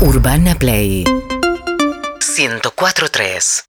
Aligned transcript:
Urbana 0.00 0.54
Play 0.54 1.04
104.3 2.20 3.64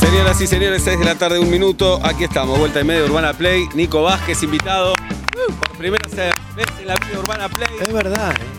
Señoras 0.00 0.40
y 0.40 0.46
señores, 0.48 0.82
6 0.82 0.98
de 0.98 1.04
la 1.04 1.14
tarde, 1.14 1.38
un 1.38 1.48
minuto. 1.48 2.00
Aquí 2.02 2.24
estamos, 2.24 2.58
vuelta 2.58 2.80
y 2.80 2.84
media 2.84 3.04
Urbana 3.04 3.32
Play. 3.32 3.68
Nico 3.74 4.02
Vázquez, 4.02 4.42
invitado 4.42 4.94
por 5.60 5.76
primera 5.78 6.08
vez 6.56 6.66
en 6.80 6.86
la 6.88 6.96
vida 6.96 7.20
Urbana 7.20 7.48
Play. 7.48 7.68
Es 7.80 7.92
verdad. 7.92 8.32
¿eh? 8.32 8.49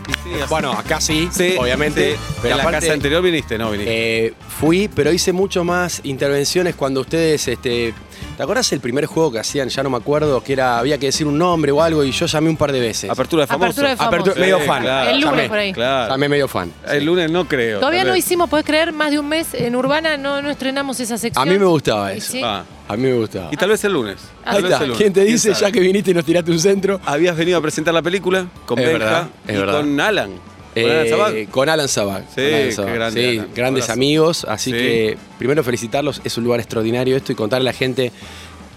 Bueno, 0.48 0.72
acá 0.72 1.00
sí, 1.00 1.28
Sí, 1.32 1.54
obviamente. 1.58 2.12
sí. 2.12 2.18
Pero 2.42 2.52
en 2.54 2.56
la 2.58 2.62
aparte, 2.64 2.80
casa 2.80 2.92
anterior 2.92 3.22
viniste, 3.22 3.58
no 3.58 3.70
viniste. 3.70 4.26
eh, 4.26 4.34
fui, 4.60 4.88
pero 4.88 5.12
hice 5.12 5.32
mucho 5.32 5.64
más 5.64 6.00
intervenciones 6.04 6.74
cuando 6.74 7.00
ustedes, 7.00 7.46
este, 7.48 7.94
¿te 8.36 8.42
acuerdas 8.42 8.70
el 8.72 8.80
primer 8.80 9.06
juego 9.06 9.32
que 9.32 9.38
hacían? 9.38 9.68
Ya 9.68 9.82
no 9.82 9.90
me 9.90 9.96
acuerdo, 9.96 10.42
que 10.42 10.52
era, 10.52 10.78
había 10.78 10.98
que 10.98 11.06
decir 11.06 11.26
un 11.26 11.38
nombre 11.38 11.72
o 11.72 11.82
algo 11.82 12.04
y 12.04 12.12
yo 12.12 12.26
llamé 12.26 12.50
un 12.50 12.56
par 12.56 12.72
de 12.72 12.80
veces. 12.80 13.10
Apertura 13.10 13.42
de 13.42 13.46
famoso. 13.46 13.66
Apertura 13.66 13.88
de 13.90 13.96
famoso. 13.96 14.16
Apertura- 14.16 14.34
Sí, 14.34 14.40
medio 14.40 14.60
fan. 14.60 14.82
claro. 14.82 15.10
El 15.10 15.20
lunes 15.20 15.36
Llamé. 15.36 15.48
por 15.48 15.58
ahí. 15.58 15.72
Claro. 15.72 16.10
Llamé 16.12 16.28
medio 16.28 16.48
fan. 16.48 16.72
El 16.88 17.04
lunes 17.04 17.30
no 17.30 17.46
creo. 17.48 17.78
Todavía 17.80 18.00
tal 18.00 18.08
no 18.08 18.14
vez. 18.14 18.24
hicimos, 18.24 18.48
¿puedes 18.50 18.66
creer? 18.66 18.92
Más 18.92 19.10
de 19.10 19.18
un 19.18 19.28
mes 19.28 19.54
en 19.54 19.74
Urbana 19.76 20.16
no, 20.16 20.42
no 20.42 20.50
estrenamos 20.50 20.98
esa 21.00 21.14
A 21.14 21.18
sección. 21.18 21.48
mí 21.48 21.58
me 21.58 21.64
gustaba 21.66 22.14
Y 22.14 22.18
eso. 22.18 22.32
sí. 22.32 22.42
Ah, 22.44 22.64
A 22.92 22.96
mí 22.96 23.02
me 23.04 23.14
gustaba. 23.14 23.48
y 23.52 23.56
tal 23.56 23.68
vez 23.70 23.82
el 23.84 23.92
lunes. 23.92 24.16
Tal 24.44 24.56
Ahí 24.56 24.62
vez 24.62 24.72
está. 24.72 24.84
el 24.84 24.90
lunes. 24.90 24.98
¿Quién 25.00 25.12
te 25.12 25.24
dice 25.24 25.52
ya 25.54 25.70
que 25.72 25.80
viniste 25.80 26.10
y 26.10 26.14
nos 26.14 26.24
tiraste 26.24 26.50
un 26.50 26.58
centro? 26.58 27.00
Habías 27.04 27.36
venido 27.36 27.58
a 27.58 27.60
presentar 27.62 27.92
la 27.94 28.02
película 28.02 28.46
con 28.66 28.78
Es 28.78 28.86
Benja 28.86 28.98
verdad, 29.04 29.28
es 29.46 29.54
y 29.54 29.58
verdad. 29.58 29.80
con 29.80 30.00
Alan. 30.00 30.30
Con 30.74 30.84
Alan 30.84 31.06
Eh, 31.06 31.06
Sabag. 31.10 31.48
con 31.50 31.68
Alan 31.68 31.88
Sabag. 31.88 32.24
Sí, 32.34 32.36
Con 32.36 32.44
Alan 32.44 32.64
qué 32.66 32.72
Sabag. 32.72 32.94
grande, 32.94 33.20
Sí, 33.32 33.38
Alan. 33.38 33.48
grandes 33.54 33.90
amigos. 33.90 34.46
Así 34.48 34.70
Sí. 34.70 34.76
que 34.76 35.18
primero 35.38 35.62
felicitarlos. 35.62 36.20
Es 36.24 36.38
un 36.38 36.44
lugar 36.44 36.60
extraordinario 36.60 37.16
esto 37.16 37.32
y 37.32 37.34
contarle 37.34 37.68
a 37.68 37.72
la 37.72 37.78
gente 37.78 38.10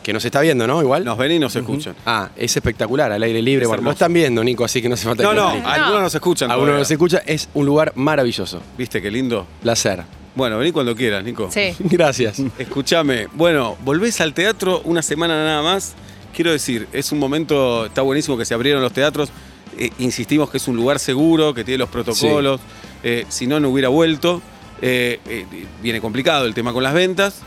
que 0.04 0.12
nos 0.14 0.24
está 0.26 0.42
viendo, 0.42 0.68
¿no? 0.68 0.82
Igual. 0.82 1.04
Nos 1.06 1.18
ven 1.18 1.32
y 1.32 1.40
nos 1.40 1.56
escuchan. 1.56 1.96
Ah, 2.06 2.30
es 2.36 2.56
espectacular, 2.56 3.12
al 3.12 3.24
aire 3.24 3.42
libre. 3.42 3.66
Bueno, 3.66 3.80
hermoso. 3.80 3.94
están 3.94 4.14
viendo, 4.14 4.44
Nico, 4.44 4.64
así 4.66 4.82
que 4.82 4.88
no 4.90 4.94
hace 4.96 5.06
falta 5.06 5.24
No, 5.24 5.30
que 5.30 5.36
no, 5.36 5.48
explique. 5.54 5.70
algunos 5.70 6.02
nos 6.02 6.16
escuchan. 6.16 6.52
Algunos 6.52 6.78
nos 6.80 6.92
escucha. 6.92 7.22
Es 7.26 7.50
un 7.54 7.66
lugar 7.66 7.92
maravilloso. 7.96 8.62
¿Viste 8.78 9.02
qué 9.02 9.10
lindo? 9.10 9.48
Placer. 9.64 10.04
Bueno, 10.36 10.58
vení 10.58 10.72
cuando 10.72 10.96
quieras, 10.96 11.24
Nico. 11.24 11.50
Sí. 11.52 11.74
Gracias. 11.80 12.42
Escúchame, 12.60 13.28
bueno, 13.34 13.78
volvés 13.84 14.20
al 14.22 14.34
teatro 14.34 14.82
una 14.84 15.02
semana 15.02 15.44
nada 15.44 15.62
más. 15.62 15.94
Quiero 16.36 16.52
decir, 16.52 16.88
es 16.92 17.12
un 17.12 17.20
momento, 17.20 17.86
está 17.86 18.02
buenísimo 18.02 18.38
que 18.38 18.44
se 18.46 18.54
abrieron 18.54 18.82
los 18.82 18.92
teatros. 18.92 19.30
Eh, 19.78 19.90
insistimos 20.00 20.50
que 20.50 20.58
es 20.58 20.68
un 20.68 20.76
lugar 20.76 21.00
seguro, 21.00 21.54
que 21.54 21.64
tiene 21.64 21.78
los 21.78 21.90
protocolos. 21.90 22.60
Eh, 23.04 23.26
si 23.30 23.48
no, 23.48 23.60
no 23.60 23.70
hubiera 23.70 23.88
vuelto. 23.90 24.42
Eh, 24.82 25.20
eh, 25.30 25.46
viene 25.82 26.02
complicado 26.02 26.46
el 26.46 26.54
tema 26.54 26.74
con 26.74 26.84
las 26.84 26.94
ventas, 26.94 27.38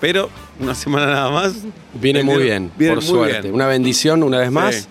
pero 0.00 0.28
una 0.60 0.74
semana 0.74 1.06
nada 1.06 1.30
más. 1.30 1.54
Viene 1.94 2.22
muy 2.22 2.42
bien, 2.42 2.70
Viene 2.76 2.94
por 2.96 3.02
muy 3.04 3.10
suerte. 3.12 3.40
bien. 3.42 3.54
Una 3.54 3.66
bendición 3.66 4.22
una 4.22 4.38
vez 4.38 4.50
más. 4.50 4.74
Sí. 4.74 4.86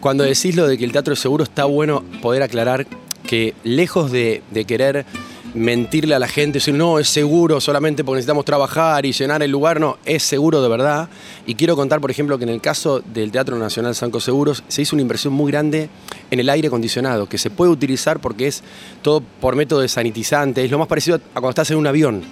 Cuando 0.00 0.24
decís 0.24 0.56
lo 0.56 0.66
de 0.66 0.76
que 0.76 0.84
el 0.84 0.90
teatro 0.92 1.14
es 1.14 1.20
seguro, 1.20 1.44
está 1.44 1.64
bueno 1.66 2.02
poder 2.20 2.42
aclarar 2.42 2.86
que 3.26 3.54
lejos 3.62 4.10
de, 4.10 4.42
de 4.50 4.64
querer 4.64 5.06
mentirle 5.54 6.14
a 6.14 6.18
la 6.18 6.28
gente, 6.28 6.58
decir, 6.58 6.74
no, 6.74 6.98
es 6.98 7.08
seguro 7.08 7.60
solamente 7.60 8.04
porque 8.04 8.16
necesitamos 8.16 8.44
trabajar 8.44 9.06
y 9.06 9.12
llenar 9.12 9.42
el 9.42 9.50
lugar, 9.50 9.80
no, 9.80 9.98
es 10.04 10.22
seguro 10.22 10.62
de 10.62 10.68
verdad. 10.68 11.08
Y 11.46 11.54
quiero 11.54 11.76
contar, 11.76 12.00
por 12.00 12.10
ejemplo, 12.10 12.36
que 12.38 12.44
en 12.44 12.50
el 12.50 12.60
caso 12.60 13.00
del 13.00 13.30
Teatro 13.30 13.56
Nacional 13.58 13.94
Sanco 13.94 14.20
Seguros 14.20 14.64
se 14.68 14.82
hizo 14.82 14.96
una 14.96 15.02
inversión 15.02 15.32
muy 15.32 15.50
grande 15.50 15.88
en 16.30 16.40
el 16.40 16.48
aire 16.50 16.68
acondicionado, 16.68 17.28
que 17.28 17.38
se 17.38 17.50
puede 17.50 17.70
utilizar 17.70 18.20
porque 18.20 18.48
es 18.48 18.62
todo 19.02 19.22
por 19.40 19.56
método 19.56 19.80
de 19.80 19.88
sanitizante, 19.88 20.64
es 20.64 20.70
lo 20.70 20.78
más 20.78 20.88
parecido 20.88 21.16
a 21.16 21.40
cuando 21.40 21.50
estás 21.50 21.70
en 21.70 21.76
un 21.76 21.86
avión, 21.86 22.22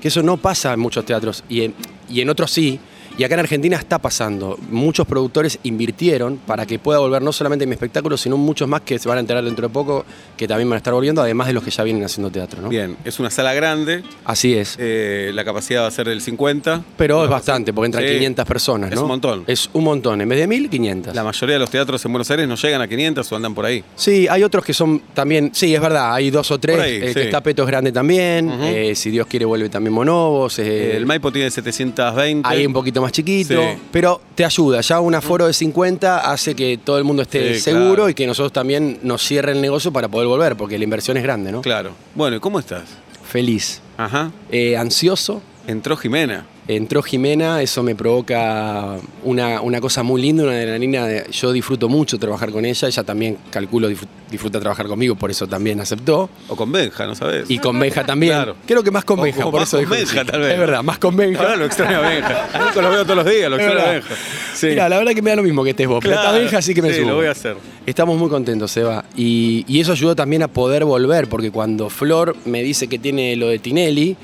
que 0.00 0.08
eso 0.08 0.22
no 0.22 0.36
pasa 0.36 0.72
en 0.72 0.80
muchos 0.80 1.04
teatros 1.04 1.44
y 1.48 1.62
en, 1.62 1.74
y 2.08 2.20
en 2.20 2.28
otros 2.28 2.50
sí. 2.50 2.80
Y 3.18 3.24
acá 3.24 3.34
en 3.34 3.40
Argentina 3.40 3.76
está 3.76 3.98
pasando. 3.98 4.58
Muchos 4.70 5.06
productores 5.06 5.58
invirtieron 5.64 6.38
para 6.46 6.66
que 6.66 6.78
pueda 6.78 6.98
volver 6.98 7.22
no 7.22 7.32
solamente 7.32 7.66
mi 7.66 7.72
espectáculo, 7.72 8.16
sino 8.16 8.36
muchos 8.36 8.66
más 8.68 8.80
que 8.82 8.98
se 8.98 9.08
van 9.08 9.18
a 9.18 9.20
enterar 9.20 9.44
dentro 9.44 9.68
de 9.68 9.72
poco, 9.72 10.04
que 10.36 10.48
también 10.48 10.68
van 10.68 10.76
a 10.76 10.78
estar 10.78 10.92
volviendo, 10.94 11.20
además 11.22 11.46
de 11.48 11.52
los 11.52 11.62
que 11.62 11.70
ya 11.70 11.82
vienen 11.84 12.04
haciendo 12.04 12.30
teatro. 12.30 12.62
¿no? 12.62 12.68
Bien, 12.68 12.96
es 13.04 13.20
una 13.20 13.30
sala 13.30 13.52
grande, 13.54 14.02
Así 14.24 14.54
es. 14.54 14.76
eh, 14.78 15.30
la 15.34 15.44
capacidad 15.44 15.82
va 15.82 15.88
a 15.88 15.90
ser 15.90 16.08
del 16.08 16.20
50. 16.20 16.82
Pero 16.96 17.22
es 17.24 17.30
bastante, 17.30 17.72
porque 17.72 17.86
entran 17.86 18.04
Sí. 18.04 18.14
500 18.14 18.44
personas, 18.46 18.90
Es 18.90 18.96
¿no? 18.96 19.02
un 19.02 19.08
montón. 19.08 19.44
Es 19.46 19.68
un 19.72 19.84
montón. 19.84 20.20
En 20.20 20.28
vez 20.28 20.38
de 20.38 20.46
1000, 20.46 20.70
500. 20.70 21.14
La 21.14 21.22
mayoría 21.24 21.54
de 21.54 21.60
los 21.60 21.70
teatros 21.70 22.04
en 22.04 22.12
Buenos 22.12 22.30
Aires 22.30 22.48
no 22.48 22.54
llegan 22.56 22.80
a 22.80 22.88
500 22.88 23.30
o 23.30 23.36
andan 23.36 23.54
por 23.54 23.66
ahí. 23.66 23.84
Sí, 23.94 24.26
hay 24.28 24.42
otros 24.42 24.64
que 24.64 24.72
son 24.72 25.00
también, 25.14 25.50
sí, 25.52 25.74
es 25.74 25.80
verdad, 25.80 26.14
hay 26.14 26.30
dos 26.30 26.50
o 26.50 26.58
tres. 26.58 26.78
Ahí, 26.78 27.08
sí. 27.08 27.14
que 27.14 27.22
está 27.24 27.42
Peto 27.42 27.62
es 27.62 27.68
grande 27.68 27.92
también. 27.92 28.50
Eh, 28.62 28.94
si 28.94 29.10
Dios 29.10 29.26
quiere, 29.26 29.44
vuelve 29.44 29.68
también 29.68 29.92
Monobos. 29.92 30.58
eh, 30.58 30.96
el 30.96 31.04
Maipo 31.04 31.30
tiene 31.30 31.50
720. 31.50 32.48
Ahí 32.48 32.64
un 32.66 32.72
poquito 32.72 33.01
más 33.02 33.12
chiquito, 33.12 33.60
Sí. 33.60 33.78
pero 33.90 34.20
te 34.34 34.44
ayuda. 34.44 34.80
Ya 34.80 35.00
un 35.00 35.14
aforo 35.14 35.46
de 35.46 35.52
50 35.52 36.30
hace 36.30 36.54
que 36.54 36.78
todo 36.82 36.98
el 36.98 37.04
mundo 37.04 37.22
esté 37.22 37.54
Sí, 37.54 37.60
seguro 37.60 37.94
claro. 37.94 38.08
y 38.08 38.14
que 38.14 38.26
nosotros 38.26 38.52
también 38.52 38.98
nos 39.02 39.22
cierren 39.26 39.56
el 39.56 39.62
negocio 39.62 39.92
para 39.92 40.08
poder 40.08 40.28
volver, 40.28 40.56
porque 40.56 40.78
la 40.78 40.84
inversión 40.84 41.16
es 41.16 41.22
grande, 41.22 41.52
¿no? 41.52 41.60
Claro. 41.62 41.92
Bueno, 42.14 42.36
¿y 42.36 42.40
cómo 42.40 42.58
estás? 42.58 42.84
Feliz. 43.24 43.80
Ajá. 43.96 44.30
Eh, 44.50 44.76
ansioso. 44.76 45.42
Entró 45.66 45.96
Jimena. 45.96 46.46
Entró 46.68 47.02
Jimena, 47.02 47.60
eso 47.60 47.82
me 47.82 47.96
provoca 47.96 48.96
una, 49.24 49.60
una 49.60 49.80
cosa 49.80 50.04
muy 50.04 50.22
linda, 50.22 50.44
una 50.44 50.52
adrenalina. 50.52 51.06
de- 51.06 51.26
Yo 51.32 51.50
disfruto 51.50 51.88
mucho 51.88 52.18
trabajar 52.20 52.52
con 52.52 52.64
ella, 52.64 52.86
ella 52.86 53.02
también, 53.02 53.36
calculo, 53.50 53.90
disfr- 53.90 54.06
disfruta 54.30 54.60
trabajar 54.60 54.86
conmigo, 54.86 55.16
por 55.16 55.30
eso 55.32 55.48
también 55.48 55.80
aceptó. 55.80 56.30
O 56.46 56.54
con 56.54 56.70
Benja, 56.70 57.04
¿no 57.06 57.16
sabes? 57.16 57.50
Y 57.50 57.58
con 57.58 57.78
Benja 57.80 58.04
también. 58.06 58.34
Claro. 58.34 58.56
Creo 58.64 58.84
que 58.84 58.92
más 58.92 59.04
con 59.04 59.18
O- 59.18 59.22
Benja, 59.22 59.44
o 59.44 59.50
por 59.50 59.58
más 59.60 59.68
eso 59.68 59.78
con 59.78 59.86
dijo 59.86 59.94
Benja, 59.94 60.20
sí. 60.20 60.26
tal 60.30 60.40
vez. 60.40 60.52
Es 60.52 60.58
verdad, 60.60 60.82
más 60.84 60.98
con 60.98 61.16
Benja. 61.16 61.42
Ahora 61.42 61.56
lo 61.56 61.64
extraño 61.64 61.96
a 61.98 62.00
Benja. 62.08 62.48
Nico 62.68 62.80
lo 62.80 62.90
veo 62.90 63.02
todos 63.02 63.16
los 63.16 63.26
días, 63.34 63.50
lo 63.50 63.56
extraño 63.56 63.80
a. 63.80 63.90
Benja. 63.92 64.14
Sí. 64.54 64.66
Mira, 64.68 64.88
la 64.88 64.98
verdad 64.98 65.12
que 65.14 65.22
me 65.22 65.30
da 65.30 65.36
lo 65.36 65.42
mismo 65.42 65.64
que 65.64 65.70
estés 65.70 65.88
vos, 65.88 65.98
pero 66.00 66.14
está. 66.14 66.30
Benja, 66.30 66.58
así 66.58 66.74
que 66.74 66.82
me 66.82 66.92
Sí, 66.92 67.00
subo. 67.00 67.10
lo 67.10 67.16
voy 67.16 67.26
a 67.26 67.32
hacer. 67.32 67.56
Estamos 67.86 68.16
muy 68.16 68.28
contentos, 68.28 68.70
Seba. 68.70 69.04
Y, 69.16 69.64
y 69.66 69.80
eso 69.80 69.90
ayudó 69.90 70.14
también 70.14 70.44
a 70.44 70.48
poder 70.48 70.84
volver, 70.84 71.28
porque 71.28 71.50
cuando 71.50 71.90
Flor 71.90 72.36
me 72.44 72.62
dice 72.62 72.86
que 72.86 73.00
tiene 73.00 73.34
lo 73.34 73.48
de 73.48 73.58
Tinelli 73.58 74.16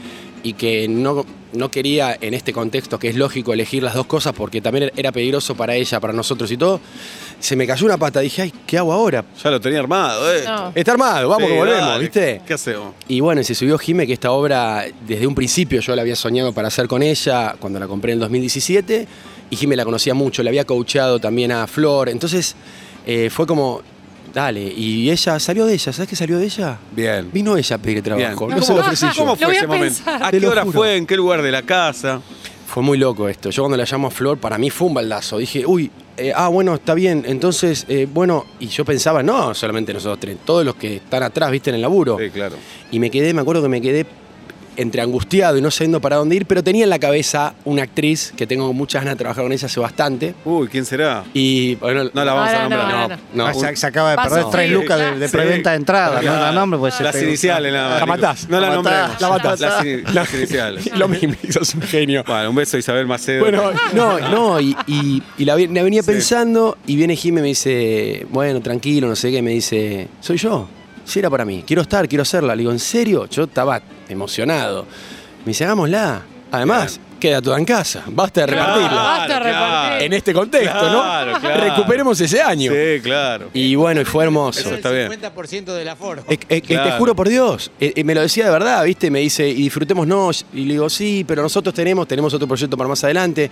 y 0.43 0.54
que 0.54 0.88
no, 0.88 1.25
no 1.53 1.71
quería 1.71 2.16
en 2.21 2.34
este 2.34 2.53
contexto, 2.53 2.99
que 2.99 3.09
es 3.09 3.16
lógico 3.16 3.53
elegir 3.53 3.82
las 3.82 3.94
dos 3.94 4.06
cosas, 4.06 4.32
porque 4.34 4.60
también 4.60 4.91
era 4.97 5.12
peligroso 5.12 5.54
para 5.54 5.75
ella, 5.75 6.00
para 6.00 6.12
nosotros 6.12 6.50
y 6.50 6.56
todo, 6.56 6.81
se 7.41 7.56
me 7.56 7.66
cayó 7.66 7.87
una 7.87 7.97
pata. 7.97 8.21
Dije, 8.21 8.43
ay, 8.43 8.53
¿qué 8.66 8.78
hago 8.78 8.93
ahora? 8.93 9.25
Ya 9.43 9.50
lo 9.50 9.60
tenía 9.60 9.81
armado, 9.81 10.34
¿eh? 10.34 10.43
No. 10.44 10.72
Está 10.75 10.93
armado, 10.93 11.28
vamos 11.28 11.48
Sí, 11.48 11.53
que 11.53 11.59
volvemos, 11.59 11.88
dale. 11.88 12.00
¿viste? 12.00 12.41
¿Qué 12.47 12.54
hacemos? 12.54 12.94
Y 13.09 13.21
bueno, 13.21 13.41
y 13.41 13.44
se 13.44 13.54
subió 13.54 13.78
Jime, 13.78 14.06
que 14.06 14.12
esta 14.12 14.31
obra 14.32 14.84
desde 15.06 15.27
un 15.27 15.34
principio 15.34 15.81
yo 15.81 15.94
la 15.94 16.03
había 16.03 16.16
soñado 16.16 16.53
para 16.53 16.69
hacer 16.69 16.88
con 16.88 17.03
ella 17.03 17.56
cuando 17.59 17.78
la 17.78 17.87
compré 17.87 18.12
en 18.12 18.16
el 18.16 18.21
2017. 18.21 19.06
Y 19.50 19.56
Jime 19.56 19.77
la 19.77 19.84
conocía 19.84 20.15
mucho, 20.15 20.43
le 20.43 20.50
había 20.50 20.65
coachado 20.65 21.19
también 21.19 21.53
a 21.53 21.66
Flor. 21.66 22.09
Entonces 22.09 22.54
eh, 23.06 23.31
fue 23.31 23.47
como, 23.47 23.81
dale. 24.33 24.61
Y 24.77 25.11
ella 25.11 25.39
salió 25.39 25.66
de 25.66 25.75
ella, 25.75 25.93
¿sabes 25.93 26.09
qué 26.09 26.16
salió 26.16 26.39
de 26.39 26.44
ella? 26.47 26.78
Bien. 26.93 27.31
Vino 27.33 27.56
ella 27.56 27.77
a 27.77 27.78
pedir 27.78 28.03
trabajo, 28.03 28.47
Bien. 28.47 28.59
no 28.59 28.65
se 28.65 28.75
lo 28.75 28.81
ofrecí 28.81 29.06
yo. 29.06 29.12
¿Cómo 29.19 29.33
Lo 29.33 29.37
fue 29.37 29.47
voy 29.47 29.55
a 29.55 29.59
ese 29.59 29.66
momento? 29.66 29.94
pensar. 29.97 30.22
¿A 30.22 30.31
Te 30.31 30.39
qué 30.39 30.47
lo 30.47 30.50
hora 30.53 30.62
juro. 30.62 30.78
fue? 30.78 30.97
¿En 30.97 31.06
qué 31.06 31.16
lugar 31.16 31.43
de 31.43 31.50
la 31.53 31.62
casa? 31.62 32.21
Fue 32.66 32.83
muy 32.83 32.99
loco 32.99 33.28
esto. 33.28 33.50
Yo 33.50 33.62
cuando 33.62 33.77
la 33.78 33.84
llamo 33.91 34.09
a 34.09 34.11
Flor, 34.11 34.39
para 34.39 34.59
mí 34.59 34.69
fue 34.71 34.89
un 34.89 34.94
baldazo. 34.94 35.39
Dije, 35.39 35.65
uy, 35.66 35.91
eh, 36.19 36.33
ah, 36.37 36.49
bueno, 36.49 36.75
está 36.75 36.94
bien. 36.94 37.25
Entonces, 37.27 37.87
eh, 37.89 38.06
bueno, 38.12 38.44
y 38.61 38.66
yo 38.66 38.84
pensaba, 38.84 39.22
no, 39.22 39.55
solamente 39.55 39.93
nosotros 39.94 40.21
tres, 40.21 40.37
todos 40.45 40.65
los 40.66 40.75
que 40.75 40.97
están 40.97 41.22
atrás, 41.22 41.50
viste, 41.50 41.71
en 41.71 41.77
el 41.77 41.83
laburo. 41.83 42.19
Sí, 42.21 42.28
claro. 42.31 42.56
Y 42.91 42.99
me 42.99 43.10
quedé, 43.10 43.33
me 43.33 43.41
acuerdo 43.41 43.62
que 43.62 43.69
me 43.69 43.81
quedé 43.81 44.05
entre 44.78 45.03
angustiado 45.03 45.59
y 45.59 45.61
no 45.61 45.71
sabiendo 45.71 46.00
para 46.00 46.16
dónde 46.16 46.37
ir, 46.37 46.47
pero 46.47 46.62
tenía 46.65 46.84
en 46.84 46.91
la 46.91 46.99
cabeza 46.99 47.53
una 47.65 47.83
actriz 47.83 48.33
que 48.37 48.47
tengo 48.47 48.72
muchas 48.72 49.03
ganas 49.03 49.16
de 49.16 49.19
trabajar 49.19 49.43
con 49.44 49.53
ella 49.53 49.66
hace 49.66 49.81
bastante. 49.81 50.34
Uy, 50.44 50.69
¿quién 50.69 50.84
será? 50.87 51.25
Y 51.34 51.75
bueno, 51.75 52.05
No 52.15 52.25
la 52.25 52.33
vamos 52.33 52.49
a 52.55 52.69
no, 52.69 52.77
nombrar. 52.77 53.09
no. 53.11 53.16
no, 53.34 53.47
Ah, 53.49 53.55
se, 53.55 53.77
se 53.77 53.87
acaba 53.87 54.11
de 54.12 54.16
Paso. 54.16 54.31
perder 54.34 54.50
tres 54.50 54.69
Sí, 54.69 54.75
lucas 54.75 54.99
de, 54.99 55.19
de 55.19 55.28
sí. 55.28 55.37
preventa 55.37 55.71
de 55.71 55.77
entrada. 55.77 56.22
No 56.22 56.33
la 56.41 56.53
nombre, 56.53 56.78
pues 56.78 57.00
Las 57.00 57.21
iniciales 57.21 57.72
nada 57.72 57.91
más. 57.91 58.00
La 58.00 58.06
matás. 58.06 58.49
No 58.49 58.61
la 58.61 58.69
La 58.69 58.75
nombremos. 58.77 59.03
matás. 59.09 59.21
La 59.21 59.28
matás. 59.28 59.61
Las, 59.61 59.84
ini- 59.84 60.03
las 60.15 60.34
iniciales. 60.34 60.97
lo 60.97 61.09
mismo, 61.09 61.34
sos 61.50 61.75
un 61.75 61.83
genio. 61.83 62.25
Bueno, 62.27 62.50
un 62.50 62.56
beso 62.56 62.77
a 62.77 62.81
Isabel 62.81 63.06
Macedo. 63.06 63.41
Bueno, 63.41 63.72
no, 63.95 64.19
no, 64.31 64.60
y, 64.60 64.77
y- 64.87 65.22
y 65.39 65.45
la, 65.45 65.55
venía 65.56 66.03
Sí. 66.03 66.10
pensando 66.12 66.78
y 66.86 66.97
viene 66.97 67.16
Jimmy 67.16 67.41
y 67.41 67.42
me 67.42 67.48
dice, 67.48 68.27
bueno, 68.30 68.60
tranquilo, 68.60 69.09
no 69.09 69.16
sé 69.16 69.30
qué, 69.30 69.42
me 69.42 69.51
dice, 69.51 70.09
soy 70.21 70.36
yo, 70.36 70.69
si 71.04 71.19
era 71.19 71.28
para 71.30 71.45
mí, 71.45 71.65
quiero 71.66 71.83
estar, 71.83 72.07
quiero 72.09 72.22
hacerla. 72.22 72.54
Le 72.54 72.60
digo, 72.60 72.71
¿en 72.72 72.78
serio? 72.78 73.27
Yo 73.27 73.45
estaba 73.45 73.80
emocionado. 74.09 74.87
Me 75.45 75.51
dice, 75.51 75.65
hagámosla. 75.65 76.22
Además, 76.51 76.99
queda 77.21 77.43
toda 77.43 77.59
en 77.59 77.66
casa, 77.66 78.05
basta 78.07 78.41
de 78.41 78.47
Claro, 78.53 78.75
repartirla. 78.75 79.03
Basta 79.03 79.34
de 79.34 79.41
repartir. 79.41 80.07
En 80.07 80.13
este 80.15 80.33
contexto, 80.33 80.78
Claro, 80.78 81.33
¿no? 81.33 81.41
claro. 81.41 81.60
Recuperemos 81.65 82.19
ese 82.21 82.41
año. 82.41 82.72
Sí, 82.72 83.01
claro. 83.03 83.51
Y 83.53 83.75
bueno, 83.75 84.01
y 84.01 84.05
fue 84.07 84.25
hermoso. 84.25 84.60
Eso 84.60 84.75
está 84.75 84.91
bien. 84.91 85.10
50% 85.13 85.65
del 85.75 85.89
aforo. 85.89 86.25
Eh, 86.28 86.39
eh. 86.49 86.60
Te 86.63 86.91
juro 86.93 87.15
por 87.15 87.28
Dios, 87.28 87.71
eh, 87.78 87.93
eh, 87.97 88.03
me 88.05 88.15
lo 88.15 88.22
decía 88.22 88.47
de 88.47 88.51
verdad, 88.51 88.83
¿viste? 88.84 89.10
Me 89.10 89.21
dice, 89.21 89.47
y 89.47 89.55
disfrutémonos. 89.55 90.47
Y 90.54 90.65
le 90.65 90.72
digo, 90.72 90.89
sí, 90.89 91.22
pero 91.28 91.43
nosotros 91.43 91.75
tenemos, 91.75 92.09
tenemos 92.09 92.33
otro 92.33 92.49
proyecto 92.49 92.78
para 92.78 92.89
más 92.89 93.04
adelante. 93.04 93.51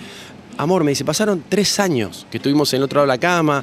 Amor, 0.57 0.83
me 0.83 0.93
dice, 0.93 1.05
pasaron 1.05 1.45
tres 1.47 1.79
años 1.79 2.27
que 2.31 2.39
estuvimos 2.39 2.73
en 2.73 2.79
el 2.79 2.85
otro 2.85 3.01
lado 3.01 3.09
de 3.09 3.15
la 3.15 3.19
cama. 3.21 3.63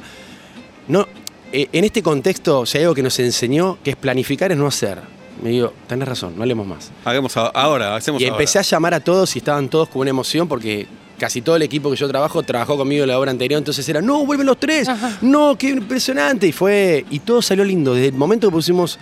No, 0.86 1.08
eh, 1.52 1.66
en 1.72 1.82
este 1.84 2.04
contexto, 2.04 2.64
si 2.66 2.78
hay 2.78 2.84
algo 2.84 2.94
que 2.94 3.02
nos 3.02 3.18
enseñó, 3.18 3.78
que 3.82 3.90
es 3.90 3.96
planificar 3.96 4.52
es 4.52 4.58
no 4.58 4.68
hacer. 4.68 4.98
Me 5.42 5.50
digo, 5.50 5.72
tenés 5.86 6.08
razón, 6.08 6.34
no 6.36 6.42
hablemos 6.42 6.66
más. 6.66 6.90
Hagamos 7.04 7.36
ahora, 7.36 7.96
hacemos 7.96 8.20
Y 8.20 8.24
empecé 8.24 8.58
a 8.58 8.62
llamar 8.62 8.94
a 8.94 9.00
todos 9.00 9.34
y 9.36 9.38
estaban 9.38 9.68
todos 9.68 9.88
con 9.88 10.02
una 10.02 10.10
emoción 10.10 10.48
porque 10.48 10.86
casi 11.18 11.42
todo 11.42 11.56
el 11.56 11.62
equipo 11.62 11.90
que 11.90 11.96
yo 11.96 12.08
trabajo 12.08 12.42
trabajó 12.42 12.76
conmigo 12.76 13.04
en 13.04 13.08
la 13.08 13.18
obra 13.18 13.30
anterior, 13.30 13.58
entonces 13.58 13.88
era, 13.88 14.00
no, 14.00 14.24
vuelven 14.26 14.46
los 14.46 14.58
tres, 14.58 14.88
no, 15.22 15.56
qué 15.56 15.70
impresionante. 15.70 16.46
Y 16.46 16.52
fue, 16.52 17.04
y 17.10 17.20
todo 17.20 17.42
salió 17.42 17.64
lindo. 17.64 17.94
Desde 17.94 18.08
el 18.08 18.14
momento 18.14 18.48
que 18.48 18.52
pusimos 18.52 18.98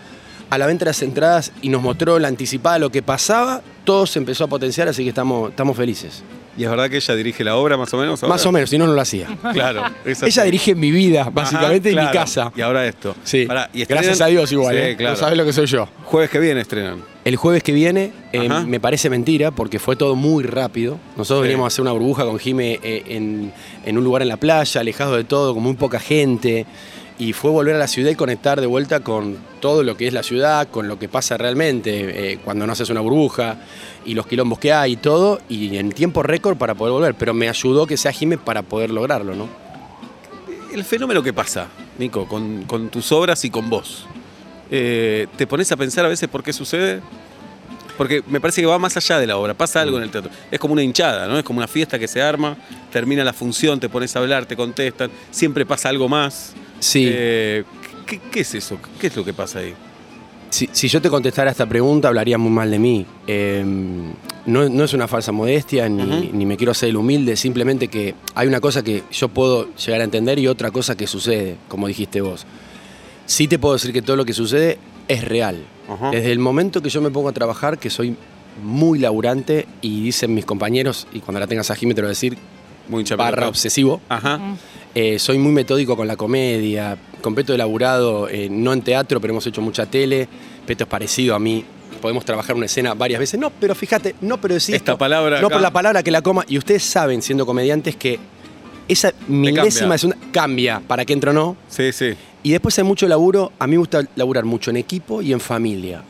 a 0.51 0.59
la 0.59 0.67
venta 0.67 0.85
las 0.85 1.03
entradas 1.03 1.53
y 1.63 1.69
nos 1.69 1.83
mostró 1.83 2.19
la 2.19 2.29
anticipada 2.29 2.79
lo 2.79 2.91
que 2.91 3.03
pasaba, 3.03 3.63
todo 3.85 4.07
se 4.07 4.19
empezó 4.19 4.45
a 4.45 4.49
potenciar, 4.49 4.89
así 4.89 5.03
que 5.03 5.09
estamos, 5.09 5.51
estamos 5.51 5.77
felices. 5.77 6.23
¿Y 6.57 6.65
es 6.65 6.71
verdad 6.71 6.91
que 6.91 6.97
ella 6.97 7.15
dirige 7.15 7.45
la 7.45 7.57
obra 7.57 7.77
más 7.77 7.93
o 7.95 7.97
menos? 7.97 8.23
ahora? 8.23 8.35
Más 8.35 8.45
o 8.45 8.53
menos, 8.53 8.69
si 8.71 8.77
no, 8.79 8.87
no 8.87 8.93
lo 8.93 9.01
hacía. 9.01 9.27
Claro. 9.53 9.83
Ella 10.05 10.43
dirige 10.45 10.75
mi 10.75 10.91
vida, 10.91 11.31
básicamente, 11.33 11.91
Ajá, 11.93 12.01
en 12.01 12.07
mi 12.07 12.13
casa. 12.13 12.53
Y 12.55 12.61
ahora 12.61 12.87
esto. 12.87 13.15
Sí. 13.25 13.47
Pará, 13.47 13.71
y 13.73 13.85
Gracias 13.87 14.21
a 14.21 14.27
Dios 14.27 14.53
igual, 14.53 14.75
Sí, 14.75 14.81
¿eh? 14.83 14.95
claro. 14.97 15.15
No 15.15 15.19
sabes 15.21 15.39
lo 15.39 15.45
que 15.45 15.53
soy 15.53 15.67
yo. 15.67 15.89
Jueves 16.05 16.29
que 16.31 16.39
viene 16.39 16.61
estrenan. 16.61 17.03
El 17.25 17.37
jueves 17.37 17.63
que 17.63 17.73
viene, 17.73 18.13
eh, 18.33 18.49
me 18.67 18.81
parece 18.81 19.09
mentira, 19.09 19.51
porque 19.53 19.79
fue 19.79 19.95
todo 19.97 20.15
muy 20.17 20.45
rápido. 20.45 20.99
Nosotros 21.17 21.39
Sí. 21.41 21.49
veníamos 21.49 21.65
a 21.65 21.69
hacer 21.69 21.83
una 21.83 21.93
burbuja 21.93 22.25
con 22.25 22.39
Jime 22.39 22.81
eh, 22.83 23.03
en, 23.07 23.53
en 23.87 23.99
un 23.99 24.05
lugar 24.05 24.23
en 24.23 24.29
la 24.29 24.37
playa, 24.37 24.81
alejado 24.81 25.17
de 25.17 25.25
todo, 25.25 25.55
con 25.55 25.63
muy 25.63 25.75
poca 25.75 26.01
gente. 26.01 26.67
Y 27.19 27.33
fue 27.35 27.51
volver 27.51 27.77
a 27.77 27.79
la 27.79 27.89
ciudad 27.89 28.11
y 28.11 28.15
conectar 28.15 28.61
de 28.61 28.67
vuelta 28.67 29.01
con 29.01 29.37
todo 29.61 29.83
lo 29.83 29.97
que 29.97 30.07
es 30.09 30.13
la 30.13 30.23
ciudad, 30.23 30.69
con 30.69 30.89
lo 30.89 30.99
que 30.99 31.09
pasa 31.09 31.37
realmente, 31.37 32.33
eh, 32.33 32.39
cuando 32.45 32.67
no 32.67 32.73
haces 32.73 32.91
una 32.91 33.01
burbuja 33.01 33.59
y 34.05 34.15
los 34.15 34.27
quilombos 34.27 34.59
que 34.59 34.73
hay 34.73 34.93
y 34.93 34.97
todo, 34.97 35.41
y 35.49 35.77
en 35.77 35.93
tiempo 35.93 36.23
récord 36.23 36.57
para 36.57 36.75
poder 36.75 36.93
volver. 36.93 37.15
Pero 37.15 37.35
me 37.35 37.49
ayudó 37.49 37.87
que 37.87 37.97
sea 37.97 38.13
Jime 38.13 38.39
para 38.39 38.63
poder 38.63 38.91
lograrlo, 38.91 39.35
¿no? 39.35 39.49
El 40.73 40.85
fenómeno 40.85 41.23
que 41.23 41.33
pasa, 41.33 41.69
Nico, 41.99 42.27
con, 42.27 42.65
con 42.65 42.89
tus 42.89 43.13
obras 43.13 43.45
y 43.45 43.51
con 43.51 43.69
vos. 43.69 44.07
Eh, 44.71 45.27
¿Te 45.37 45.47
pones 45.47 45.71
a 45.71 45.77
pensar 45.77 46.05
a 46.07 46.09
veces 46.09 46.29
por 46.31 46.43
qué 46.43 46.53
sucede? 46.55 47.03
Porque 47.99 48.23
me 48.27 48.41
parece 48.41 48.63
que 48.63 48.67
va 48.67 48.79
más 48.79 48.97
allá 48.97 49.19
de 49.19 49.27
la 49.27 49.37
obra, 49.37 49.53
pasa 49.53 49.83
algo 49.83 49.99
en 49.99 50.05
el 50.05 50.11
teatro. 50.11 50.31
Es 50.51 50.59
como 50.59 50.73
una 50.73 50.83
hinchada, 50.83 51.29
¿no? 51.29 51.39
Es 51.39 51.45
como 51.45 51.59
una 51.59 51.69
fiesta 51.69 51.99
que 51.99 52.09
se 52.09 52.23
arma, 52.23 52.57
termina 52.91 53.23
la 53.23 53.35
función, 53.35 53.79
te 53.79 53.91
pones 53.91 54.17
a 54.17 54.21
hablar, 54.21 54.47
te 54.47 54.57
contestan, 54.57 55.11
siempre 55.31 55.67
pasa 55.67 55.91
algo 55.91 56.09
más. 56.09 56.55
Sí. 56.83 57.07
Eh, 57.09 57.65
¿qué, 58.07 58.19
qué 58.31 58.41
es 58.41 58.55
eso? 58.55 58.77
¿Qué 59.01 59.07
es 59.07 59.17
lo 59.17 59.25
que 59.25 59.33
pasa 59.33 59.61
ahí? 59.61 59.73
Si, 60.51 60.69
si 60.73 60.89
yo 60.89 61.01
te 61.01 61.09
contestara 61.09 61.51
esta 61.51 61.65
pregunta, 61.67 62.09
hablaría 62.09 62.37
muy 62.39 62.51
mal 62.51 62.71
de 62.71 62.79
mí. 62.79 63.07
Eh, 63.27 63.65
no, 64.45 64.69
no 64.69 64.85
es 64.85 64.93
una 64.93 65.07
falsa 65.07 65.31
modestia, 65.33 65.89
ni, 65.89 66.31
ni 66.33 66.45
me 66.45 66.57
quiero 66.57 66.73
hacer 66.73 66.89
el 66.89 66.97
humilde, 66.97 67.37
simplemente 67.37 67.87
que 67.89 68.15
hay 68.35 68.49
una 68.49 68.61
cosa 68.61 68.83
que 68.83 69.05
yo 69.13 69.29
puedo 69.29 69.75
llegar 69.77 70.01
a 70.01 70.05
entender 70.05 70.39
y 70.41 70.49
otra 70.49 70.71
cosa 70.71 70.97
que 70.97 71.07
sucede, 71.07 71.57
como 71.69 71.87
dijiste 71.87 72.21
vos. 72.21 72.45
Sí 73.25 73.47
te 73.47 73.59
puedo 73.59 73.75
decir 73.75 73.93
que 73.93 74.03
todo 74.03 74.17
lo 74.17 74.25
que 74.25 74.33
sucede 74.33 74.79
es 75.09 75.25
real. 75.25 75.65
Desde 76.11 76.33
el 76.33 76.39
momento 76.39 76.83
que 76.83 76.89
yo 76.91 77.01
me 77.01 77.11
pongo 77.11 77.29
a 77.29 77.33
trabajar, 77.33 77.79
que 77.79 77.91
soy 77.91 78.17
muy 78.63 78.99
laburante, 78.99 79.67
y 79.81 80.03
dicen 80.03 80.35
mis 80.35 80.45
compañeros, 80.45 81.07
y 81.13 81.21
cuando 81.21 81.39
la 81.39 81.47
tengas 81.47 81.71
a 81.71 81.77
Jimmy 81.77 81.95
te 81.95 82.03
lo 82.03 82.07
voy 82.07 82.11
a 82.11 82.17
decir, 82.17 82.37
Muy 82.89 83.05
barra 83.05 83.49
obsesivo, 83.49 84.01
Ajá. 84.09 84.41
Eh, 84.95 85.19
soy 85.19 85.39
muy 85.39 85.53
metódico 85.53 85.97
con 85.97 86.07
la 86.07 86.17
comedia, 86.17 86.97
con 87.21 87.35
Peto 87.35 87.55
elaborado, 87.55 88.29
eh, 88.29 88.49
no 88.51 88.73
en 88.73 88.83
teatro, 88.83 89.21
pero 89.21 89.33
hemos 89.33 89.47
hecho 89.47 89.61
mucha 89.61 89.87
tele. 89.87 90.29
Peto 90.67 90.85
es 90.85 90.91
parecido 90.91 91.35
a 91.35 91.39
mí. 91.39 91.65
Podemos 92.01 92.25
trabajar 92.25 92.57
una 92.57 92.67
escena 92.67 92.95
varias 92.95 93.21
veces. 93.21 93.39
No, 93.39 93.51
pero 93.51 93.75
fíjate, 93.75 94.15
no, 94.21 94.41
pero 94.41 94.55
decís. 94.55 94.71
Esta 94.71 94.99
palabra 94.99 95.41
No, 95.41 95.47
acá. 95.47 95.55
pero 95.55 95.61
la 95.61 95.71
palabra 95.73 96.03
que 96.03 96.11
la 96.11 96.21
coma. 96.23 96.45
Y 96.49 96.59
ustedes 96.59 96.83
saben, 96.83 97.23
siendo 97.23 97.47
comediantes, 97.47 97.97
que 97.97 98.19
esa 98.89 99.13
milésima 99.29 99.95
es 99.95 100.05
una. 100.05 100.17
cambia 100.33 100.81
para 100.87 101.05
que 101.05 101.13
entro 101.13 101.31
o 101.31 101.35
no. 101.35 101.57
Sí, 101.69 101.93
sí. 101.93 102.15
Y 102.45 102.51
después 102.51 102.77
hay 102.79 102.85
mucho 102.85 103.07
laburo. 103.07 103.53
A 103.59 103.67
mí 103.67 103.73
me 103.73 103.79
gusta 103.79 104.03
laburar 104.17 104.45
mucho 104.45 104.71
en 104.71 104.77
equipo 104.79 105.23
y 105.23 105.33
en 105.33 105.39
familia. 105.41 106.03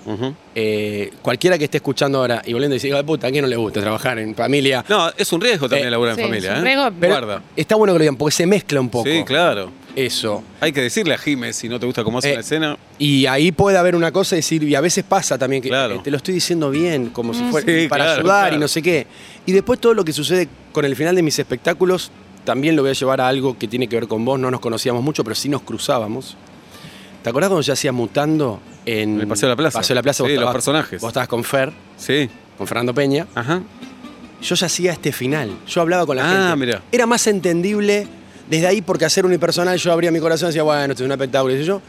Eh, 0.55 1.11
cualquiera 1.23 1.59
que 1.59 1.65
esté 1.65 1.79
escuchando 1.79 2.19
ahora 2.19 2.43
y 2.45 2.53
volviendo 2.53 2.75
y 2.75 2.79
dice, 2.79 2.89
"Hijo 2.89 2.97
de 2.97 3.05
puta, 3.05 3.27
¿a 3.27 3.31
quién 3.31 3.43
no 3.43 3.49
le 3.49 3.57
gusta 3.57 3.81
trabajar 3.81 4.19
en 4.19 4.35
familia? 4.35 4.85
No, 4.89 5.11
es 5.17 5.33
un 5.33 5.41
riesgo 5.41 5.69
también 5.69 5.89
Eh, 5.89 5.91
laburar 5.91 6.19
en 6.19 6.25
familia, 6.25 6.53
es 6.55 6.59
un 6.61 6.67
¿eh? 6.67 6.71
riesgo, 6.75 6.91
Pero 6.99 7.13
Guarda. 7.13 7.43
está 7.57 7.75
bueno 7.77 7.93
que 7.93 7.99
lo 7.99 8.03
digan, 8.03 8.17
porque 8.17 8.35
se 8.35 8.47
mezcla 8.47 8.81
un 8.81 8.89
poco. 8.89 9.09
Sí, 9.11 9.23
claro. 9.25 9.71
Eso. 9.95 10.43
Hay 10.61 10.73
que 10.73 10.81
decirle 10.81 11.13
a 11.13 11.19
Jiménez 11.19 11.55
si 11.55 11.69
no 11.69 11.79
te 11.79 11.85
gusta 11.85 12.03
cómo 12.03 12.17
hace 12.19 12.31
Eh, 12.31 12.33
una 12.33 12.41
escena. 12.41 12.79
Y 12.99 13.27
ahí 13.27 13.53
puede 13.53 13.77
haber 13.77 13.95
una 13.95 14.11
cosa 14.11 14.35
y 14.35 14.39
decir, 14.39 14.63
y 14.63 14.75
a 14.75 14.81
veces 14.81 15.05
pasa 15.05 15.37
también 15.37 15.61
que 15.63 15.69
Claro. 15.69 15.97
eh, 15.97 16.01
te 16.03 16.11
lo 16.11 16.17
estoy 16.17 16.33
diciendo 16.33 16.71
bien, 16.71 17.11
como 17.11 17.35
si 17.35 17.43
fuera 17.51 17.67
Sí, 17.67 17.89
para 17.89 18.05
claro, 18.05 18.21
ayudar 18.21 18.41
claro. 18.45 18.57
y 18.57 18.59
no 18.59 18.69
sé 18.69 18.81
qué. 18.81 19.07
Y 19.45 19.53
después 19.53 19.79
todo 19.81 19.93
lo 19.93 20.03
que 20.03 20.15
sucede 20.15 20.49
con 20.73 20.87
el 20.87 20.97
final 20.97 21.15
de 21.15 21.23
mis 21.23 21.39
espectáculos, 21.39 22.11
también 22.45 22.77
lo 22.77 22.83
voy 22.83 22.91
a 22.91 22.95
llevar 22.95 23.21
a 23.21 23.29
algo 23.29 23.57
que 23.59 23.69
tiene 23.69 23.89
que 23.89 23.97
ver 23.97 24.09
con 24.09 24.25
vos. 24.25 24.39
No 24.39 24.51
nos 24.51 24.61
conocíamos 24.61 25.03
mucho, 25.03 25.23
pero 25.25 25.35
sí 25.35 25.49
nos 25.49 25.63
cruzábamos. 25.63 26.37
¿Te 27.23 27.31
acordás 27.31 27.49
cuando 27.51 27.63
yo 27.63 27.73
hacía 27.73 27.93
Mutando 27.93 28.61
en 28.85 29.15
En 29.15 29.21
el 29.21 29.27
Paseo 29.29 29.49
de 29.49 29.53
la 29.53 29.57
Plaza. 29.57 29.79
Paseo 29.79 29.95
de 29.95 29.99
la 29.99 30.03
Plaza, 30.03 30.17
Sí, 30.19 30.23
vos 30.23 30.29
los 30.31 30.39
estabas- 30.41 30.53
personajes. 30.55 31.01
Vos 31.01 31.09
estabas 31.09 31.29
con 31.29 31.45
Fer, 31.45 31.73
Sí. 31.97 32.29
con 32.59 32.67
Fernando 32.67 32.93
Peña. 32.95 33.27
Ajá. 33.35 33.63
Yo 34.43 34.55
ya 34.57 34.67
hacía 34.67 34.93
este 34.93 35.13
final. 35.13 35.51
Yo 35.69 35.81
hablaba 35.83 36.05
con 36.05 36.17
la 36.17 36.25
Ah, 36.25 36.49
gente. 36.51 36.67
mirá. 36.67 36.83
Era 36.91 37.07
más 37.07 37.27
entendible 37.29 38.09
desde 38.51 38.67
ahí 38.67 38.83
porque 38.83 39.05
hacer 39.05 39.25
unipersonal 39.25 39.79
yo 39.79 39.93
abría 39.93 40.11
mi 40.11 40.19
corazón 40.19 40.47
y 40.47 40.51
decía, 40.51 40.65
bueno, 40.65 40.93
esto 40.93 41.05
es 41.05 41.07
un 41.07 41.13
espectáculo, 41.13 41.55
y 41.55 41.65
yo. 41.65 41.81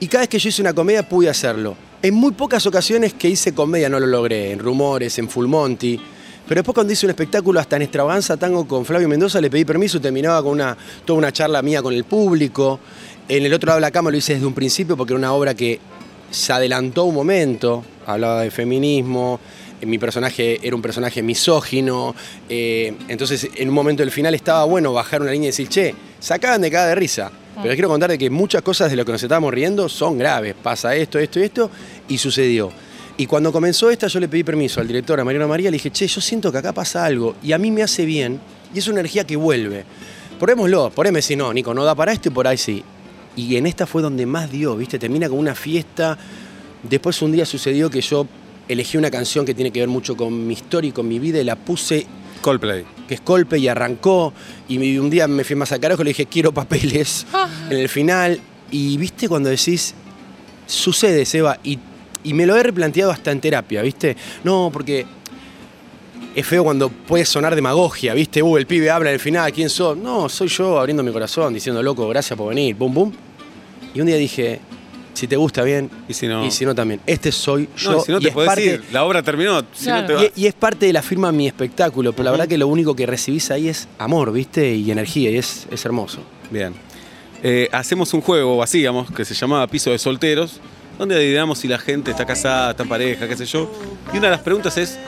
Y 0.00 0.06
cada 0.08 0.20
vez 0.22 0.28
que 0.28 0.38
yo 0.38 0.50
hice 0.50 0.60
una 0.60 0.74
comedia 0.74 1.08
pude 1.08 1.30
hacerlo. 1.30 1.76
En 2.02 2.12
muy 2.14 2.32
pocas 2.32 2.66
ocasiones 2.66 3.14
que 3.14 3.30
hice 3.30 3.54
comedia 3.54 3.88
no 3.88 3.98
lo 3.98 4.06
logré, 4.06 4.52
en 4.52 4.58
Rumores, 4.58 5.18
en 5.18 5.30
Full 5.30 5.46
Monty. 5.46 5.98
Pero 6.46 6.58
después 6.58 6.74
cuando 6.74 6.92
hice 6.92 7.06
un 7.06 7.10
espectáculo 7.10 7.58
hasta 7.58 7.76
en 7.76 7.82
Extravaganza 7.82 8.36
Tango 8.36 8.68
con 8.68 8.84
Flavio 8.84 9.08
Mendoza 9.08 9.40
le 9.40 9.48
pedí 9.48 9.64
permiso, 9.64 10.00
terminaba 10.00 10.42
con 10.42 10.52
una, 10.52 10.76
toda 11.04 11.18
una 11.18 11.32
charla 11.32 11.62
mía 11.62 11.82
con 11.82 11.94
el 11.94 12.04
público. 12.04 12.80
En 13.28 13.46
el 13.46 13.54
otro 13.54 13.68
lado 13.68 13.78
de 13.78 13.82
la 13.82 13.90
cama 13.90 14.10
lo 14.10 14.16
hice 14.18 14.34
desde 14.34 14.46
un 14.46 14.52
principio 14.52 14.94
porque 14.96 15.14
era 15.14 15.18
una 15.18 15.32
obra 15.32 15.54
que 15.54 15.80
se 16.30 16.52
adelantó 16.52 17.04
un 17.04 17.14
momento, 17.14 17.82
hablaba 18.06 18.42
de 18.42 18.50
feminismo, 18.50 19.40
eh, 19.80 19.86
mi 19.86 19.98
personaje 19.98 20.60
era 20.62 20.76
un 20.76 20.82
personaje 20.82 21.22
misógino, 21.22 22.14
eh, 22.48 22.92
entonces 23.08 23.48
en 23.54 23.68
un 23.68 23.74
momento 23.74 24.02
del 24.02 24.10
final 24.10 24.34
estaba 24.34 24.64
bueno 24.64 24.92
bajar 24.92 25.22
una 25.22 25.30
línea 25.30 25.48
y 25.48 25.50
decir, 25.50 25.68
che, 25.68 25.94
sacaban 26.20 26.60
de 26.60 26.70
cada 26.70 26.88
de 26.88 26.94
risa. 26.94 27.30
Pero 27.54 27.66
les 27.68 27.76
quiero 27.76 27.88
contar 27.88 28.10
de 28.10 28.18
que 28.18 28.28
muchas 28.30 28.62
cosas 28.62 28.90
de 28.90 28.96
lo 28.96 29.04
que 29.04 29.12
nos 29.12 29.22
estábamos 29.22 29.54
riendo 29.54 29.88
son 29.88 30.18
graves, 30.18 30.54
pasa 30.60 30.94
esto, 30.96 31.18
esto 31.20 31.38
y 31.38 31.44
esto, 31.44 31.70
y 32.08 32.18
sucedió. 32.18 32.72
Y 33.16 33.26
cuando 33.26 33.52
comenzó 33.52 33.90
esta 33.90 34.08
yo 34.08 34.18
le 34.18 34.28
pedí 34.28 34.42
permiso 34.42 34.80
al 34.80 34.88
director, 34.88 35.20
a 35.20 35.24
Mariano 35.24 35.46
María, 35.46 35.70
le 35.70 35.76
dije, 35.76 35.90
che, 35.90 36.06
yo 36.08 36.20
siento 36.20 36.50
que 36.50 36.58
acá 36.58 36.72
pasa 36.72 37.04
algo, 37.04 37.36
y 37.42 37.52
a 37.52 37.58
mí 37.58 37.70
me 37.70 37.82
hace 37.82 38.04
bien, 38.04 38.40
y 38.74 38.78
es 38.78 38.88
una 38.88 39.00
energía 39.00 39.24
que 39.24 39.36
vuelve. 39.36 39.84
Ponémoslo, 40.38 40.90
poneme 40.90 41.22
si 41.22 41.36
no, 41.36 41.52
Nico, 41.52 41.72
no 41.74 41.84
da 41.84 41.94
para 41.94 42.12
esto 42.12 42.28
y 42.28 42.32
por 42.32 42.46
ahí 42.48 42.56
sí. 42.58 42.82
Y 43.36 43.54
en 43.56 43.66
esta 43.66 43.86
fue 43.86 44.02
donde 44.02 44.26
más 44.26 44.50
dio, 44.50 44.76
¿viste? 44.76 44.98
Termina 44.98 45.28
con 45.28 45.38
una 45.38 45.54
fiesta. 45.54 46.18
Después 46.82 47.22
un 47.22 47.30
día 47.32 47.46
sucedió 47.46 47.88
que 47.88 48.00
yo 48.00 48.26
elegí 48.68 48.96
una 48.96 49.10
canción 49.10 49.44
que 49.46 49.54
tiene 49.54 49.70
que 49.70 49.80
ver 49.80 49.88
mucho 49.88 50.16
con 50.16 50.46
mi 50.46 50.54
historia 50.54 50.88
y 50.88 50.92
con 50.92 51.06
mi 51.06 51.18
vida 51.20 51.40
y 51.40 51.44
la 51.44 51.54
puse, 51.56 52.06
Coldplay. 52.42 52.84
que 53.08 53.14
es 53.14 53.24
golpe 53.24 53.58
y 53.58 53.68
arrancó. 53.68 54.32
Y 54.68 54.98
un 54.98 55.08
día 55.08 55.28
me 55.28 55.44
fui 55.44 55.54
más 55.56 55.70
a 55.72 55.78
carajo 55.78 56.02
y 56.02 56.04
le 56.06 56.10
dije, 56.10 56.26
quiero 56.26 56.52
papeles 56.52 57.26
Ah. 57.32 57.48
en 57.70 57.78
el 57.78 57.88
final. 57.88 58.40
Y 58.72 58.96
viste 58.98 59.28
cuando 59.28 59.50
decís, 59.50 59.94
sucede, 60.66 61.24
Seba. 61.24 61.58
Y, 61.64 61.78
y 62.24 62.34
me 62.34 62.46
lo 62.46 62.56
he 62.56 62.62
replanteado 62.62 63.10
hasta 63.12 63.30
en 63.30 63.40
terapia, 63.40 63.82
¿viste? 63.82 64.16
No, 64.42 64.70
porque 64.72 65.06
es 66.34 66.46
feo 66.46 66.64
cuando 66.64 66.88
puede 66.88 67.24
sonar 67.24 67.54
demagogia, 67.54 68.12
¿viste? 68.14 68.42
Uh, 68.42 68.56
el 68.56 68.66
pibe 68.66 68.90
habla 68.90 69.10
en 69.10 69.14
el 69.14 69.20
final, 69.20 69.52
¿quién 69.52 69.70
sos? 69.70 69.96
No, 69.96 70.28
soy 70.28 70.48
yo 70.48 70.78
abriendo 70.80 71.02
mi 71.02 71.12
corazón, 71.12 71.54
diciendo, 71.54 71.82
loco, 71.82 72.08
gracias 72.08 72.36
por 72.36 72.48
venir, 72.48 72.74
bum, 72.74 72.92
bum. 72.92 73.12
Y 73.94 74.00
un 74.00 74.06
día 74.08 74.16
dije, 74.16 74.58
si 75.12 75.28
te 75.28 75.36
gusta 75.36 75.62
bien, 75.62 75.88
Y 76.08 76.14
si 76.14 76.26
no. 76.26 76.44
y 76.44 76.50
si 76.50 76.64
no 76.64 76.74
también. 76.74 77.00
Este 77.06 77.30
soy 77.30 77.68
yo. 77.76 77.92
No, 77.92 78.00
si 78.00 78.10
no 78.10 78.18
y 78.18 78.22
te 78.22 78.28
es 78.28 78.34
podés 78.34 78.48
parte- 78.48 78.64
ir. 78.64 78.82
La 78.90 79.04
obra 79.04 79.22
terminó. 79.22 79.60
Si 79.72 79.86
no 79.86 79.92
Claro. 79.92 80.06
te 80.08 80.14
vas. 80.14 80.24
y, 80.34 80.42
y 80.42 80.46
es 80.46 80.54
parte 80.54 80.86
de 80.86 80.92
la 80.92 81.02
firma 81.02 81.30
de 81.30 81.36
mi 81.36 81.46
espectáculo, 81.46 82.12
pero 82.12 82.24
la 82.24 82.30
verdad 82.32 82.48
que 82.48 82.58
lo 82.58 82.66
único 82.66 82.96
que 82.96 83.06
recibís 83.06 83.52
ahí 83.52 83.68
es 83.68 83.86
amor, 83.98 84.32
¿viste? 84.32 84.74
Y 84.74 84.90
energía, 84.90 85.30
y 85.30 85.36
es, 85.36 85.68
es 85.70 85.84
hermoso. 85.84 86.18
Bien. 86.50 86.74
Eh, 87.44 87.68
hacemos 87.70 88.12
un 88.14 88.22
juego, 88.22 88.56
o 88.56 88.62
hacíamos, 88.62 89.10
que 89.12 89.24
se 89.24 89.34
llamaba 89.34 89.66
Piso 89.68 89.90
de 89.90 89.98
Solteros, 89.98 90.60
donde 90.98 91.14
adivinamos 91.16 91.58
si 91.58 91.68
la 91.68 91.78
gente 91.78 92.10
está 92.10 92.24
casada, 92.24 92.70
está 92.72 92.82
en 92.84 92.88
pareja, 92.88 93.26
qué 93.28 93.36
sé 93.36 93.44
yo. 93.46 93.70
Y 94.12 94.18
una 94.18 94.28
de 94.28 94.32
las 94.32 94.40
preguntas 94.40 94.76
es, 94.78 94.98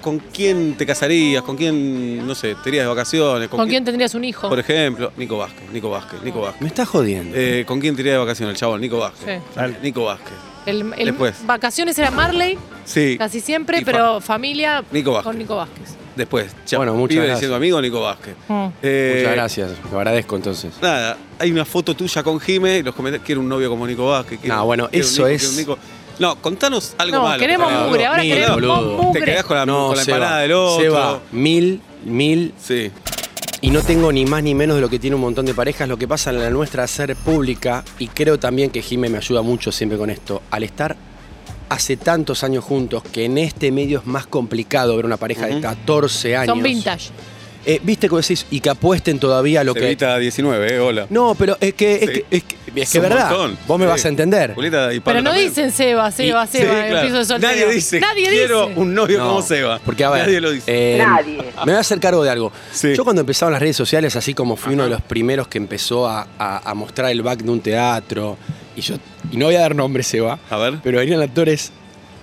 ¿con 0.00 0.18
quién 0.18 0.74
te 0.76 0.84
casarías? 0.86 1.42
¿Con 1.42 1.56
quién, 1.56 2.26
no 2.26 2.34
sé, 2.34 2.54
te 2.62 2.68
irías 2.70 2.84
de 2.84 2.88
vacaciones? 2.88 3.48
¿Con 3.48 3.68
quién 3.68 3.84
tendrías 3.84 4.14
un 4.14 4.24
hijo? 4.24 4.48
Por 4.48 4.58
ejemplo, 4.58 5.12
Nico 5.16 5.38
Vázquez, 5.38 5.70
Nico 5.72 5.90
Vázquez, 5.90 6.22
Nico 6.22 6.40
Vázquez. 6.40 6.60
Me 6.62 6.68
estás 6.68 6.88
jodiendo. 6.88 7.36
Eh, 7.36 7.64
¿Con 7.66 7.80
quién 7.80 7.94
te 7.94 8.02
irías 8.02 8.14
de 8.14 8.18
vacaciones 8.18 8.54
el 8.54 8.58
chabón? 8.58 8.80
Nico 8.80 8.98
Vázquez. 8.98 9.40
Sí. 9.40 9.48
Dale, 9.56 9.76
Nico 9.82 10.04
Vázquez. 10.04 10.34
El, 10.66 10.92
el- 10.96 11.06
Después. 11.06 11.44
vacaciones 11.46 11.98
era 11.98 12.10
Marley, 12.10 12.56
Sí. 12.84 13.16
casi 13.18 13.40
siempre, 13.40 13.78
Y 13.78 13.84
fa- 13.84 13.90
pero 13.92 14.20
familia 14.20 14.84
Nico 14.92 15.12
Vázquez. 15.12 15.24
con 15.24 15.38
Nico 15.38 15.56
Vázquez. 15.56 15.96
Después, 16.16 16.52
ya, 16.66 16.76
Bueno, 16.78 16.94
muchas 16.94 17.24
gracias. 17.24 17.50
amigo 17.50 17.80
Nico 17.80 18.00
Vázquez. 18.02 18.34
Mm. 18.48 18.66
Eh, 18.82 19.14
Muchas 19.20 19.32
gracias, 19.34 19.70
lo 19.90 19.98
agradezco 19.98 20.36
entonces. 20.36 20.72
Nada, 20.82 21.16
hay 21.38 21.50
una 21.50 21.64
foto 21.64 21.94
tuya 21.94 22.22
con 22.22 22.38
Jime 22.38 22.78
y 22.78 22.82
los 22.82 22.94
comentarios, 22.94 23.24
quiero 23.24 23.40
un 23.40 23.48
novio 23.48 23.70
como 23.70 23.86
Nico 23.86 24.06
Vázquez. 24.08 24.38
quiero- 24.40 24.56
No, 24.56 24.66
bueno, 24.66 24.88
quiero 24.90 25.06
eso 25.06 25.22
Nico, 25.22 25.28
es- 25.34 25.40
quiero 25.42 25.52
un 25.52 25.58
Nico. 25.58 25.78
No, 26.18 26.36
contanos 26.36 26.94
algo 26.98 27.16
No, 27.16 27.22
malo. 27.22 27.40
queremos 27.40 27.72
mugre, 27.86 28.06
ahora 28.06 28.22
Mil, 28.22 28.32
queremos 28.34 28.54
boludo. 28.56 29.02
mugre. 29.02 29.20
Te 29.20 29.26
quedás 29.26 29.44
con 29.44 29.56
la, 29.56 29.64
No, 29.66 29.86
con 29.88 29.96
la 29.96 30.02
empanada 30.02 30.38
del 30.40 30.52
otro. 30.52 30.82
Seba, 30.84 31.20
mil, 31.32 31.80
mil, 32.04 32.52
Sí. 32.62 32.90
y 33.62 33.70
no 33.70 33.80
tengo 33.80 34.12
ni 34.12 34.26
más 34.26 34.42
ni 34.42 34.54
menos 34.54 34.76
de 34.76 34.82
lo 34.82 34.90
que 34.90 34.98
tiene 34.98 35.16
un 35.16 35.22
montón 35.22 35.46
de 35.46 35.54
parejas. 35.54 35.88
Lo 35.88 35.96
que 35.96 36.06
pasa 36.06 36.28
en 36.30 36.40
la 36.40 36.50
nuestra 36.50 36.86
ser 36.86 37.16
pública, 37.16 37.82
y 37.98 38.08
creo 38.08 38.38
también 38.38 38.70
que 38.70 38.82
Jime 38.82 39.08
me 39.08 39.16
ayuda 39.16 39.40
mucho 39.40 39.72
siempre 39.72 39.96
con 39.96 40.10
esto, 40.10 40.42
al 40.50 40.62
estar 40.64 40.94
hace 41.72 41.96
tantos 41.96 42.44
años 42.44 42.64
juntos, 42.64 43.02
que 43.02 43.24
en 43.24 43.38
este 43.38 43.72
medio 43.72 44.00
es 44.00 44.06
más 44.06 44.26
complicado 44.26 44.96
ver 44.96 45.06
una 45.06 45.16
pareja 45.16 45.46
de 45.46 45.52
Ujú. 45.54 45.62
14 45.62 46.36
años. 46.36 46.54
Son 46.54 46.62
vintage. 46.62 47.10
Eh, 47.64 47.80
viste 47.82 48.08
como 48.08 48.20
decís, 48.20 48.46
y 48.50 48.60
que 48.60 48.70
apuesten 48.70 49.18
todavía 49.18 49.60
a 49.60 49.64
lo 49.64 49.74
que. 49.74 49.86
Evita 49.86 50.18
19, 50.18 50.74
eh, 50.74 50.78
hola. 50.80 51.06
No, 51.10 51.34
pero 51.34 51.56
es 51.60 51.74
que, 51.74 51.94
es 51.94 52.00
Sí. 52.00 52.06
que, 52.06 52.24
es 52.36 52.42
que, 52.44 52.54
es 52.74 52.82
Es 52.82 52.90
que 52.92 52.98
un 52.98 53.02
verdad. 53.02 53.30
montón. 53.30 53.58
Vos 53.68 53.78
me 53.78 53.84
Sí. 53.84 53.90
vas 53.90 54.04
a 54.04 54.08
entender. 54.08 54.54
Julieta 54.54 54.92
y 54.94 55.00
Pablo 55.00 55.02
Pero 55.18 55.22
no 55.22 55.30
también. 55.30 55.48
dicen 55.48 55.70
Seba, 55.72 56.10
Seba, 56.10 56.46
Sí, 56.46 56.58
Seba, 56.58 56.72
en 56.80 56.86
claro. 56.90 56.98
el 56.98 57.06
piso 57.06 57.18
de 57.18 57.24
soltero. 57.24 57.52
Nadie 57.52 57.72
dice, 57.72 58.00
Nadie 58.00 58.28
quiero 58.28 58.66
dice. 58.68 58.80
un 58.80 58.94
novio 58.94 59.18
No, 59.18 59.28
como 59.28 59.42
Seba. 59.42 59.80
Porque 59.84 60.04
a 60.04 60.10
ver, 60.10 60.22
Nadie 60.26 60.40
lo 60.40 60.50
dice. 60.50 60.64
eh, 60.68 61.04
Me 61.58 61.64
voy 61.64 61.74
a 61.74 61.78
hacer 61.80 62.00
cargo 62.00 62.24
de 62.24 62.30
algo. 62.30 62.52
Sí. 62.72 62.94
Yo 62.94 63.04
cuando 63.04 63.20
empezaban 63.20 63.52
las 63.52 63.60
redes 63.62 63.76
sociales, 63.76 64.16
así 64.16 64.34
como 64.34 64.56
fui 64.56 64.74
uno 64.74 64.84
de 64.84 64.90
los 64.90 65.02
primeros 65.02 65.48
que 65.48 65.58
empezó 65.58 66.08
a, 66.08 66.26
a- 66.38 66.70
a 66.70 66.74
mostrar 66.74 67.10
el 67.10 67.22
back 67.22 67.40
de 67.42 67.50
un 67.50 67.60
teatro, 67.60 68.36
y 68.74 68.80
yo, 68.80 68.96
y 69.30 69.36
no 69.36 69.46
voy 69.46 69.54
a 69.56 69.60
dar 69.60 69.74
nombres, 69.76 70.06
Seba, 70.06 70.38
A 70.50 70.56
ver. 70.56 70.78
pero 70.82 70.98
venían 70.98 71.20
actores, 71.20 71.70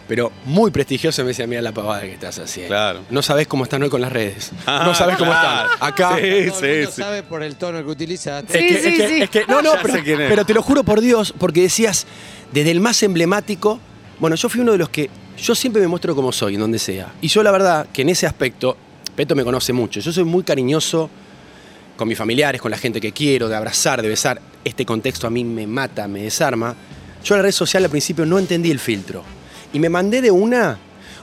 pero 0.09 0.31
muy 0.45 0.71
prestigiosos, 0.71 1.19
y 1.19 1.21
me 1.21 1.27
decían, 1.29 1.47
mira 1.49 1.61
la 1.61 1.71
pavada 1.71 2.01
que 2.01 2.13
estás 2.13 2.39
haciendo. 2.39 2.69
Claro. 2.69 3.01
No 3.11 3.21
sabés 3.21 3.47
cómo 3.47 3.63
están 3.63 3.83
hoy 3.83 3.89
con 3.89 4.01
las 4.01 4.11
redes. 4.11 4.51
Ah, 4.65 4.81
no 4.83 4.95
sabés 4.95 5.15
cómo 5.17 5.29
claro. 5.31 5.71
están. 5.71 5.87
Acá. 5.87 6.15
Sí, 6.17 6.25
el 6.25 6.51
sí, 6.51 6.65
mundo 6.65 6.91
sí. 6.91 7.01
sabe 7.01 7.21
por 7.23 7.43
el 7.43 7.55
tono 7.55 7.77
que 7.85 7.89
utilizaste. 7.91 8.57
Sí, 8.59 8.65
Es 8.67 8.71
que, 8.77 8.81
sí, 8.81 8.87
es 8.89 8.97
que- 8.97 9.07
sí. 9.07 9.21
es 9.21 9.29
que- 9.29 9.45
no, 9.47 9.61
no, 9.61 9.75
Ya 9.75 9.81
pero, 9.83 9.93
sé 9.93 10.03
quién 10.03 10.19
es. 10.21 10.29
pero 10.29 10.45
te 10.45 10.53
lo 10.55 10.63
juro 10.63 10.83
por 10.83 10.99
Dios, 10.99 11.31
porque 11.37 11.61
decías, 11.61 12.07
desde 12.51 12.71
el 12.71 12.79
más 12.79 13.01
emblemático, 13.03 13.79
bueno, 14.19 14.35
yo 14.35 14.49
fui 14.49 14.61
uno 14.61 14.71
de 14.71 14.79
los 14.79 14.89
que, 14.89 15.11
yo 15.37 15.53
siempre 15.53 15.79
me 15.81 15.87
muestro 15.87 16.15
como 16.15 16.31
soy, 16.31 16.55
en 16.55 16.61
donde 16.61 16.79
sea. 16.79 17.13
Y 17.21 17.27
yo 17.27 17.43
la 17.43 17.51
verdad 17.51 17.85
que 17.93 18.01
en 18.01 18.09
ese 18.09 18.25
aspecto, 18.25 18.75
Peto 19.15 19.35
me 19.35 19.43
conoce 19.43 19.73
mucho, 19.73 19.99
yo 19.99 20.11
soy 20.11 20.23
muy 20.23 20.43
cariñoso 20.43 21.07
con 21.95 22.07
mis 22.07 22.17
familiares, 22.17 22.59
con 22.59 22.71
la 22.71 22.77
gente 22.77 22.99
que 22.99 23.11
quiero, 23.11 23.47
de 23.47 23.55
abrazar, 23.55 24.01
de 24.01 24.07
besar. 24.09 24.41
Este 24.63 24.85
contexto 24.87 25.27
a 25.27 25.29
mí 25.29 25.43
me 25.43 25.67
mata, 25.67 26.07
me 26.07 26.23
desarma. 26.23 26.75
Yo 27.23 27.35
en 27.35 27.39
la 27.39 27.43
red 27.43 27.51
social 27.51 27.83
al 27.83 27.89
principio 27.91 28.25
no 28.25 28.39
entendí 28.39 28.71
el 28.71 28.79
filtro. 28.79 29.23
Y 29.73 29.79
me 29.79 29.89
mandé 29.89 30.21
de 30.21 30.31
una, 30.31 30.77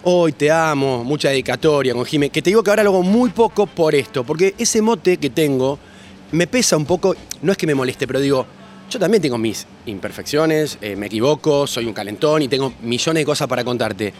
hoy 0.04 0.32
te 0.32 0.50
amo, 0.50 1.02
mucha 1.04 1.30
dedicatoria 1.30 1.94
con 1.94 2.04
Jimé, 2.04 2.30
que 2.30 2.42
te 2.42 2.50
digo 2.50 2.62
que 2.62 2.70
ahora 2.70 2.82
lo 2.84 2.90
hago 2.90 3.02
muy 3.02 3.30
poco 3.30 3.66
por 3.66 3.94
esto, 3.94 4.24
porque 4.24 4.54
ese 4.58 4.80
mote 4.82 5.16
que 5.16 5.30
tengo 5.30 5.78
me 6.32 6.46
pesa 6.46 6.76
un 6.76 6.86
poco, 6.86 7.14
no 7.42 7.52
es 7.52 7.58
que 7.58 7.66
me 7.66 7.74
moleste, 7.74 8.06
pero 8.06 8.20
digo, 8.20 8.46
yo 8.90 8.98
también 9.00 9.20
tengo 9.20 9.36
mis 9.38 9.66
imperfecciones, 9.86 10.78
eh, 10.80 10.94
me 10.96 11.06
equivoco, 11.06 11.66
soy 11.66 11.86
un 11.86 11.92
calentón 11.92 12.42
y 12.42 12.48
tengo 12.48 12.72
millones 12.82 13.20
de 13.22 13.24
cosas 13.26 13.48
para 13.48 13.64
contarte. 13.64 14.12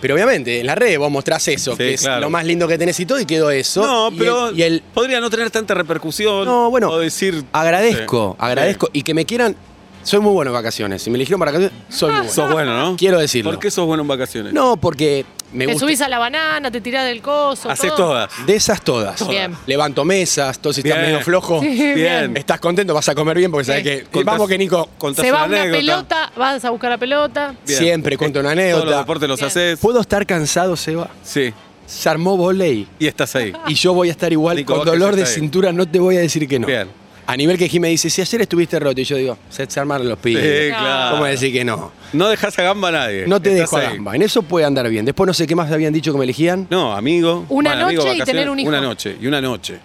Pero 0.00 0.14
obviamente, 0.14 0.60
en 0.60 0.66
la 0.66 0.74
red 0.74 0.98
vos 0.98 1.10
mostrás 1.10 1.46
eso, 1.48 1.72
Sí, 1.72 1.78
que 1.78 1.94
es 1.94 2.00
claro. 2.00 2.22
lo 2.22 2.30
más 2.30 2.44
lindo 2.46 2.66
que 2.66 2.78
tenés 2.78 2.98
y 2.98 3.04
todo, 3.06 3.20
y 3.20 3.26
quedó 3.26 3.50
eso. 3.50 3.82
No, 3.82 4.08
Y 4.10 4.18
pero 4.18 4.48
el- 4.48 4.58
y 4.58 4.62
el 4.62 4.82
podría 4.94 5.20
no 5.20 5.28
tener 5.28 5.50
tanta 5.50 5.74
repercusión. 5.74 6.46
no, 6.46 6.70
bueno, 6.70 6.88
O 6.90 6.98
decir. 6.98 7.44
agradezco, 7.52 8.32
Sí. 8.38 8.44
agradezco. 8.44 8.88
Y 8.94 9.02
que 9.02 9.12
me 9.14 9.26
quieran. 9.26 9.54
Soy 10.02 10.20
muy 10.20 10.32
bueno 10.32 10.50
en 10.50 10.54
vacaciones. 10.54 11.02
Si 11.02 11.10
me 11.10 11.16
eligieron 11.16 11.38
para 11.38 11.52
vacaciones, 11.52 11.78
soy 11.88 12.08
muy 12.10 12.18
bueno. 12.20 12.32
Sos 12.32 12.52
bueno, 12.52 12.76
¿no? 12.76 12.96
Quiero 12.96 13.18
decirlo. 13.18 13.50
¿Por 13.50 13.60
qué 13.60 13.70
sos 13.70 13.86
bueno 13.86 14.02
en 14.02 14.08
vacaciones? 14.08 14.52
No, 14.52 14.76
porque 14.76 15.24
me 15.52 15.66
Te 15.66 15.72
gusta. 15.72 15.86
subís 15.86 16.00
a 16.00 16.08
la 16.08 16.18
banana, 16.18 16.70
te 16.70 16.80
tirás 16.80 17.04
del 17.06 17.20
coso. 17.20 17.70
Haces 17.70 17.90
todo. 17.94 18.08
todas. 18.08 18.30
De 18.46 18.56
esas 18.56 18.80
todas. 18.82 19.28
Bien. 19.28 19.54
Levanto 19.66 20.04
mesas, 20.04 20.58
todo 20.58 20.72
si 20.72 20.80
estás 20.80 20.98
Bien. 20.98 21.10
medio 21.12 21.24
flojo. 21.24 21.60
Sí, 21.60 21.92
Bien. 21.94 22.36
Estás 22.36 22.60
contento, 22.60 22.94
vas 22.94 23.08
a 23.08 23.14
comer 23.14 23.36
bien 23.36 23.50
porque 23.50 23.64
sabes 23.66 23.82
Sí. 23.82 23.88
que. 23.88 24.04
Contás- 24.04 24.24
Vamos 24.34 24.48
que 24.48 24.58
Nico. 24.58 24.88
contás 24.98 25.24
Se 25.24 25.30
va 25.32 25.38
una 25.44 25.46
una 25.48 25.62
anécdota. 25.62 25.78
pelota, 25.78 26.32
vas 26.36 26.64
a 26.64 26.70
buscar 26.70 26.90
la 26.90 26.98
pelota. 26.98 27.54
Bien. 27.66 27.78
Siempre 27.78 28.16
cuento 28.16 28.40
una 28.40 28.50
Todos 28.50 28.58
los 28.66 28.72
anécdota. 28.74 28.98
deportes 28.98 29.28
los 29.28 29.38
Bien. 29.40 29.46
haces. 29.48 29.78
¿Puedo 29.80 30.00
estar 30.00 30.24
cansado, 30.26 30.76
Seba? 30.76 31.10
Sí. 31.22 31.52
Se 31.86 32.08
armó 32.08 32.36
volei. 32.36 32.86
Y 33.00 33.06
estás 33.08 33.34
ahí. 33.36 33.52
Y 33.66 33.74
yo 33.74 33.92
voy 33.92 34.08
a 34.08 34.12
estar 34.12 34.32
igual 34.32 34.56
Nico 34.56 34.76
con 34.76 34.86
dolor 34.86 35.16
de 35.16 35.22
está 35.22 35.34
ahí. 35.34 35.40
cintura, 35.40 35.72
no 35.72 35.86
te 35.86 35.98
voy 35.98 36.16
a 36.16 36.20
decir 36.20 36.46
que 36.48 36.58
no. 36.58 36.66
Bien. 36.66 36.88
A 37.32 37.36
nivel 37.36 37.56
que 37.56 37.68
Jimmy 37.68 37.90
dice, 37.90 38.10
si 38.10 38.20
ayer 38.20 38.40
estuviste 38.40 38.78
roto, 38.80 39.00
y 39.00 39.04
yo 39.04 39.16
digo, 39.16 39.38
se, 39.48 39.64
se 39.70 39.78
armaron 39.78 40.08
los 40.08 40.18
pibes. 40.18 40.42
Sí, 40.42 40.68
Claro. 40.76 41.12
¿Cómo 41.12 41.26
decir 41.26 41.52
que 41.52 41.64
no? 41.64 41.92
No 42.12 42.28
dejas 42.28 42.58
a 42.58 42.62
gamba 42.62 42.88
a 42.88 42.92
nadie. 42.92 43.24
No 43.28 43.40
te 43.40 43.50
Estás 43.50 43.70
dejo 43.70 43.76
a 43.76 43.88
ahí. 43.88 43.94
gamba. 43.96 44.16
En 44.16 44.22
eso 44.22 44.42
puede 44.42 44.66
andar 44.66 44.88
bien. 44.88 45.04
Después 45.04 45.28
no 45.28 45.32
sé 45.34 45.46
qué 45.46 45.54
más 45.54 45.70
habían 45.70 45.92
dicho 45.92 46.10
que 46.10 46.18
me 46.18 46.24
elegían. 46.24 46.66
No, 46.70 46.92
amigo. 46.92 47.44
Una 47.48 47.70
Bueno, 47.70 47.86
amigo, 47.86 48.02
noche 48.02 48.16
y 48.16 48.18
vacaciones, 48.18 48.24
tener 48.26 48.50
un 48.50 48.58
hijo. 48.58 48.68
Una 48.68 48.80
noche. 48.80 49.16
Y 49.20 49.26
una 49.28 49.40
noche. 49.40 49.78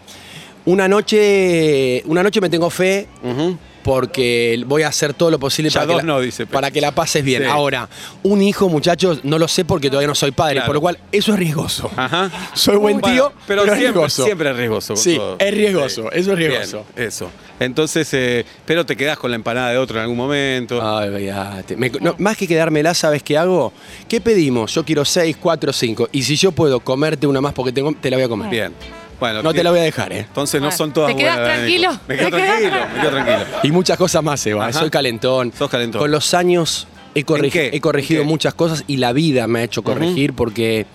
Una 0.65 0.87
noche, 0.87 2.01
una 2.07 2.23
noche 2.23 2.41
me 2.41 2.49
tengo 2.49 2.69
fe 2.71 3.07
Ujú. 3.23 3.55
Porque 3.85 4.63
voy 4.65 4.81
a 4.81 4.87
hacer 4.87 5.13
todo 5.13 5.29
lo 5.29 5.37
posible 5.37 5.69
Ya 5.69 5.81
para, 5.81 5.91
que 5.91 5.97
la, 5.97 6.01
no, 6.03 6.19
dice, 6.19 6.47
pero- 6.47 6.53
para 6.57 6.71
que 6.71 6.81
la 6.81 6.91
pases 6.91 7.23
bien. 7.23 7.43
Sí. 7.43 7.47
Ahora, 7.49 7.87
un 8.23 8.41
hijo, 8.41 8.67
muchachos, 8.67 9.19
no 9.23 9.37
lo 9.37 9.47
sé 9.47 9.63
porque 9.63 9.89
todavía 9.91 10.07
no 10.07 10.15
soy 10.15 10.31
padre, 10.31 10.55
Claro. 10.55 10.65
por 10.65 10.75
lo 10.75 10.81
cual 10.81 10.97
eso 11.11 11.33
es 11.33 11.39
riesgoso. 11.39 11.91
Ajá. 11.95 12.31
Soy 12.55 12.77
buen 12.77 12.99
Bueno, 12.99 13.13
tío, 13.15 13.33
pero, 13.45 13.61
pero, 13.61 13.73
es 13.73 13.79
siempre, 13.79 13.81
riesgoso. 14.01 14.25
siempre 14.25 14.49
es 14.49 14.57
riesgoso. 14.57 14.95
Sí, 14.95 15.15
todo. 15.17 15.35
es 15.37 15.53
riesgoso, 15.53 16.11
eso 16.11 16.31
es 16.33 16.37
Bien, 16.39 16.51
riesgoso. 16.51 16.85
eso. 16.95 17.29
Entonces, 17.59 18.09
eh, 18.13 18.43
pero 18.65 18.87
te 18.87 18.97
quedás 18.97 19.19
con 19.19 19.29
la 19.29 19.35
empanada 19.35 19.69
de 19.69 19.77
otro 19.77 19.97
en 19.97 20.01
algún 20.01 20.17
momento. 20.17 20.81
Ay. 20.81 21.29
Me- 21.77 21.91
no, 22.01 22.15
más 22.17 22.35
que 22.37 22.47
quedármela, 22.47 22.95
¿sabes 22.95 23.21
qué 23.21 23.37
hago? 23.37 23.71
¿Qué 24.09 24.19
pedimos? 24.19 24.73
Yo 24.73 24.83
quiero 24.83 25.05
seis, 25.05 25.37
cuatro, 25.39 25.71
cinco. 25.71 26.09
Y 26.11 26.23
si 26.23 26.35
yo 26.37 26.51
puedo 26.51 26.79
comerte 26.79 27.27
una 27.27 27.39
más 27.39 27.53
porque 27.53 27.71
tengo, 27.71 27.93
te 27.93 28.09
la 28.09 28.17
voy 28.17 28.23
a 28.25 28.29
comer. 28.29 28.49
Bien. 28.49 28.73
Bueno, 29.19 29.41
No 29.43 29.53
te 29.53 29.63
la 29.63 29.71
voy 29.71 29.79
a 29.79 29.83
dejar, 29.83 30.11
¿eh? 30.13 30.19
Entonces 30.27 30.61
no 30.61 30.71
son 30.71 30.91
todas 30.93 31.11
¿te 31.13 31.17
quedás 31.17 31.37
buenas, 31.37 31.55
tranquilo? 31.57 31.91
Nico. 31.91 32.03
Me 32.07 32.15
quedo 32.17 32.29
¿Te 32.29 32.35
quedás 32.37 32.59
tranquilo, 32.59 32.85
me 32.95 33.01
quedo 33.01 33.11
tranquilo. 33.11 33.45
Y 33.63 33.71
muchas 33.71 33.97
cosas 33.97 34.23
más, 34.23 34.45
Eva. 34.45 34.67
Ajá. 34.67 34.79
Soy 34.79 34.89
calentón. 34.89 35.53
Sos 35.57 35.69
calentón. 35.69 36.01
Con 36.01 36.11
los 36.11 36.33
años 36.33 36.87
he, 37.13 37.25
corregi- 37.25 37.69
he 37.71 37.79
corregido 37.81 38.23
muchas 38.25 38.53
cosas 38.53 38.83
y 38.87 38.97
la 38.97 39.13
vida 39.13 39.47
me 39.47 39.59
ha 39.59 39.63
hecho 39.63 39.83
corregir 39.83 40.33
porque 40.33 40.85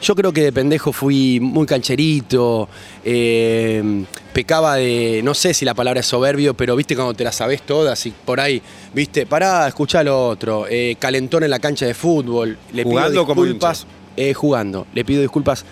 yo 0.00 0.14
creo 0.14 0.32
que 0.32 0.42
de 0.42 0.52
pendejo 0.52 0.92
fui 0.92 1.40
muy 1.40 1.66
cancherito, 1.66 2.68
eh, 3.04 4.04
pecaba 4.32 4.76
de, 4.76 5.20
no 5.22 5.34
sé 5.34 5.52
si 5.52 5.64
la 5.66 5.74
palabra 5.74 6.00
es 6.00 6.06
soberbio, 6.06 6.54
pero 6.54 6.74
viste 6.76 6.94
cuando 6.94 7.12
te 7.14 7.24
la 7.24 7.32
sabes 7.32 7.62
todas 7.62 8.06
y 8.06 8.10
por 8.12 8.40
ahí, 8.40 8.62
viste, 8.94 9.26
pará, 9.26 9.66
escuchá 9.68 10.02
lo 10.02 10.28
otro, 10.28 10.66
eh, 10.70 10.96
calentón 10.98 11.42
en 11.44 11.50
la 11.50 11.58
cancha 11.58 11.84
de 11.84 11.92
fútbol, 11.94 12.56
le 12.72 12.82
¿Jugando 12.84 13.10
pido 13.10 13.26
como 13.26 13.42
disculpas, 13.44 13.86
eh, 14.16 14.32
jugando, 14.32 14.86
le 14.94 15.04
pido 15.04 15.20
disculpas 15.20 15.66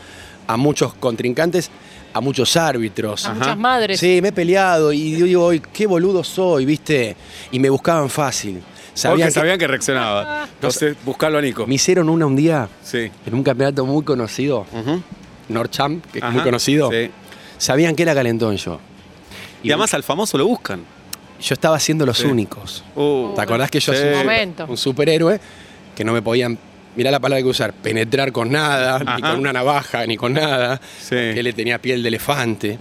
a 0.49 0.57
muchos 0.57 0.95
contrincantes, 0.95 1.71
a 2.13 2.21
muchos 2.21 2.57
árbitros. 2.57 3.25
A 3.27 3.31
Ajá. 3.31 3.39
muchas 3.39 3.59
madres. 3.59 4.01
Sí, 4.01 4.19
me 4.21 4.29
he 4.29 4.33
peleado 4.33 4.93
y 4.93 5.17
yo 5.17 5.27
digo, 5.27 5.51
"Ay, 5.51 5.63
qué 5.73 5.87
boludo 5.87 6.25
soy, 6.25 6.65
¿viste? 6.65 7.15
Y 7.53 7.61
me 7.61 7.71
buscaban 7.71 8.11
fácil. 8.11 8.55
Porque 8.55 9.01
Sabían 9.01 9.29
que 9.29 9.33
sabían 9.35 9.59
que 9.59 9.67
reaccionaba. 9.69 10.49
Entonces, 10.55 10.97
buscarlo 11.05 11.39
a 11.39 11.41
Nico. 11.43 11.67
me 11.69 11.75
hicieron 11.77 12.09
una 12.09 12.27
un 12.27 12.35
día 12.35 12.69
Sí. 12.83 13.09
en 13.27 13.35
un 13.35 13.45
campeonato 13.45 13.87
muy 13.87 14.03
conocido, 14.05 14.67
Ujú. 14.73 15.01
Norcham, 15.51 16.01
que 16.13 16.19
es 16.19 16.25
Ajá. 16.25 16.33
muy 16.33 16.43
conocido. 16.43 16.91
Sí. 16.91 17.09
Sabían 17.59 17.95
que 17.95 18.03
era 18.03 18.15
calentón 18.15 18.57
yo. 18.57 18.81
Y, 19.63 19.71
además 19.71 19.95
al 19.95 20.03
famoso 20.03 20.37
lo 20.39 20.47
buscan. 20.47 20.81
yo 21.41 21.55
estaba 21.55 21.77
haciendo 21.77 22.05
los 22.05 22.19
Sí. 22.19 22.27
únicos. 22.27 22.83
Uh, 22.97 23.33
¿Te 23.37 23.41
acordás 23.43 23.71
que 23.71 23.79
yo 23.79 23.93
Sí. 23.93 23.99
soy 24.01 24.09
un, 24.13 24.71
un 24.71 24.77
superhéroe 24.77 25.39
que 25.95 26.03
no 26.03 26.13
me 26.13 26.21
podían, 26.21 26.59
mirá 26.99 27.13
la 27.13 27.21
palabra 27.21 27.41
que 27.43 27.49
usar, 27.49 27.73
penetrar 27.73 28.33
con 28.33 28.51
nada, 28.51 28.99
ni 28.99 29.23
con 29.23 29.39
una 29.39 29.53
navaja, 29.53 30.05
ni 30.05 30.17
con 30.17 30.33
nada, 30.35 30.81
Sí. 31.01 31.15
que 31.15 31.43
le 31.45 31.53
tenía 31.53 31.81
piel 31.81 32.03
de 32.03 32.09
elefante. 32.09 32.77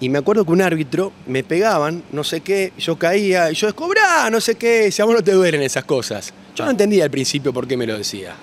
Y 0.00 0.08
me 0.08 0.18
acuerdo 0.18 0.44
que 0.44 0.52
un 0.52 0.62
árbitro 0.62 1.12
me 1.26 1.42
pegaban, 1.42 2.04
no 2.12 2.22
sé 2.22 2.42
qué, 2.42 2.72
yo 2.78 2.96
caía, 2.96 3.50
y 3.50 3.54
yo 3.54 3.66
descobrá, 3.66 4.30
no 4.30 4.40
sé 4.40 4.54
qué, 4.54 4.92
si 4.92 5.02
a 5.02 5.04
vos 5.04 5.14
no 5.16 5.22
te 5.24 5.32
duelen 5.32 5.62
esas 5.62 5.82
cosas. 5.84 6.32
Yo 6.54 6.64
no 6.64 6.70
entendía 6.70 7.02
al 7.04 7.10
principio 7.10 7.52
por 7.52 7.66
qué 7.66 7.76
me 7.76 7.86
lo 7.86 7.98
decía. 7.98 8.34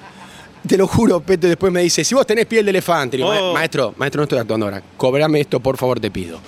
Te 0.68 0.78
lo 0.78 0.88
juro, 0.88 1.22
Peto, 1.22 1.48
después 1.48 1.72
me 1.72 1.82
dice, 1.82 2.04
si 2.04 2.14
vos 2.14 2.28
tenés 2.28 2.46
piel 2.46 2.66
de 2.66 2.72
elefante, 2.72 3.16
digo, 3.18 3.30
Oh. 3.30 3.48
"Ma- 3.54 3.60
maestro, 3.60 3.94
maestro, 3.98 4.20
no 4.20 4.24
estoy 4.24 4.40
actuando 4.40 4.66
ahora, 4.66 4.84
cobrame 4.98 5.40
esto, 5.40 5.60
por 5.62 5.78
favor, 5.78 6.00
te 6.02 6.12
pido. 6.12 6.40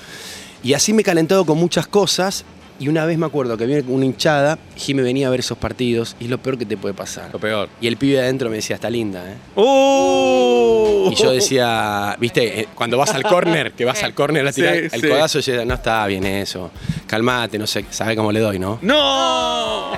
Y 0.62 0.74
así 0.74 0.92
me 0.94 1.02
he 1.02 1.06
calentado 1.06 1.46
con 1.46 1.58
muchas 1.58 1.88
cosas. 1.88 2.44
Y 2.80 2.88
una 2.88 3.06
vez 3.06 3.18
me 3.18 3.26
acuerdo 3.26 3.56
que 3.56 3.66
viene 3.66 3.84
una 3.88 4.04
hinchada, 4.06 4.58
y 4.88 4.94
me 4.94 5.04
venía 5.04 5.28
a 5.28 5.30
ver 5.30 5.40
esos 5.42 5.58
partidos, 5.58 6.16
y 6.20 6.26
es 6.26 6.30
lo 6.30 6.38
peor 6.40 6.58
que 6.58 6.66
te 6.66 6.76
puede 6.76 6.94
pasar. 6.94 7.30
Lo 7.32 7.40
peor. 7.40 7.70
Y 7.80 7.88
el 7.88 7.98
pibe 7.98 8.16
de 8.18 8.22
adentro 8.24 8.50
me 8.50 8.58
decía, 8.58 8.76
está 8.76 8.90
linda, 8.90 9.24
¿eh? 9.32 9.36
¡Uh! 9.56 11.10
Y 11.12 11.16
yo 11.16 11.32
decía, 11.32 12.16
viste, 12.20 12.62
Eh, 12.62 12.68
cuando 12.76 12.98
vas 12.98 13.14
al 13.14 13.24
córner, 13.24 13.72
que 13.74 13.86
vas 13.86 14.04
al 14.04 14.14
córner 14.14 14.46
a 14.48 14.52
tirar 14.52 14.76
Sí, 14.76 14.82
el 14.92 15.02
sí. 15.02 15.08
codazo, 15.08 15.40
yo 15.40 15.52
decía, 15.54 15.66
no 15.66 15.76
está 15.76 16.06
bien 16.08 16.26
eso, 16.26 16.72
calmate, 17.08 17.58
no 17.58 17.68
sé, 17.68 17.86
sabe 17.90 18.16
cómo 18.16 18.32
le 18.32 18.40
doy, 18.40 18.60
¿no? 18.60 18.80
¡No! 18.82 19.92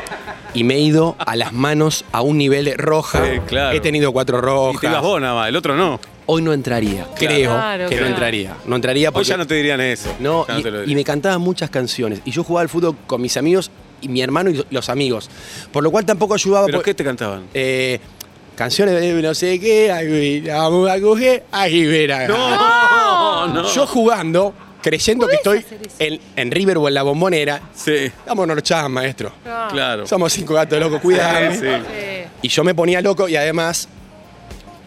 Y 0.54 0.64
me 0.64 0.76
he 0.76 0.80
ido 0.80 1.16
a 1.20 1.36
las 1.36 1.52
manos 1.54 2.06
a 2.12 2.22
un 2.22 2.38
nivel 2.38 2.72
roja. 2.78 3.24
Sí, 3.26 3.40
claro. 3.48 3.76
He 3.76 3.80
tenido 3.82 4.12
cuatro 4.14 4.38
Y 4.38 4.42
te 4.42 4.88
ibas 4.88 4.96
rojas. 4.98 5.02
vos 5.02 5.22
nada 5.22 5.34
más, 5.36 5.50
el 5.50 5.56
otro 5.56 5.76
no. 5.76 6.00
Hoy 6.28 6.42
no 6.42 6.54
entraría, 6.54 7.06
creo 7.16 7.52
Claro, 7.52 7.84
que 7.88 7.96
claro. 7.96 8.06
no 8.10 8.16
entraría. 8.16 8.56
No 8.66 8.76
entraría 8.76 9.10
Hoy 9.10 9.14
porque 9.14 9.30
ya 9.30 9.38
no 9.38 9.46
te 9.46 9.54
dirían 9.56 9.80
eso. 9.82 10.14
No, 10.20 10.48
Ya 10.48 10.60
y, 10.60 10.64
te 10.64 10.72
lo 10.72 10.78
y 10.78 10.80
dirían. 10.82 10.98
me 10.98 11.04
cantaban 11.04 11.42
muchas 11.42 11.70
canciones. 11.70 12.22
Y 12.26 12.32
yo 12.32 12.44
jugaba 12.44 12.62
al 12.64 12.70
fútbol 12.70 12.96
con 13.06 13.22
mis 13.22 13.38
amigos 13.38 13.70
y 14.02 14.10
mi 14.10 14.22
hermano 14.22 14.50
y 14.50 14.66
los 14.72 14.90
amigos. 14.90 15.30
Por 15.72 15.84
lo 15.84 15.92
cual 15.92 16.06
tampoco 16.06 16.34
ayudaba. 16.34 16.66
¿Pero 16.66 16.80
por- 16.80 16.86
qué 16.86 16.94
te 16.96 17.04
cantaban? 17.04 17.44
eh, 17.54 18.00
canciones 18.56 19.00
de 19.00 19.14
no 19.22 19.34
sé 19.36 19.60
qué, 19.60 19.92
ay, 19.92 20.42
la 20.42 20.58
vamos 20.58 20.90
a 20.90 21.00
coger, 21.00 21.44
ahí 21.52 21.86
verá. 21.86 22.28
No, 22.28 23.48
no. 23.54 23.72
Yo 23.74 23.86
jugando, 23.86 24.54
creyendo 24.82 25.28
que 25.28 25.36
estoy 25.36 25.60
hacer 25.60 25.80
eso? 25.86 25.96
en, 26.00 26.20
en 26.36 26.52
River 26.52 26.78
o 26.80 26.88
en 26.88 26.94
la 26.96 27.04
bombonera, 27.04 27.62
Sí, 27.76 28.12
vamos 28.26 28.48
Norcham, 28.48 28.92
maestro. 28.92 29.32
Ah, 29.46 29.68
claro. 29.72 30.08
Somos 30.08 30.34
cinco 30.34 30.54
gatos 30.56 30.80
locos, 30.80 31.02
sí. 31.04 31.60
sí. 31.60 31.68
Y 32.42 32.48
yo 32.48 32.64
me 32.64 32.74
ponía 32.74 33.02
loco 33.02 33.28
y 33.28 33.36
además 33.36 33.90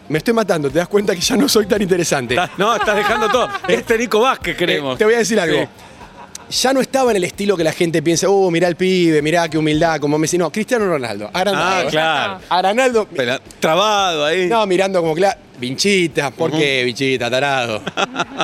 me 0.09 0.19
estoy 0.19 0.35
matando, 0.35 0.71
te 0.71 0.79
das 0.79 0.89
cuenta 0.89 1.15
que 1.15 1.21
ya 1.21 1.37
no 1.37 1.49
soy 1.49 1.67
tan 1.67 1.83
interesante. 1.83 2.37
No, 2.57 2.75
estás 2.77 2.97
dejando 2.97 3.29
todo. 3.29 3.49
Este 3.69 3.99
Nico 3.99 4.21
Vázquez 4.21 4.57
queremos. 4.57 4.95
Eh, 4.95 4.99
te 4.99 5.05
voy 5.05 5.15
a 5.15 5.19
decir 5.19 5.39
algo. 5.39 5.61
Sí. 6.49 6.63
Ya 6.63 6.73
no 6.73 6.81
estaba 6.81 7.11
en 7.11 7.19
el 7.19 7.25
estilo 7.25 7.57
que 7.59 7.65
la 7.65 7.73
gente 7.73 8.01
piensa, 8.03 8.29
oh, 8.31 8.51
mirá 8.51 8.69
el 8.69 8.77
pibe, 8.77 9.21
mirá 9.21 9.49
qué 9.51 9.59
humildad, 9.59 10.01
como 10.01 10.19
Messi. 10.19 10.39
No, 10.39 10.51
Cristiano 10.51 10.87
Ronaldo. 10.87 11.31
Ah, 11.33 11.41
Agrandado. 11.41 11.89
claro. 11.91 12.41
Aranaldo, 12.49 13.09
Trabado 13.61 14.25
ahí. 14.25 14.47
no, 14.47 14.67
mirando 14.67 15.01
como 15.03 15.15
que 15.15 15.29
la- 15.59 15.61
Vinchita, 15.61 16.31
¿por 16.31 16.51
qué, 16.51 16.85
Vinchita, 16.85 17.31
tarado? 17.31 17.83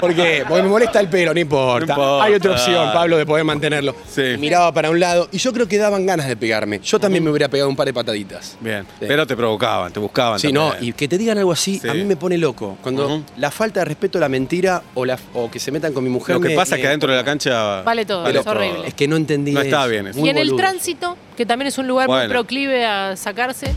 ¿Por 0.00 0.14
qué? 0.14 0.44
Porque 0.46 0.62
me 0.62 0.68
molesta 0.68 1.00
el 1.00 1.08
pelo, 1.08 1.32
no 1.32 1.40
importa. 1.40 1.94
No 1.94 2.02
importa. 2.02 2.24
Hay 2.24 2.34
otra 2.34 2.52
opción, 2.52 2.92
Pablo, 2.92 3.16
de 3.16 3.26
poder 3.26 3.44
mantenerlo. 3.44 3.94
Sí. 4.08 4.22
Miraba 4.38 4.72
para 4.72 4.90
un 4.90 4.98
lado 5.00 5.28
y 5.32 5.38
yo 5.38 5.52
creo 5.52 5.66
que 5.68 5.78
daban 5.78 6.04
ganas 6.06 6.26
de 6.26 6.36
pegarme. 6.36 6.80
Yo 6.82 6.98
también 6.98 7.22
me 7.24 7.30
hubiera 7.30 7.48
pegado 7.48 7.68
un 7.70 7.76
par 7.76 7.86
de 7.86 7.94
pataditas. 7.94 8.56
Bien. 8.60 8.84
Sí. 9.00 9.06
Pero 9.08 9.26
te 9.26 9.36
provocaban, 9.36 9.92
te 9.92 10.00
buscaban. 10.00 10.38
Sí, 10.38 10.48
también. 10.52 10.64
no, 10.80 10.86
y 10.86 10.92
que 10.92 11.08
te 11.08 11.16
digan 11.18 11.38
algo 11.38 11.52
así, 11.52 11.78
Sí. 11.78 11.88
a 11.88 11.94
mí 11.94 12.04
me 12.04 12.16
pone 12.16 12.36
loco. 12.38 12.76
Cuando 12.82 13.06
Ujú. 13.06 13.22
la 13.38 13.50
falta 13.50 13.80
de 13.80 13.84
respeto 13.86 14.18
a 14.18 14.20
la 14.20 14.28
mentira 14.28 14.82
o, 14.94 15.04
la, 15.04 15.18
o 15.34 15.50
que 15.50 15.58
se 15.60 15.70
metan 15.70 15.92
con 15.92 16.02
mi 16.04 16.10
mujer. 16.10 16.34
Lo 16.36 16.40
que 16.42 16.48
me- 16.48 16.54
pasa 16.56 16.74
es 16.74 16.78
me- 16.78 16.82
que 16.82 16.88
adentro 16.88 17.10
de 17.10 17.16
la 17.16 17.24
cancha. 17.24 17.82
Vale 17.82 18.04
todo, 18.04 18.26
es 18.26 18.46
horrible. 18.46 18.88
Es 18.88 18.94
que 18.94 19.06
no 19.08 19.16
entendí. 19.16 19.52
No 19.52 19.60
está 19.60 19.82
eso. 19.82 19.90
bien 19.90 20.06
eso. 20.08 20.18
Muy 20.18 20.28
y 20.28 20.30
en 20.30 20.38
el 20.38 20.48
boludo. 20.50 20.56
tránsito, 20.64 21.16
que 21.36 21.46
también 21.46 21.68
es 21.68 21.78
un 21.78 21.86
lugar 21.86 22.06
Bueno. 22.06 22.24
muy 22.24 22.30
proclive 22.32 22.84
a 22.84 23.16
sacarse. 23.16 23.74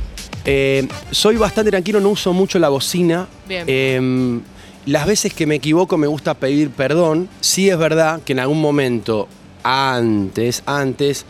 Eh, 0.49 0.87
soy 1.11 1.35
bastante 1.35 1.69
tranquilo, 1.71 1.99
no 1.99 2.09
uso 2.09 2.31
mucho 2.33 2.57
la 2.57 2.69
bocina. 2.69 3.27
Bien. 3.47 3.65
Eh, 3.67 4.39
las 4.85 5.05
veces 5.05 5.33
que 5.33 5.45
me 5.45 5.55
equivoco 5.55 5.97
me 5.97 6.07
gusta 6.07 6.33
pedir 6.33 6.69
perdón. 6.71 7.27
Sí 7.41 7.69
es 7.69 7.77
verdad 7.77 8.21
que 8.23 8.31
en 8.31 8.39
algún 8.39 8.61
momento, 8.61 9.27
antes, 9.63 10.63
antes, 10.65 11.25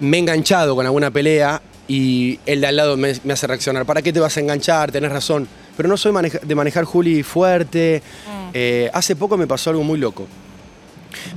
me 0.00 0.16
he 0.16 0.20
enganchado 0.20 0.74
con 0.74 0.86
alguna 0.86 1.10
pelea 1.10 1.60
y 1.86 2.38
el 2.46 2.62
de 2.62 2.66
al 2.68 2.76
lado 2.76 2.96
me, 2.96 3.12
me 3.24 3.34
hace 3.34 3.46
reaccionar. 3.46 3.84
¿Para 3.84 4.00
qué 4.00 4.12
te 4.12 4.20
vas 4.20 4.34
a 4.36 4.40
enganchar? 4.40 4.90
Tenés 4.90 5.12
razón. 5.12 5.46
Pero 5.76 5.88
no 5.88 5.96
soy 5.98 6.12
maneja- 6.12 6.38
de 6.42 6.54
manejar 6.54 6.84
Juli 6.84 7.22
fuerte. 7.22 8.02
Eh, 8.54 8.90
hace 8.94 9.16
poco 9.16 9.36
me 9.36 9.46
pasó 9.46 9.70
algo 9.70 9.82
muy 9.82 9.98
loco. 9.98 10.26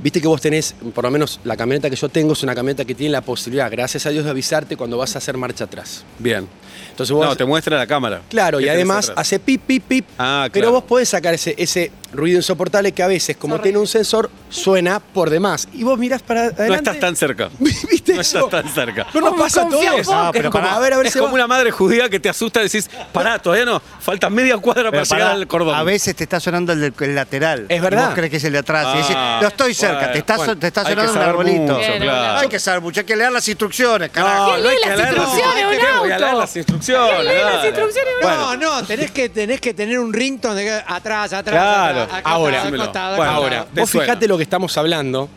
Viste 0.06 0.20
que 0.20 0.28
vos 0.28 0.40
tenés, 0.40 0.72
por 0.94 1.02
lo 1.02 1.10
menos 1.10 1.40
la 1.42 1.56
camioneta 1.56 1.90
que 1.90 1.96
yo 1.96 2.08
tengo 2.08 2.32
es 2.34 2.42
una 2.44 2.54
camioneta 2.54 2.84
que 2.84 2.94
tiene 2.94 3.10
la 3.10 3.22
posibilidad, 3.22 3.68
gracias 3.68 4.06
a 4.06 4.10
Dios, 4.10 4.24
de 4.24 4.30
avisarte 4.30 4.76
cuando 4.76 4.96
vas 4.96 5.16
a 5.16 5.18
hacer 5.18 5.36
marcha 5.36 5.64
atrás. 5.64 6.04
Bien. 6.20 6.46
Entonces 6.90 7.12
vos 7.12 7.26
No, 7.26 7.34
te 7.34 7.44
muestra 7.44 7.76
la 7.76 7.88
cámara. 7.88 8.22
Claro, 8.30 8.58
¿Qué 8.58 8.62
y 8.62 8.66
tenés 8.66 8.76
además 8.76 9.12
hace 9.16 9.40
pip, 9.40 9.62
pip, 9.66 9.82
pip. 9.82 10.06
Ah, 10.16 10.48
Pero 10.52 10.66
claro. 10.66 10.72
vos 10.74 10.84
podés 10.84 11.08
sacar 11.08 11.34
ese, 11.34 11.56
ese 11.58 11.90
ruido 12.16 12.38
insoportable 12.38 12.92
que 12.92 13.02
a 13.02 13.06
veces, 13.06 13.36
como 13.36 13.60
tiene 13.60 13.78
un 13.78 13.86
sensor, 13.86 14.30
suena 14.48 15.00
por 15.00 15.30
demás. 15.30 15.68
Y 15.72 15.82
vos 15.84 15.98
mirás 15.98 16.22
para 16.22 16.42
adelante. 16.46 16.66
No 16.68 16.74
estás 16.74 16.98
tan 17.00 17.16
cerca. 17.16 17.48
¿Viste 17.58 18.14
No 18.14 18.20
eso? 18.20 18.44
estás 18.46 18.62
tan 18.64 18.72
cerca. 18.74 19.06
No 19.14 19.20
nos 19.20 19.30
¿Cómo 19.30 19.42
pasa 19.42 19.62
a 19.62 19.68
todos. 19.68 20.06
No, 20.08 20.30
pero 20.32 20.48
Es 20.48 20.52
como, 20.52 20.66
a 20.68 20.78
ver, 20.78 20.92
a 20.92 20.96
ver 20.98 21.06
Es 21.06 21.12
si 21.12 21.18
como 21.18 21.30
va- 21.30 21.34
una 21.34 21.46
madre 21.46 21.70
judía 21.70 22.08
que 22.08 22.18
te 22.20 22.28
asusta 22.28 22.60
y 22.60 22.64
decís, 22.64 22.88
pará, 23.12 23.38
todavía 23.38 23.64
no, 23.64 23.80
falta 24.00 24.28
media 24.30 24.56
cuadra 24.58 24.90
para 24.90 25.02
Pero 25.02 25.04
llegar 25.16 25.32
al 25.32 25.46
cordón. 25.46 25.74
A 25.74 25.82
veces 25.82 26.14
te 26.16 26.24
está 26.24 26.40
sonando 26.40 26.72
el, 26.72 26.80
del- 26.80 26.94
el 27.00 27.14
lateral. 27.14 27.66
Es 27.68 27.78
Y 27.78 27.80
verdad. 27.80 28.06
vos 28.06 28.14
crees 28.14 28.30
que 28.30 28.36
es 28.38 28.44
el 28.44 28.52
de 28.52 28.58
atrás. 28.58 28.86
y 28.94 28.98
decís, 28.98 29.16
Ah, 29.18 29.38
no 29.42 29.48
estoy 29.48 29.74
cerca, 29.74 29.96
bueno, 29.98 30.12
te 30.12 30.18
está, 30.18 30.36
bueno, 30.36 30.56
te 30.58 30.66
está 30.68 30.80
hay 30.82 30.86
que 30.94 31.00
sonando 31.06 31.20
un 31.20 31.28
arbolito. 31.28 31.60
mucho, 31.74 31.78
Bien, 31.78 32.02
claro. 32.02 32.38
Hay 32.38 32.48
que 32.48 32.58
saber 32.58 32.80
mucho, 32.80 33.00
hay 33.00 33.06
que 33.06 33.16
leer 33.16 33.32
las 33.32 33.48
instrucciones, 33.48 34.10
carajo. 34.10 34.52
¿Quién 34.54 34.62
lee 34.62 34.68
las 34.84 34.96
leer 34.98 36.34
las 36.34 36.56
instrucciones. 36.56 38.12
No, 38.22 38.56
no, 38.56 38.82
tenés 38.84 39.10
que, 39.10 39.28
tenés 39.28 39.60
que 39.60 39.74
tener 39.74 39.98
un 39.98 40.12
ringtone 40.12 40.56
de 40.62 40.64
que 40.66 40.82
atrás, 40.86 41.32
atrás, 41.32 41.54
Claro. 41.54 42.05
Ahora, 42.24 42.62
acostado, 42.62 43.16
Bueno, 43.16 43.32
Ahora, 43.32 43.66
vos 43.74 43.90
fijate 43.90 44.26
lo 44.28 44.36
que 44.36 44.42
estamos 44.44 44.76
hablando, 44.78 45.28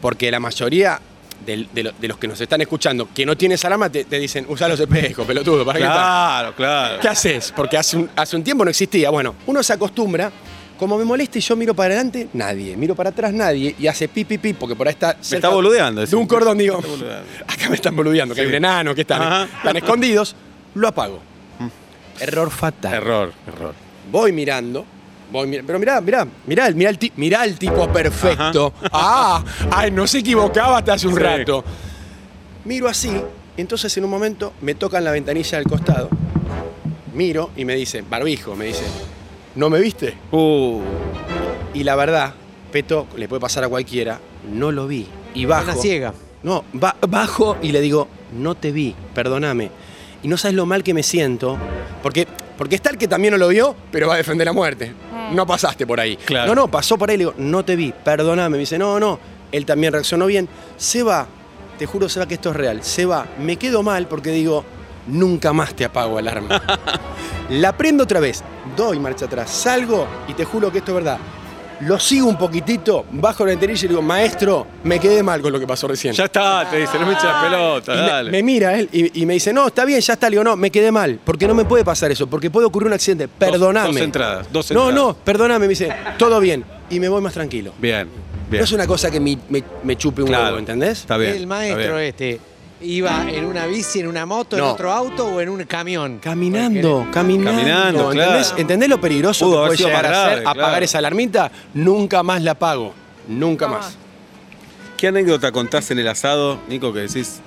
porque 0.00 0.30
la 0.30 0.40
mayoría 0.40 1.00
de, 1.44 1.56
lo- 1.82 1.92
de 1.92 2.08
los 2.08 2.18
que 2.18 2.28
nos 2.28 2.40
están 2.40 2.60
escuchando 2.60 3.08
que 3.14 3.24
no 3.24 3.36
tienes 3.36 3.64
alarma 3.64 3.88
te, 3.90 4.04
te 4.04 4.18
dicen, 4.18 4.44
usa 4.48 4.68
los 4.68 4.78
espejos, 4.80 5.26
pelotudo, 5.26 5.64
¿para 5.64 5.78
qué 5.78 5.84
estás?". 5.84 5.98
Claro, 5.98 6.54
claro. 6.54 7.00
¿Qué 7.00 7.08
haces? 7.08 7.52
Porque 7.56 7.76
hace 7.76 7.96
un, 7.96 8.10
hace 8.16 8.36
un 8.36 8.44
tiempo 8.44 8.64
no 8.64 8.70
existía. 8.70 9.10
Bueno, 9.10 9.34
uno 9.46 9.62
se 9.62 9.72
acostumbra. 9.72 10.30
Como 10.78 10.96
me 10.96 11.04
molesta 11.04 11.38
y 11.38 11.40
yo 11.40 11.56
miro 11.56 11.74
para 11.74 11.94
adelante, 11.94 12.28
nadie. 12.34 12.76
Miro 12.76 12.94
para 12.94 13.10
atrás, 13.10 13.32
nadie. 13.32 13.74
Y 13.80 13.88
hace 13.88 14.06
pi, 14.06 14.24
pi, 14.24 14.38
pi, 14.38 14.52
porque 14.52 14.76
por 14.76 14.86
ahí 14.86 14.92
está. 14.92 15.16
Me 15.28 15.36
está 15.38 15.48
boludeando. 15.48 16.06
De 16.06 16.14
un 16.16 16.24
cordón, 16.28 16.56
digo. 16.56 16.78
Acá 17.48 17.68
me 17.68 17.74
están 17.74 17.96
boludeando, 17.96 18.32
que 18.32 18.42
hay 18.42 18.46
un 18.46 18.54
enano, 18.54 18.94
que 18.94 19.00
están, 19.00 19.20
Ajá. 19.20 19.48
están 19.56 19.76
escondidos. 19.76 20.36
Lo 20.76 20.86
apago. 20.86 21.20
Error 22.20 22.50
fatal. 22.50 22.94
Error, 22.94 23.32
error. 23.48 23.74
Voy 24.12 24.30
mirando. 24.30 24.84
Voy 25.30 25.62
pero 25.66 25.78
mirá, 25.78 26.00
mirá, 26.00 26.26
mirá, 26.46 26.66
el- 26.68 26.74
mirá, 26.74 26.90
el, 26.90 26.98
mirá 27.16 27.44
el 27.44 27.58
tipo 27.58 27.86
perfecto. 27.92 28.72
Ah, 28.92 29.44
ay, 29.70 29.90
no 29.90 30.06
se 30.06 30.18
equivocaba 30.18 30.78
hasta 30.78 30.94
hace 30.94 31.06
un 31.06 31.14
Sí. 31.14 31.20
rato. 31.20 31.62
Miro 32.64 32.88
así, 32.88 33.10
entonces 33.56 33.96
en 33.98 34.04
un 34.04 34.10
momento 34.10 34.52
me 34.62 34.74
tocan 34.74 35.04
la 35.04 35.10
ventanilla 35.10 35.58
del 35.58 35.66
costado. 35.66 36.08
Miro 37.14 37.50
y 37.56 37.64
me 37.64 37.74
dice, 37.74 38.02
barbijo, 38.08 38.54
me 38.54 38.66
dice, 38.66 38.84
¿no 39.54 39.68
me 39.70 39.80
viste? 39.80 40.14
Uh, 40.30 40.80
Y 41.74 41.84
la 41.84 41.94
verdad, 41.96 42.32
Peto, 42.72 43.06
le 43.16 43.28
puede 43.28 43.40
pasar 43.40 43.64
a 43.64 43.68
cualquiera, 43.68 44.18
no 44.52 44.72
lo 44.72 44.86
vi. 44.86 45.06
Y 45.34 45.44
bajo. 45.44 45.64
Una 45.72 45.74
ciega. 45.74 46.14
No, 46.42 46.64
ba- 46.72 46.96
bajo 47.08 47.56
y 47.62 47.72
le 47.72 47.80
digo, 47.80 48.08
no 48.32 48.54
te 48.54 48.72
vi, 48.72 48.94
perdóname. 49.14 49.70
Y 50.22 50.28
no 50.28 50.36
sabes 50.36 50.54
lo 50.56 50.64
mal 50.66 50.82
que 50.82 50.94
me 50.94 51.02
siento, 51.02 51.56
porque, 52.02 52.26
porque 52.56 52.74
está 52.76 52.90
el 52.90 52.98
que 52.98 53.06
también 53.08 53.32
no 53.32 53.38
lo 53.38 53.48
vio, 53.48 53.74
pero 53.92 54.08
va 54.08 54.14
a 54.14 54.16
defender 54.18 54.46
la 54.46 54.52
muerte. 54.52 54.92
No 55.32 55.46
pasaste 55.46 55.86
por 55.86 56.00
ahí. 56.00 56.16
Claro. 56.16 56.54
No, 56.54 56.62
no, 56.62 56.68
pasó 56.70 56.96
por 56.98 57.10
ahí 57.10 57.16
le 57.16 57.24
digo, 57.24 57.34
no 57.38 57.64
te 57.64 57.76
vi, 57.76 57.92
perdóname. 57.92 58.50
Me 58.50 58.58
dice, 58.58 58.78
no, 58.78 58.98
no. 58.98 59.18
Él 59.52 59.64
también 59.64 59.92
reaccionó 59.92 60.26
bien. 60.26 60.48
Se 60.76 61.02
va, 61.02 61.26
te 61.78 61.86
juro, 61.86 62.08
se 62.08 62.20
va 62.20 62.26
que 62.26 62.34
esto 62.34 62.50
es 62.50 62.56
real. 62.56 62.82
Se 62.82 63.06
va, 63.06 63.26
me 63.38 63.56
quedo 63.56 63.82
mal 63.82 64.06
porque 64.06 64.30
digo, 64.30 64.64
nunca 65.06 65.52
más 65.52 65.74
te 65.74 65.84
apago 65.84 66.18
el 66.18 66.28
arma. 66.28 66.62
la 67.50 67.76
prendo 67.76 68.04
otra 68.04 68.20
vez, 68.20 68.42
doy 68.76 68.98
marcha 68.98 69.26
atrás, 69.26 69.50
salgo 69.50 70.06
y 70.28 70.34
te 70.34 70.44
juro 70.44 70.70
que 70.70 70.78
esto 70.78 70.92
es 70.92 70.96
verdad. 70.96 71.18
Lo 71.80 71.98
sigo 72.00 72.26
un 72.28 72.36
poquitito, 72.36 73.04
bajo 73.12 73.44
la 73.44 73.50
ventanilla 73.50 73.78
y 73.78 73.82
le 73.82 73.88
digo, 73.90 74.02
maestro, 74.02 74.66
me 74.82 74.98
quedé 74.98 75.22
mal 75.22 75.40
con 75.40 75.52
lo 75.52 75.60
que 75.60 75.66
pasó 75.66 75.86
recién. 75.86 76.12
ya 76.12 76.24
está, 76.24 76.68
te 76.68 76.78
dice, 76.78 76.98
no 76.98 77.06
me 77.06 77.12
eches 77.12 77.24
la 77.24 77.40
pelota, 77.40 77.94
Y 77.94 77.96
me- 77.98 78.06
dale. 78.08 78.30
me, 78.32 78.42
mira 78.42 78.76
él 78.78 78.88
y, 78.92 79.22
y 79.22 79.26
me 79.26 79.34
dice, 79.34 79.52
no, 79.52 79.68
está 79.68 79.84
bien, 79.84 80.00
ya 80.00 80.14
está. 80.14 80.26
Le 80.28 80.32
digo, 80.34 80.44
no, 80.44 80.56
me 80.56 80.70
quedé 80.72 80.90
mal, 80.90 81.20
porque 81.24 81.46
no 81.46 81.54
me 81.54 81.64
puede 81.64 81.84
pasar 81.84 82.10
eso, 82.10 82.26
porque 82.26 82.50
puede 82.50 82.66
ocurrir 82.66 82.88
un 82.88 82.94
accidente. 82.94 83.28
Perdóname. 83.28 83.88
dos 83.92 83.96
entradas, 84.00 84.46
dos 84.52 84.70
No, 84.72 84.88
entradas. 84.88 84.94
no, 84.94 85.16
perdóname, 85.24 85.60
me 85.66 85.68
dice, 85.70 85.92
todo 86.18 86.40
bien. 86.40 86.64
Y 86.90 86.98
me 87.00 87.08
voy 87.08 87.20
más 87.22 87.34
tranquilo. 87.34 87.72
Bien, 87.78 88.08
No 88.50 88.58
es 88.58 88.72
una 88.72 88.86
cosa 88.86 89.10
que 89.10 89.20
me, 89.20 89.38
me- 89.48 89.62
me 89.84 89.96
chupe 89.96 90.22
un 90.22 90.28
Claro. 90.28 90.44
huevo, 90.46 90.58
¿entendés? 90.58 91.00
Está 91.00 91.16
bien. 91.16 91.30
el 91.32 91.36
está 91.42 91.48
maestro 91.48 91.96
bien. 91.96 92.08
este 92.08 92.40
iba 92.80 93.28
en 93.30 93.44
una 93.44 93.66
bici, 93.66 94.00
en 94.00 94.08
una 94.08 94.24
moto, 94.26 94.56
en 94.56 94.62
No. 94.62 94.72
otro 94.72 94.92
auto 94.92 95.26
o 95.26 95.40
en 95.40 95.48
un 95.48 95.64
camión. 95.64 96.18
Caminando, 96.18 97.06
caminando. 97.12 97.50
Caminando, 97.60 98.12
¿entendés? 98.12 98.46
claro. 98.48 98.60
¿Entendés 98.60 98.88
lo 98.88 99.00
peligroso 99.00 99.44
Pudo 99.46 99.54
que 99.54 99.58
haber 99.58 99.68
puede 99.68 99.76
sido 99.78 99.88
llegar 99.88 100.04
más 100.04 100.12
a 100.12 100.14
ser 100.24 100.30
grave, 100.30 100.40
apagar 100.46 100.70
claro. 100.70 100.84
esa 100.84 100.98
alarmita? 100.98 101.52
Nunca 101.74 102.22
más 102.22 102.42
la 102.42 102.52
apago. 102.52 102.94
Nunca 103.26 103.68
más. 103.68 103.96
¿Qué 104.96 105.08
anécdota 105.08 105.52
contás 105.52 105.90
en 105.90 105.98
el 106.00 106.08
asado, 106.08 106.58
Nico, 106.68 106.92
que 106.92 107.00
decís, 107.00 107.40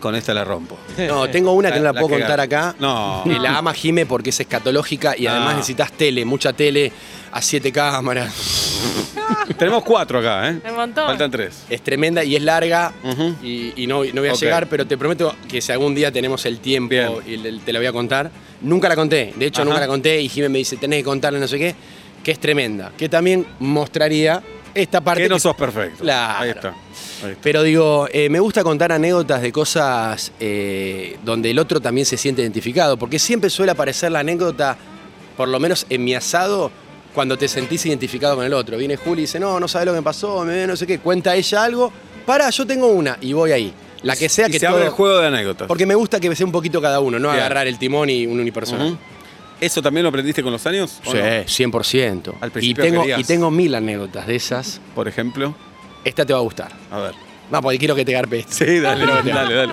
con 0.00 0.14
esta 0.14 0.32
la 0.34 0.44
rompo? 0.44 0.78
No, 1.06 1.28
tengo 1.28 1.52
una 1.52 1.70
que 1.70 1.78
no 1.78 1.84
la, 1.84 1.92
La- 1.92 2.00
puedo 2.00 2.14
que 2.16 2.20
contar 2.22 2.40
acá. 2.40 2.74
No. 2.78 3.22
Y 3.26 3.38
la 3.38 3.58
ama 3.58 3.72
Jime 3.74 4.06
porque 4.06 4.30
es 4.30 4.40
escatológica 4.40 5.14
y 5.16 5.26
además 5.26 5.50
Ah. 5.54 5.56
necesitas 5.56 5.92
tele, 5.92 6.24
mucha 6.24 6.52
tele, 6.52 6.92
a 7.32 7.42
siete 7.42 7.70
cámaras. 7.72 8.32
Tenemos 9.58 9.82
cuatro 9.82 10.18
acá, 10.20 10.50
¿eh? 10.50 10.60
Un 10.68 10.76
montón. 10.76 11.06
Faltan 11.06 11.30
tres. 11.30 11.64
Es 11.68 11.82
tremenda 11.82 12.22
y 12.24 12.36
es 12.36 12.42
larga 12.42 12.92
y, 13.42 13.72
y 13.82 13.86
no, 13.86 14.04
no 14.04 14.20
voy 14.20 14.30
a 14.30 14.34
llegar, 14.34 14.66
pero 14.68 14.86
te 14.86 14.96
prometo 14.96 15.34
que 15.48 15.60
si 15.60 15.72
algún 15.72 15.94
día 15.94 16.12
tenemos 16.12 16.44
el 16.46 16.60
tiempo 16.60 16.90
Bien. 16.90 17.10
y 17.26 17.36
le- 17.36 17.58
te 17.60 17.72
la 17.72 17.78
voy 17.78 17.86
a 17.86 17.92
contar. 17.92 18.30
Nunca 18.60 18.88
la 18.88 18.96
conté, 18.96 19.32
de 19.36 19.46
hecho 19.46 19.62
Ajá. 19.62 19.68
nunca 19.68 19.80
la 19.80 19.86
conté 19.86 20.20
y 20.20 20.28
Jime 20.28 20.48
me 20.48 20.58
dice, 20.58 20.76
tenés 20.76 20.98
que 21.00 21.04
contarle 21.04 21.38
no 21.40 21.46
sé 21.48 21.58
qué, 21.58 21.74
que 22.22 22.30
es 22.32 22.38
tremenda, 22.38 22.92
que 22.96 23.08
también 23.08 23.46
mostraría 23.60 24.42
esta 24.74 25.00
parte. 25.00 25.22
Que 25.22 25.28
no 25.28 25.36
que- 25.36 25.40
sos 25.40 25.56
perfecto. 25.56 26.02
Claro. 26.04 26.42
Ahí 26.42 26.50
está. 26.50 26.74
Pero 27.42 27.62
digo, 27.62 28.08
eh, 28.12 28.28
me 28.28 28.40
gusta 28.40 28.62
contar 28.62 28.92
anécdotas 28.92 29.42
de 29.42 29.52
cosas 29.52 30.32
eh, 30.40 31.16
donde 31.24 31.50
el 31.50 31.58
otro 31.58 31.80
también 31.80 32.04
se 32.06 32.16
siente 32.16 32.42
identificado, 32.42 32.96
porque 32.96 33.18
siempre 33.18 33.50
suele 33.50 33.72
aparecer 33.72 34.12
la 34.12 34.20
anécdota, 34.20 34.76
por 35.36 35.48
lo 35.48 35.58
menos 35.60 35.86
en 35.90 36.04
mi 36.04 36.14
asado, 36.14 36.70
cuando 37.14 37.36
te 37.36 37.48
sentís 37.48 37.84
identificado 37.86 38.36
con 38.36 38.44
el 38.44 38.52
otro. 38.52 38.76
Viene 38.76 38.96
Juli 38.96 39.22
y 39.22 39.24
dice, 39.24 39.40
no, 39.40 39.58
no 39.58 39.66
sabes 39.68 39.86
lo 39.86 39.92
que 39.92 39.98
me 39.98 40.04
pasó, 40.04 40.44
me 40.44 40.66
no 40.66 40.76
sé 40.76 40.86
qué, 40.86 40.98
cuenta 41.00 41.34
ella 41.34 41.64
algo, 41.64 41.92
para, 42.26 42.48
yo 42.50 42.66
tengo 42.66 42.88
una, 42.88 43.16
y 43.20 43.32
voy 43.32 43.52
ahí. 43.52 43.72
La 44.02 44.14
que 44.14 44.28
sea 44.28 44.46
Y 44.48 44.52
que 44.52 44.60
se 44.60 44.66
todo- 44.66 44.76
abre 44.76 44.86
el 44.86 44.92
juego 44.92 45.18
de 45.18 45.26
anécdotas. 45.26 45.66
Porque 45.66 45.84
me 45.86 45.96
gusta 45.96 46.20
que 46.20 46.32
sea 46.36 46.46
un 46.46 46.52
poquito 46.52 46.80
cada 46.80 47.00
uno, 47.00 47.18
no 47.18 47.28
Bien. 47.30 47.40
agarrar 47.40 47.66
el 47.66 47.78
timón 47.78 48.10
y 48.10 48.26
un 48.26 48.38
unipersonal. 48.38 48.96
¿Eso 49.60 49.82
también 49.82 50.04
lo 50.04 50.10
aprendiste 50.10 50.40
con 50.40 50.52
los 50.52 50.64
años? 50.68 51.00
Sí, 51.02 51.10
no? 51.14 51.24
100%. 51.72 52.34
Al 52.40 52.48
y, 52.48 52.52
principio 52.52 52.84
tengo, 52.84 53.00
querías. 53.00 53.18
y 53.18 53.24
tengo 53.24 53.50
mil 53.50 53.74
anécdotas 53.74 54.28
de 54.28 54.36
esas. 54.36 54.80
Por 54.94 55.08
ejemplo. 55.08 55.52
Esta 56.04 56.24
te 56.24 56.32
va 56.32 56.38
a 56.38 56.42
gustar. 56.42 56.72
A 56.90 56.98
ver. 56.98 57.14
No, 57.50 57.60
porque 57.62 57.78
quiero 57.78 57.94
que 57.94 58.04
te 58.04 58.12
garpe 58.12 58.40
esto. 58.40 58.52
Sí, 58.64 58.78
dale, 58.80 59.06
te 59.22 59.30
dale, 59.30 59.54
dale. 59.54 59.72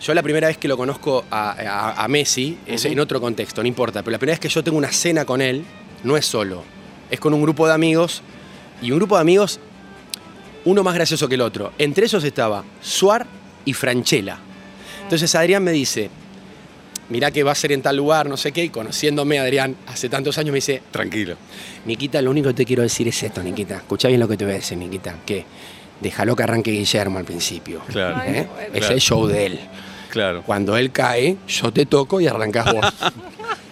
Yo 0.00 0.12
la 0.12 0.22
primera 0.22 0.48
vez 0.48 0.58
que 0.58 0.68
lo 0.68 0.76
conozco 0.76 1.24
a, 1.30 1.52
a- 1.52 2.04
a 2.04 2.08
Messi, 2.08 2.58
es 2.66 2.84
en 2.84 2.98
otro 3.00 3.20
contexto, 3.20 3.62
no 3.62 3.68
importa, 3.68 4.02
pero 4.02 4.12
la 4.12 4.18
primera 4.18 4.34
vez 4.34 4.40
que 4.40 4.48
yo 4.48 4.62
tengo 4.62 4.76
una 4.76 4.92
cena 4.92 5.24
con 5.24 5.40
él, 5.40 5.64
no 6.02 6.16
es 6.16 6.26
solo, 6.26 6.62
es 7.10 7.18
con 7.20 7.32
un 7.32 7.40
grupo 7.42 7.66
de 7.66 7.72
amigos, 7.74 8.20
y 8.82 8.90
un 8.90 8.98
grupo 8.98 9.14
de 9.14 9.22
amigos, 9.22 9.60
uno 10.66 10.82
más 10.82 10.94
gracioso 10.94 11.26
que 11.28 11.36
el 11.36 11.40
otro. 11.40 11.72
Entre 11.78 12.04
ellos 12.04 12.22
estaba 12.24 12.64
Suar 12.82 13.26
y 13.64 13.72
Franchella. 13.72 14.36
Entonces 15.04 15.34
Adrián 15.34 15.62
me 15.62 15.72
dice, 15.72 16.10
mirá 17.08 17.30
que 17.30 17.42
va 17.42 17.52
a 17.52 17.54
ser 17.54 17.72
en 17.72 17.82
tal 17.82 17.96
lugar, 17.96 18.28
no 18.28 18.36
sé 18.36 18.52
qué, 18.52 18.64
y 18.64 18.68
conociéndome 18.70 19.38
Adrián 19.38 19.76
hace 19.86 20.08
tantos 20.08 20.36
años 20.38 20.52
me 20.52 20.56
dice, 20.58 20.82
Tranquilo. 20.90 21.36
Niquita, 21.86 22.20
lo 22.22 22.30
único 22.30 22.48
que 22.48 22.54
te 22.54 22.64
quiero 22.64 22.82
decir 22.82 23.08
es 23.08 23.22
esto, 23.22 23.42
Niquita. 23.42 23.76
Escuchá 23.76 24.08
bien 24.08 24.20
lo 24.20 24.28
que 24.28 24.36
te 24.36 24.44
voy 24.44 24.52
a 24.54 24.56
decir, 24.56 24.78
Niquita. 24.78 25.16
Que 25.26 25.44
déjalo 26.00 26.34
que 26.36 26.42
arranque 26.42 26.70
Guillermo 26.70 27.18
al 27.18 27.24
principio. 27.24 27.80
Claro. 27.88 28.16
Ay, 28.20 28.34
¿eh? 28.34 28.48
bueno. 28.52 28.68
Es 28.74 28.78
Claro. 28.80 28.94
el 28.94 29.00
show 29.00 29.26
de 29.26 29.46
él. 29.46 29.60
Claro. 30.10 30.42
Cuando 30.44 30.76
él 30.76 30.92
cae, 30.92 31.36
yo 31.48 31.72
te 31.72 31.86
toco 31.86 32.20
y 32.20 32.26
arrancás 32.26 32.72
vos. 32.72 32.86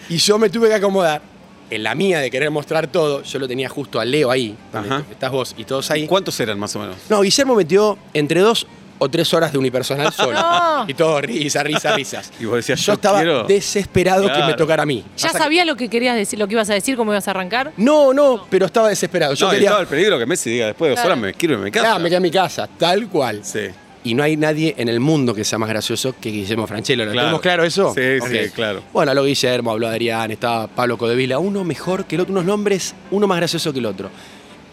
Y 0.08 0.16
yo 0.18 0.36
me 0.38 0.50
tuve 0.50 0.68
que 0.68 0.74
acomodar. 0.74 1.22
En 1.70 1.84
la 1.84 1.94
mía 1.94 2.18
de 2.18 2.30
querer 2.30 2.50
mostrar 2.50 2.86
todo, 2.88 3.22
yo 3.22 3.38
lo 3.38 3.48
tenía 3.48 3.66
justo 3.70 3.98
a 3.98 4.04
Leo 4.04 4.30
ahí. 4.30 4.54
donde 4.72 4.88
Ajá. 4.90 5.04
Estás 5.10 5.30
vos 5.30 5.54
y 5.56 5.64
todos 5.64 5.90
ahí. 5.90 6.06
¿Cuántos 6.06 6.38
eran 6.40 6.58
más 6.58 6.76
o 6.76 6.80
menos? 6.80 6.96
No, 7.08 7.22
Guillermo 7.22 7.54
metió 7.54 7.96
entre 8.12 8.40
dos 8.40 8.66
o 9.02 9.08
tres 9.08 9.32
horas 9.34 9.52
de 9.52 9.58
unipersonal 9.58 10.12
solo. 10.12 10.32
No. 10.40 10.84
Y 10.88 10.94
todo 10.94 11.20
risa, 11.20 11.62
risa, 11.62 11.94
risas. 11.96 12.32
Y 12.40 12.44
vos 12.44 12.56
decías, 12.56 12.80
yo 12.80 12.86
yo 12.86 12.92
estaba 12.94 13.18
quiero- 13.18 13.44
desesperado 13.44 14.32
que 14.32 14.42
me 14.44 14.54
tocara 14.54 14.82
a 14.82 14.86
mí. 14.86 15.04
¿Ya 15.16 15.26
Pasa 15.28 15.38
que- 15.38 15.44
sabía 15.44 15.64
lo 15.64 15.76
que 15.76 15.88
querías 15.88 16.16
decir, 16.16 16.38
lo 16.38 16.46
que 16.46 16.54
ibas 16.54 16.70
a 16.70 16.74
decir, 16.74 16.96
cómo 16.96 17.12
ibas 17.12 17.26
a 17.28 17.32
arrancar? 17.32 17.72
No, 17.76 18.12
no, 18.14 18.46
pero 18.50 18.66
estaba 18.66 18.88
desesperado. 18.88 19.34
Yo 19.34 19.46
no, 19.46 19.52
y 19.52 19.56
quería. 19.56 19.68
estaba 19.68 19.82
el 19.82 19.88
peligro 19.88 20.18
que 20.18 20.26
Messi 20.26 20.50
diga 20.50 20.66
después 20.66 20.88
de 20.88 20.90
dos 20.96 21.00
Claro. 21.00 21.12
horas 21.14 21.22
me 21.22 21.34
quiero 21.34 21.54
irme 21.54 21.62
a 21.62 21.66
mi 21.66 21.70
casa. 21.70 21.84
Claro, 21.86 22.00
me 22.00 22.08
quedé 22.08 22.16
en 22.16 22.22
mi 22.22 22.30
casa, 22.30 22.68
tal 22.78 23.08
cual. 23.08 23.40
Sí. 23.42 23.60
Y 24.04 24.14
no 24.14 24.24
hay 24.24 24.36
nadie 24.36 24.74
en 24.78 24.88
el 24.88 24.98
mundo 24.98 25.32
que 25.32 25.44
sea 25.44 25.58
más 25.60 25.68
gracioso 25.68 26.14
que 26.20 26.30
Guillermo 26.30 26.66
Franchella. 26.66 27.04
¿Lo 27.04 27.12
Claro. 27.12 27.26
tenemos 27.26 27.40
claro 27.40 27.62
eso? 27.64 27.94
Sí, 27.94 28.18
sí, 28.28 28.50
claro. 28.52 28.82
Bueno, 28.92 29.12
habló 29.12 29.22
Guillermo, 29.24 29.70
habló 29.70 29.86
Adrián, 29.86 30.30
estaba 30.32 30.66
Pablo 30.66 30.98
Codevila, 30.98 31.38
uno 31.38 31.62
mejor 31.62 32.04
que 32.06 32.16
el 32.16 32.22
otro, 32.22 32.32
unos 32.32 32.44
nombres, 32.44 32.94
uno 33.12 33.28
más 33.28 33.38
gracioso 33.38 33.72
que 33.72 33.78
el 33.78 33.86
otro. 33.86 34.10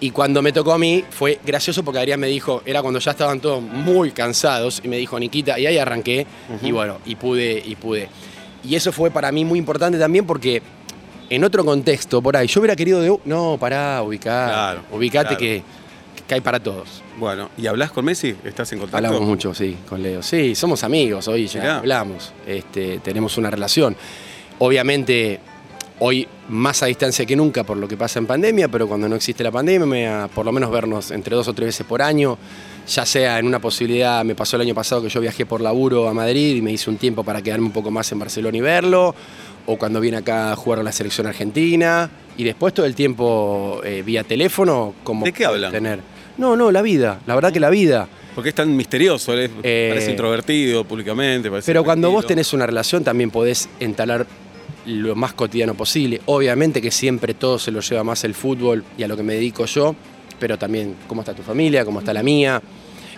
Y 0.01 0.11
cuando 0.11 0.41
me 0.41 0.53
tocó 0.53 0.71
a 0.73 0.77
mí, 0.77 1.03
fue 1.09 1.39
gracioso 1.45 1.83
porque 1.83 1.99
Adrián 1.99 2.19
me 2.19 2.27
dijo, 2.27 2.61
era 2.65 2.81
cuando 2.81 2.99
ya 2.99 3.11
estaban 3.11 3.39
todos 3.41 3.61
muy 3.61 4.11
cansados, 4.11 4.81
y 4.83 4.87
me 4.87 4.97
dijo, 4.97 5.19
Niquita, 5.19 5.59
y 5.59 5.65
ahí 5.67 5.77
arranqué, 5.77 6.25
y 6.61 6.71
bueno, 6.71 6.99
y 7.05 7.15
pude, 7.15 7.61
y 7.65 7.75
pude. 7.75 8.07
Y 8.63 8.75
eso 8.75 8.91
fue 8.93 9.11
para 9.11 9.31
mí 9.31 9.43
muy 9.43 9.59
importante 9.59 9.97
también 9.99 10.25
porque 10.25 10.61
en 11.29 11.43
otro 11.43 11.65
contexto, 11.65 12.21
por 12.21 12.37
ahí, 12.37 12.47
yo 12.47 12.61
hubiera 12.61 12.75
querido 12.75 13.01
de, 13.01 13.17
no, 13.25 13.57
pará, 13.59 14.01
ubicar, 14.01 14.49
Claro, 14.49 14.81
ubicate 14.91 15.27
claro. 15.27 15.37
que, 15.39 15.63
que 16.27 16.33
hay 16.33 16.41
para 16.41 16.59
todos. 16.61 17.03
Bueno, 17.17 17.49
¿y 17.57 17.67
hablas 17.67 17.91
con 17.91 18.05
Messi? 18.05 18.33
¿Estás 18.45 18.71
en 18.71 18.79
contacto? 18.79 19.05
Hablamos 19.05 19.27
mucho, 19.27 19.53
sí, 19.53 19.75
con 19.89 20.01
Leo. 20.01 20.23
Sí, 20.23 20.55
somos 20.55 20.81
amigos 20.85 21.27
hoy, 21.27 21.45
ya 21.47 21.59
Mirá. 21.59 21.77
hablamos, 21.79 22.31
este, 22.47 22.99
tenemos 22.99 23.37
una 23.37 23.51
relación. 23.51 23.97
Obviamente, 24.59 25.39
hoy 25.99 26.27
más 26.49 26.81
a 26.81 26.87
distancia 26.87 27.25
que 27.25 27.35
nunca 27.35 27.63
por 27.63 27.77
lo 27.77 27.87
que 27.87 27.97
pasa 27.97 28.19
en 28.19 28.25
pandemia, 28.25 28.67
pero 28.67 28.87
cuando 28.87 29.07
no 29.09 29.15
existe 29.15 29.43
la 29.43 29.51
pandemia, 29.51 30.29
por 30.33 30.45
lo 30.45 30.51
menos 30.51 30.71
vernos 30.71 31.11
entre 31.11 31.35
dos 31.35 31.47
o 31.47 31.53
tres 31.53 31.67
veces 31.67 31.85
por 31.85 32.01
año, 32.01 32.37
ya 32.87 33.05
sea 33.05 33.39
en 33.39 33.45
una 33.45 33.59
posibilidad, 33.59 34.23
me 34.23 34.35
pasó 34.35 34.55
el 34.55 34.63
año 34.63 34.73
pasado 34.75 35.01
que 35.01 35.09
yo 35.09 35.19
viajé 35.21 35.45
por 35.45 35.61
laburo 35.61 36.07
a 36.07 36.13
Madrid 36.13 36.55
y 36.55 36.61
me 36.61 36.71
hice 36.71 36.89
un 36.89 36.97
tiempo 36.97 37.23
para 37.23 37.41
quedarme 37.41 37.67
un 37.67 37.73
poco 37.73 37.91
más 37.91 38.11
en 38.11 38.19
Barcelona 38.19 38.57
y 38.57 38.61
verlo, 38.61 39.13
o 39.65 39.77
cuando 39.77 39.99
viene 39.99 40.17
acá 40.17 40.51
a 40.53 40.55
jugar 40.55 40.79
a 40.79 40.83
la 40.83 40.91
selección 40.91 41.27
argentina, 41.27 42.09
y 42.37 42.43
después 42.43 42.73
todo 42.73 42.85
el 42.85 42.95
tiempo 42.95 43.81
eh, 43.83 44.01
vía 44.05 44.23
teléfono, 44.23 44.95
como 45.03 45.25
¿De 45.25 45.33
qué 45.33 45.45
hablan? 45.45 45.71
tener. 45.71 45.99
No, 46.37 46.55
no, 46.55 46.71
la 46.71 46.81
vida, 46.81 47.19
la 47.27 47.35
verdad 47.35 47.51
que 47.51 47.59
la 47.59 47.69
vida. 47.69 48.07
Porque 48.33 48.49
es 48.49 48.55
tan 48.55 48.73
misterioso, 48.73 49.33
Eh, 49.37 49.87
parece 49.89 50.11
introvertido 50.11 50.85
públicamente. 50.85 51.49
parece 51.51 51.65
Pero 51.65 51.83
cuando 51.83 52.09
vos 52.09 52.25
tenés 52.25 52.53
una 52.53 52.65
relación 52.65 53.03
también 53.03 53.29
podés 53.29 53.67
entalar 53.81 54.25
lo 54.85 55.15
más 55.15 55.33
cotidiano 55.33 55.73
posible. 55.75 56.21
Obviamente 56.25 56.81
que 56.81 56.91
siempre 56.91 57.33
todo 57.33 57.59
se 57.59 57.71
lo 57.71 57.81
lleva 57.81 58.03
más 58.03 58.23
el 58.23 58.33
fútbol 58.33 58.83
y 58.97 59.03
a 59.03 59.07
lo 59.07 59.15
que 59.17 59.23
me 59.23 59.33
dedico 59.33 59.65
yo, 59.65 59.95
pero 60.39 60.57
también 60.57 60.95
cómo 61.07 61.21
está 61.21 61.33
tu 61.33 61.43
familia, 61.43 61.83
cómo 61.85 61.99
está 61.99 62.13
la 62.13 62.23
mía, 62.23 62.61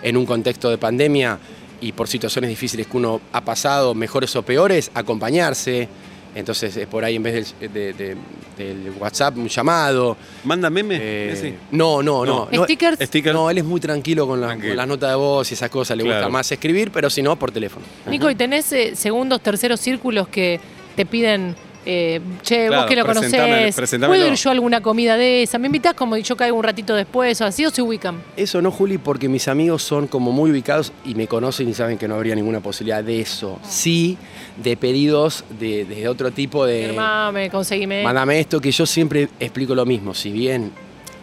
en 0.02 0.16
un 0.16 0.26
contexto 0.26 0.68
de 0.70 0.78
pandemia 0.78 1.38
y 1.80 1.92
por 1.92 2.08
situaciones 2.08 2.48
difíciles 2.50 2.86
que 2.86 2.96
uno 2.96 3.20
ha 3.32 3.40
pasado, 3.42 3.94
mejores 3.94 4.34
o 4.36 4.42
peores, 4.42 4.90
acompañarse. 4.94 5.88
Entonces 6.34 6.74
es 6.78 6.86
por 6.86 7.04
ahí 7.04 7.16
en 7.16 7.22
vez 7.22 7.54
del, 7.60 7.72
de- 7.72 7.92
de- 7.92 8.16
del 8.56 8.90
WhatsApp 8.98 9.36
un 9.36 9.48
llamado. 9.48 10.16
¿Manda 10.44 10.70
memes? 10.70 10.98
Eh, 11.02 11.54
no, 11.72 12.02
no, 12.02 12.24
no. 12.24 12.48
no. 12.50 12.64
¿Stickers? 12.64 12.98
Sticker. 13.02 13.32
No, 13.34 13.50
él 13.50 13.58
es 13.58 13.64
muy 13.64 13.80
tranquilo 13.80 14.26
con, 14.26 14.40
la- 14.40 14.48
Tranquilo. 14.48 14.70
con 14.72 14.76
las 14.78 14.88
notas 14.88 15.10
de 15.10 15.16
voz 15.16 15.50
y 15.50 15.54
esas 15.54 15.68
cosas, 15.70 15.96
le 15.96 16.04
gusta 16.04 16.28
más 16.28 16.50
escribir, 16.50 16.90
pero 16.90 17.10
si 17.10 17.22
no, 17.22 17.36
por 17.38 17.50
teléfono. 17.52 17.84
Nico, 18.08 18.30
¿y 18.30 18.34
tenés 18.34 18.72
eh, 18.72 18.96
segundos, 18.96 19.40
terceros 19.42 19.78
círculos 19.80 20.26
que 20.28 20.58
te 20.94 21.06
piden, 21.06 21.54
eh, 21.84 22.20
che, 22.42 22.66
Claro, 22.68 22.82
vos 22.82 22.86
que 22.88 22.96
lo 22.96 23.04
conocés. 23.04 23.74
¿puedo 24.06 24.26
ir 24.26 24.34
yo 24.34 24.50
a 24.50 24.52
alguna 24.52 24.80
comida 24.80 25.16
de 25.16 25.42
esa? 25.42 25.58
¿Me 25.58 25.66
invitás 25.66 25.94
como 25.94 26.16
yo 26.16 26.36
caigo 26.36 26.56
un 26.56 26.62
ratito 26.62 26.94
después 26.94 27.40
o 27.40 27.44
así 27.44 27.64
o 27.66 27.70
se 27.70 27.82
ubican? 27.82 28.22
Eso 28.36 28.62
no, 28.62 28.70
Juli, 28.70 28.98
porque 28.98 29.28
mis 29.28 29.48
amigos 29.48 29.82
son 29.82 30.06
como 30.06 30.30
muy 30.32 30.50
ubicados 30.52 30.92
y 31.04 31.14
me 31.14 31.26
conocen 31.26 31.68
y 31.68 31.74
saben 31.74 31.98
que 31.98 32.06
no 32.06 32.14
habría 32.14 32.34
ninguna 32.34 32.60
posibilidad 32.60 33.02
de 33.02 33.20
eso. 33.20 33.58
Sí, 33.68 34.16
de 34.62 34.76
pedidos 34.76 35.44
de, 35.58 35.84
de 35.84 36.08
otro 36.08 36.30
tipo 36.30 36.64
de... 36.66 36.86
Firmame, 36.88 37.50
conseguime. 37.50 38.02
Mándame 38.04 38.38
esto, 38.38 38.60
que 38.60 38.70
yo 38.70 38.86
siempre 38.86 39.28
explico 39.40 39.74
lo 39.74 39.84
mismo. 39.84 40.14
Si 40.14 40.30
bien 40.30 40.70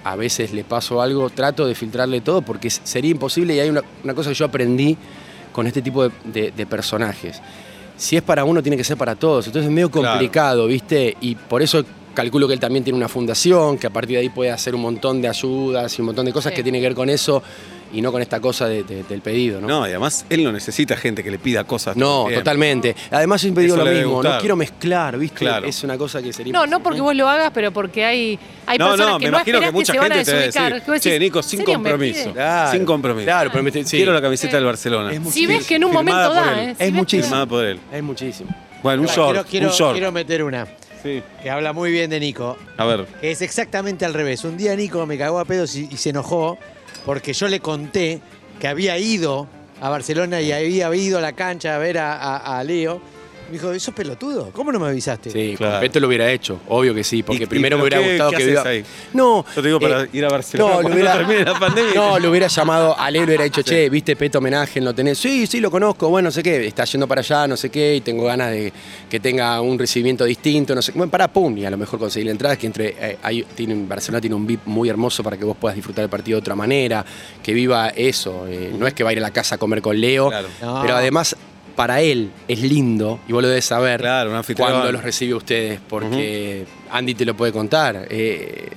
a 0.04 0.16
veces 0.16 0.52
le 0.54 0.64
paso 0.64 1.02
algo, 1.02 1.30
trato 1.30 1.66
de 1.68 1.76
filtrarle 1.76 2.22
todo 2.22 2.42
porque 2.42 2.70
sería 2.70 3.12
imposible 3.12 3.56
y 3.56 3.60
hay 3.60 3.70
una, 3.70 3.84
una 4.04 4.14
cosa 4.14 4.30
que 4.30 4.36
yo 4.36 4.46
aprendí 4.46 4.98
con 5.54 5.68
este 5.68 5.82
tipo 5.82 6.04
de, 6.08 6.12
de- 6.26 6.52
de 6.52 6.66
personajes. 6.66 7.42
Si 8.00 8.16
es 8.16 8.22
para 8.24 8.46
uno, 8.46 8.64
tiene 8.64 8.78
que 8.78 8.84
ser 8.84 8.96
para 8.98 9.16
todos. 9.16 9.46
Entonces 9.48 9.68
es 9.70 9.74
medio 9.74 9.92
Claro. 9.92 10.10
complicado, 10.12 10.68
¿viste? 10.68 11.16
Y 11.22 11.36
por 11.36 11.62
eso 11.62 11.84
calculo 12.14 12.48
que 12.48 12.54
él 12.54 12.60
también 12.60 12.84
tiene 12.84 12.98
una 12.98 13.08
fundación, 13.10 13.78
que 13.78 13.88
a 13.88 13.90
partir 13.92 14.16
de 14.16 14.22
ahí 14.22 14.30
puede 14.30 14.52
hacer 14.52 14.74
un 14.74 14.82
montón 14.82 15.22
de 15.22 15.28
ayudas 15.28 15.98
y 15.98 16.02
un 16.02 16.08
montón 16.08 16.26
de 16.26 16.34
cosas 16.34 16.52
Sí. 16.52 16.56
que 16.58 16.64
tienen 16.64 16.82
que 16.82 16.88
ver 16.88 16.96
con 16.96 17.10
eso 17.10 17.44
y 17.94 18.02
no 18.02 18.12
con 18.12 18.22
esta 18.22 18.40
cosa 18.40 18.68
de- 18.68 18.84
de- 18.84 19.04
del 19.04 19.22
pedido, 19.22 19.60
¿no? 19.62 19.68
No, 19.68 19.86
y 19.88 19.90
además 19.90 20.26
él 20.30 20.44
no 20.44 20.52
necesita 20.52 20.96
gente 20.96 21.24
que 21.24 21.32
le 21.32 21.40
pida 21.40 21.64
cosas. 21.64 21.96
No, 21.98 22.28
totalmente. 22.34 22.96
Además 23.12 23.42
siempre 23.42 23.64
digo 23.64 23.76
Eso 23.76 23.86
lo 23.86 23.92
mismo, 23.92 24.24
no 24.24 24.38
quiero 24.40 24.56
mezclar, 24.56 25.18
¿viste? 25.18 25.38
Claro. 25.40 25.68
Es 25.68 25.84
una 25.84 25.98
cosa 25.98 26.22
que 26.22 26.32
sería 26.34 26.54
No, 26.54 26.66
no 26.68 26.82
porque 26.82 27.02
vos 27.02 27.16
lo 27.16 27.28
hagas, 27.28 27.52
pero 27.54 27.72
porque 27.72 28.06
hay, 28.06 28.40
hay 28.66 28.78
No, 28.78 28.90
personas 28.90 29.14
no, 29.14 29.20
que 29.20 29.26
me 29.26 29.32
no 29.32 29.38
imagino 29.38 29.60
que 29.60 29.72
mucha 29.72 29.94
se 29.94 30.00
van 30.00 30.12
a 30.12 30.16
gente 30.16 30.26
te 30.26 30.32
debe 30.38 30.46
desubicar. 30.48 30.86
decir, 30.86 31.00
che, 31.14 31.20
Nico, 31.20 31.40
¿en 31.40 31.44
sin 31.44 31.64
compromiso. 31.64 32.34
Claro. 32.34 32.72
Sin 32.72 32.86
compromiso. 32.86 33.26
Claro, 33.26 33.50
pero 33.52 33.64
me 33.64 33.72
te- 33.72 33.84
sí. 33.86 33.98
Quiero 33.98 34.14
la 34.14 34.22
camiseta 34.22 34.56
del 34.58 34.66
Barcelona. 34.66 35.10
Es 35.10 35.16
Si 35.16 35.20
muchísimo. 35.22 35.54
ves 35.58 35.68
que 35.68 35.76
en 35.76 35.84
un 35.86 35.92
momento 35.94 36.34
da. 36.34 36.64
¿eh? 36.64 36.76
Es 36.78 36.92
muchísimo. 36.94 37.24
Firmada 37.28 37.46
por 37.46 37.66
él. 37.66 37.80
Es 37.92 38.04
muchísimo. 38.04 38.50
Bueno, 38.84 39.02
un 39.02 39.08
short. 39.08 39.48
quiero, 39.50 39.68
un 39.68 39.74
short. 39.74 39.94
quiero 39.94 40.12
meter 40.12 40.44
una 40.44 40.66
Sí. 41.04 41.22
que 41.42 41.50
habla 41.50 41.72
muy 41.74 41.92
bien 41.92 42.10
de 42.10 42.20
Nico. 42.20 42.58
A 42.78 42.86
ver. 42.86 43.06
que 43.22 43.32
es 43.32 43.42
exactamente 43.42 44.06
al 44.06 44.14
revés. 44.14 44.44
Un 44.44 44.58
día 44.58 44.76
Nico 44.76 45.06
me 45.06 45.18
cagó 45.18 45.40
a 45.40 45.46
pedos 45.46 45.76
y, 45.76 45.88
y 45.92 45.98
se 45.98 46.10
enojó 46.12 46.58
porque 47.06 47.34
yo 47.34 47.48
le 47.48 47.60
conté 47.60 48.22
que 48.60 48.68
había 48.68 48.98
ido 48.98 49.48
a 49.82 49.90
Barcelona 49.90 50.42
y 50.42 50.52
había 50.52 50.94
ido 50.96 51.18
a 51.18 51.22
la 51.22 51.34
cancha 51.34 51.76
a 51.76 51.78
ver 51.78 51.98
a, 52.00 52.64
Leo. 52.66 53.02
Me 53.50 53.54
dijo, 53.54 53.72
¿eso 53.72 53.92
es 53.92 53.96
pelotudo? 53.98 54.52
¿Cómo 54.54 54.72
no 54.72 54.80
me 54.80 54.88
avisaste? 54.88 55.32
Sí, 55.32 55.56
Claro. 55.58 55.74
con 55.74 55.82
Beto 55.82 56.00
lo 56.00 56.08
hubiera 56.08 56.32
hecho, 56.32 56.60
obvio 56.68 56.94
que 56.94 57.04
sí, 57.04 57.24
porque 57.24 57.42
Y- 57.42 57.46
y 57.46 57.48
primero 57.48 57.78
me 57.78 57.84
pero 57.86 57.98
hubiera 58.02 58.08
qué- 58.08 58.12
gustado 58.14 58.32
qué 58.32 58.38
que 58.38 58.44
haces 58.44 58.64
viva. 58.64 58.70
ahí? 58.70 58.84
No, 59.14 59.46
Yo 59.56 59.62
te 59.62 59.68
digo 59.68 59.80
para 59.80 60.04
eh, 60.04 60.10
ir 60.14 60.26
a 60.26 60.30
Barcelona 60.30 60.70
no, 60.70 60.82
cuando 60.82 60.90
lo 60.90 60.96
hubiera, 60.96 61.18
termine 61.18 61.44
la 61.46 61.60
pandemia. 61.60 61.94
No, 61.96 62.20
lo 62.20 62.30
hubiera 62.30 62.48
llamado 62.48 63.00
a 63.00 63.10
le 63.12 63.24
hubiera 63.24 63.44
dicho, 63.44 63.62
che, 63.64 63.90
viste 63.90 64.16
Peto 64.16 64.38
homenaje, 64.38 64.80
lo 64.82 64.94
tenés. 64.94 65.18
Sí, 65.18 65.48
sí, 65.48 65.60
lo 65.60 65.72
conozco, 65.72 66.10
bueno, 66.10 66.28
no 66.28 66.32
sé 66.32 66.44
qué, 66.44 66.68
está 66.68 66.86
yendo 66.86 67.08
para 67.08 67.22
allá, 67.22 67.48
no 67.48 67.58
sé 67.58 67.70
qué, 67.72 67.96
y 67.96 68.02
tengo 68.02 68.26
ganas 68.26 68.52
de 68.52 68.72
que 69.10 69.20
tenga 69.20 69.60
un 69.62 69.80
recibimiento 69.80 70.26
distinto, 70.26 70.76
no 70.76 70.82
sé 70.82 70.92
qué. 70.92 70.98
Bueno, 71.00 71.10
para 71.12 71.28
pum, 71.28 71.58
y 71.58 71.66
a 71.66 71.72
lo 71.72 71.78
mejor 71.78 71.98
conseguir 72.00 72.28
la 72.28 72.32
entrada, 72.34 72.54
es 72.54 72.60
que 72.60 72.68
entre 72.68 72.96
eh, 73.00 73.18
hay, 73.24 73.44
tiene, 73.56 73.76
Barcelona 73.88 74.22
tiene 74.22 74.36
un 74.36 74.46
VIP 74.46 74.62
muy 74.66 74.90
hermoso 74.90 75.24
para 75.24 75.38
que 75.38 75.46
vos 75.46 75.58
puedas 75.60 75.76
disfrutar 75.76 76.04
el 76.04 76.10
partido 76.10 76.38
de 76.38 76.42
otra 76.42 76.56
manera, 76.56 77.04
que 77.42 77.54
viva 77.54 77.90
eso. 77.90 78.46
eh, 78.48 78.74
No 78.78 78.86
es 78.86 78.94
que 78.94 79.04
va 79.04 79.10
a 79.10 79.14
ir 79.14 79.20
a 79.20 79.22
la 79.24 79.32
casa 79.32 79.56
a 79.56 79.58
comer 79.58 79.82
con 79.82 80.00
Leo, 80.00 80.30
Claro. 80.30 80.48
No. 80.62 80.82
pero 80.82 80.96
además 80.96 81.36
para 81.80 82.02
él 82.02 82.30
es 82.46 82.62
lindo, 82.62 83.22
y 83.26 83.32
vos 83.32 83.42
lo 83.42 83.48
debes 83.48 83.64
saber, 83.64 84.02
Claro, 84.02 84.32
cuando 84.58 84.92
los 84.92 85.02
recibe 85.02 85.34
ustedes, 85.34 85.80
porque 85.88 86.66
Andy 86.92 87.14
te 87.16 87.24
lo 87.24 87.38
puede 87.38 87.54
contar. 87.54 88.06
eh, 88.10 88.68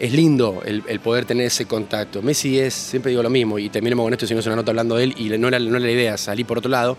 es 0.00 0.12
lindo 0.12 0.60
el, 0.64 0.82
el 0.88 0.98
poder 0.98 1.24
tener 1.24 1.46
ese 1.46 1.66
contacto. 1.66 2.20
Messi 2.20 2.58
es, 2.58 2.74
siempre 2.74 3.10
digo 3.10 3.22
lo 3.22 3.30
mismo, 3.30 3.60
y 3.60 3.68
terminemos 3.68 4.04
con 4.04 4.12
esto, 4.12 4.26
si 4.26 4.34
no 4.34 4.40
es 4.40 4.46
una 4.46 4.56
nota 4.56 4.72
hablando 4.72 4.96
de 4.96 5.04
él, 5.04 5.14
y 5.18 5.28
no 5.38 5.46
era, 5.46 5.60
no 5.60 5.70
era 5.76 5.78
la 5.86 5.90
idea, 5.92 6.16
salí 6.18 6.42
por 6.42 6.58
otro 6.58 6.68
lado. 6.70 6.96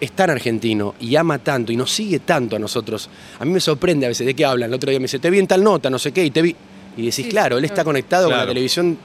Es 0.00 0.12
tan 0.12 0.30
argentino 0.30 0.94
y 1.00 1.16
ama 1.16 1.38
tanto 1.40 1.72
y 1.72 1.76
nos 1.76 1.90
sigue 1.90 2.20
tanto 2.20 2.54
a 2.54 2.60
nosotros. 2.60 3.08
A 3.40 3.44
mí 3.44 3.50
me 3.50 3.58
sorprende 3.60 4.06
a 4.06 4.10
veces 4.10 4.24
de 4.26 4.34
qué 4.34 4.44
hablan. 4.44 4.70
El 4.70 4.74
otro 4.74 4.90
día 4.90 5.00
me 5.00 5.04
dice, 5.04 5.18
te 5.18 5.28
vi 5.28 5.40
en 5.40 5.48
tal 5.48 5.64
nota, 5.64 5.90
no 5.90 5.98
sé 5.98 6.12
qué, 6.12 6.24
y 6.24 6.30
te 6.30 6.40
vi. 6.40 6.54
Y 6.96 7.00
decís, 7.06 7.14
Sí, 7.16 7.24
claro, 7.24 7.58
él 7.58 7.64
está 7.64 7.76
claro. 7.76 7.86
conectado 7.88 8.28
con 8.28 8.36
la 8.38 8.46
televisión 8.46 8.96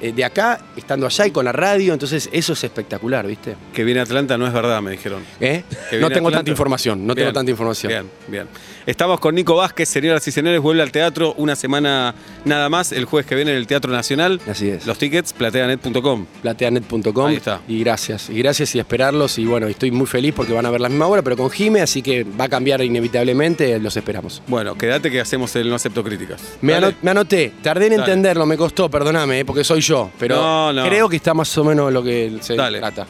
de 0.00 0.24
acá, 0.24 0.60
estando 0.76 1.06
allá 1.06 1.26
y 1.26 1.30
con 1.30 1.44
la 1.44 1.52
radio, 1.52 1.92
entonces 1.92 2.28
eso 2.32 2.52
es 2.52 2.64
espectacular, 2.64 3.26
¿viste? 3.26 3.56
Que 3.72 3.84
viene 3.84 4.00
a 4.00 4.02
Atlanta 4.04 4.36
no 4.38 4.46
es 4.46 4.52
verdad, 4.52 4.82
me 4.82 4.90
dijeron. 4.90 5.22
¿Eh? 5.40 5.62
No 5.92 6.08
tengo 6.08 6.28
Atlanta. 6.28 6.38
tanta 6.38 6.50
información, 6.50 7.06
no 7.06 7.14
tengo 7.14 7.32
tanta 7.32 7.50
información. 7.50 7.90
Bien, 7.90 8.10
bien. 8.28 8.48
Estamos 8.86 9.18
con 9.18 9.34
Nico 9.34 9.56
Vázquez, 9.56 9.88
señoras 9.88 10.26
y 10.28 10.30
señores, 10.30 10.60
vuelve 10.60 10.82
al 10.82 10.92
teatro 10.92 11.34
una 11.38 11.56
semana 11.56 12.14
nada 12.44 12.68
más, 12.68 12.92
el 12.92 13.04
jueves 13.04 13.26
que 13.26 13.34
viene 13.34 13.50
en 13.50 13.56
el 13.56 13.66
Teatro 13.66 13.90
Nacional. 13.90 14.40
Así 14.48 14.68
es. 14.68 14.86
Los 14.86 14.98
tickets, 14.98 15.32
plateanet.com. 15.32 16.26
plateanet.com. 16.42 17.26
Ahí 17.26 17.36
está. 17.36 17.60
Y 17.66 17.80
gracias. 17.80 18.30
Y 18.30 18.38
gracias 18.38 18.74
y 18.76 18.78
esperarlos. 18.78 19.38
Y 19.38 19.44
bueno, 19.44 19.66
estoy 19.66 19.90
muy 19.90 20.06
feliz 20.06 20.34
porque 20.34 20.52
van 20.52 20.66
a 20.66 20.70
ver 20.70 20.80
la 20.80 20.88
misma 20.88 21.06
obra, 21.06 21.22
pero 21.22 21.36
con 21.36 21.50
Jime, 21.50 21.80
así 21.80 22.00
que 22.00 22.22
va 22.24 22.44
a 22.44 22.48
cambiar 22.48 22.80
inevitablemente. 22.82 23.78
Los 23.80 23.96
esperamos. 23.96 24.40
Bueno, 24.46 24.78
quédate 24.78 25.10
que 25.10 25.20
hacemos 25.20 25.54
el 25.56 25.68
No 25.68 25.74
Acepto 25.74 26.04
Críticas. 26.04 26.40
Me, 26.60 26.74
anoté, 26.74 27.54
tardé 27.62 27.86
en 27.86 27.96
Dale. 27.96 28.04
entenderlo, 28.04 28.46
me 28.46 28.56
costó, 28.56 28.88
perdóname, 28.88 29.40
eh, 29.40 29.44
porque 29.44 29.64
soy 29.64 29.82
yo, 29.86 30.10
pero 30.18 30.36
No, 30.36 30.72
no. 30.72 30.84
creo 30.84 31.08
que 31.08 31.16
está 31.16 31.32
más 31.34 31.56
o 31.58 31.64
menos 31.64 31.92
lo 31.92 32.02
que 32.02 32.38
se 32.40 32.54
Dale. 32.56 32.78
trata. 32.80 33.06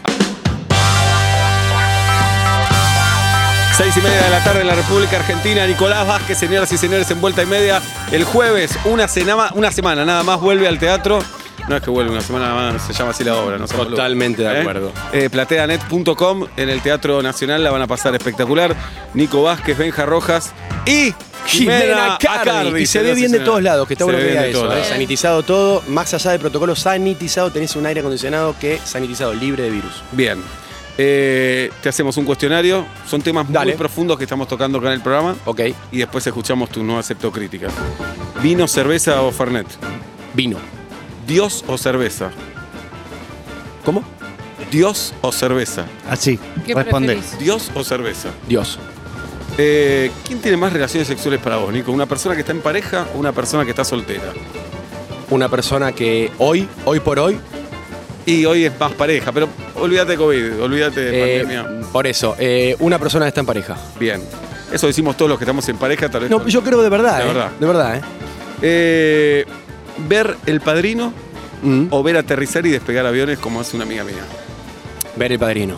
Seis 3.76 3.94
y 3.98 4.00
media 4.00 4.22
de 4.22 4.30
la 4.30 4.42
tarde 4.42 4.62
en 4.62 4.68
la 4.68 4.74
República 4.74 5.18
Argentina. 5.18 5.66
Nicolás 5.66 6.06
Vázquez, 6.06 6.38
señoras 6.38 6.72
y 6.72 6.78
señores, 6.78 7.10
en 7.10 7.20
vuelta 7.20 7.42
y 7.42 7.46
media. 7.46 7.82
El 8.10 8.24
jueves, 8.24 8.78
una, 8.86 9.06
una 9.54 9.70
semana 9.70 10.04
nada 10.06 10.22
más, 10.22 10.40
vuelve 10.40 10.66
al 10.66 10.78
teatro. 10.78 11.18
No 11.68 11.76
es 11.76 11.82
que 11.82 11.90
vuelve 11.90 12.10
una 12.12 12.20
semana 12.22 12.48
nada 12.54 12.72
más, 12.72 12.82
se 12.86 12.92
llama 12.94 13.10
así 13.10 13.22
la 13.24 13.34
obra, 13.36 13.58
no. 13.58 13.66
Totalmente 13.66 14.42
de 14.42 14.54
¿Eh? 14.54 14.60
acuerdo. 14.60 14.92
Eh, 15.12 15.28
plateanet.com 15.28 16.46
en 16.56 16.68
el 16.70 16.80
Teatro 16.80 17.22
Nacional 17.22 17.62
la 17.64 17.70
van 17.70 17.82
a 17.82 17.86
pasar 17.86 18.14
espectacular. 18.14 18.74
Nico 19.12 19.42
Vázquez, 19.42 19.76
Benja 19.76 20.06
Rojas 20.06 20.52
y 20.86 21.12
Jimena 21.46 21.80
Jimena 21.80 22.18
Cardi. 22.20 22.50
Acardi, 22.50 22.82
Y 22.82 22.87
se 22.87 23.02
ve 23.02 23.14
bien 23.14 23.32
de 23.32 23.40
todos 23.40 23.62
lados, 23.62 23.87
que 23.87 23.94
está 23.94 24.04
Se 24.04 24.11
bueno 24.12 24.18
que 24.24 24.30
diga 24.30 24.46
eso. 24.46 24.72
¿eh? 24.76 24.85
Sanitizado 24.85 25.42
todo, 25.42 25.82
más 25.88 26.12
allá 26.14 26.32
de 26.32 26.38
protocolo 26.38 26.74
sanitizado, 26.76 27.50
tenés 27.50 27.74
un 27.76 27.87
aire 27.87 28.00
acondicionado 28.00 28.54
que 28.61 28.78
sanitizado, 28.85 29.32
libre 29.35 29.62
de 29.64 29.70
virus. 29.70 30.02
Bien. 30.12 30.42
Eh, 30.98 31.70
te 31.82 31.88
hacemos 31.90 32.16
un 32.16 32.24
cuestionario. 32.24 32.87
Son 33.09 33.20
temas 33.20 33.46
Dale. 33.52 33.72
muy 33.72 33.78
profundos 33.78 34.16
que 34.16 34.24
estamos 34.24 34.48
tocando 34.48 34.78
acá 34.78 34.88
en 34.88 34.94
el 34.94 35.00
programa. 35.02 35.37
Ok, 35.44 35.61
Y 35.92 35.98
después 35.98 36.26
escuchamos 36.26 36.70
tu 36.70 36.82
no 36.82 36.98
acepto 36.98 37.30
críticas. 37.30 37.72
¿Vino, 38.42 38.66
cerveza 38.66 39.20
o 39.22 39.30
Fernet? 39.30 39.66
vino. 40.35 40.59
¿Dios 41.26 41.64
o 41.66 41.76
cerveza? 41.76 42.30
¿Cómo? 43.85 44.02
¿Dios 44.70 45.12
o 45.20 45.32
cerveza? 45.32 45.85
Así, 46.09 46.38
¿Qué 46.66 46.74
responde. 46.74 47.14
preferís? 47.14 47.38
¿Dios 47.38 47.70
o 47.74 47.85
cerveza? 47.85 48.30
Dios. 48.48 48.78
Eh, 49.59 50.11
¿Quién 50.27 50.40
tiene 50.40 50.57
más 50.57 50.73
relaciones 50.73 51.09
sexuales 51.09 51.40
para 51.40 51.57
vos, 51.57 51.73
Nico? 51.73 51.92
¿Una 51.92 52.07
persona 52.07 52.35
que 52.35 52.40
está 52.42 52.53
en 52.53 52.61
pareja 52.61 53.07
o 53.14 53.19
una 53.19 53.33
persona 53.33 53.64
que 53.64 53.71
está 53.71 53.85
soltera? 53.85 54.33
Una 55.31 55.49
persona 55.49 55.92
que 55.92 56.31
hoy, 56.38 56.69
hoy 56.85 57.01
por 57.01 57.19
hoy, 57.19 57.38
Y 58.27 58.45
hoy 58.45 58.64
es 58.64 58.73
más 58.81 58.92
pareja, 58.92 59.31
pero 59.31 59.49
olvídate 59.77 60.12
de 60.12 60.16
COVID, 60.19 60.61
olvídate 60.61 61.01
de 61.01 61.37
eh, 61.37 61.40
pandemia. 61.40 61.81
por 61.92 62.09
eso, 62.09 62.35
eh, 62.40 62.75
una 62.81 62.99
persona 62.99 63.25
que 63.25 63.29
está 63.29 63.40
en 63.40 63.47
pareja. 63.47 63.77
Bien. 64.01 64.21
Eso 64.73 64.88
decimos 64.88 65.16
todos 65.16 65.29
los 65.29 65.38
que 65.38 65.45
estamos 65.45 65.69
en 65.69 65.77
pareja, 65.77 66.09
tal 66.09 66.23
vez. 66.23 66.31
No, 66.31 66.45
yo 66.49 66.61
creo 66.64 66.83
de 66.83 66.88
verdad, 66.88 67.19
De 67.19 67.23
eh, 67.23 67.27
verdad. 67.29 67.51
De 67.61 67.66
verdad, 67.66 68.03
ver 70.09 70.37
el 70.47 70.61
padrino 70.61 71.12
Mm. 71.62 71.87
o 71.90 72.03
ver 72.03 72.16
aterrizar 72.16 72.66
y 72.66 72.71
despegar 72.71 73.07
aviones 73.07 73.38
como 73.38 73.61
hace 73.61 73.77
una 73.77 73.85
amiga 73.85 74.05
mía. 74.05 74.25
Ver 75.16 75.33
el 75.33 75.38
padrino. 75.38 75.77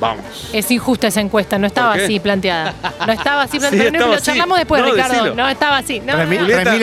Vamos. 0.00 0.50
Es 0.52 0.70
injusta 0.70 1.06
esa 1.06 1.20
encuesta, 1.20 1.58
no 1.58 1.66
estaba 1.66 1.94
así 1.94 2.20
planteada. 2.20 2.74
No 3.06 3.12
estaba 3.12 3.42
así 3.42 3.58
planteada. 3.60 3.84
Sí, 3.86 3.90
No, 3.92 3.96
estaba 3.98 4.06
lo 4.10 4.16
así. 4.16 4.24
charlamos 4.26 4.58
después, 4.58 4.82
No, 4.82 4.90
Ricardo. 4.92 5.12
decilo. 5.14 5.34
No, 5.34 5.48
estaba 5.48 5.76
así. 5.78 6.00
No, 6.00 6.12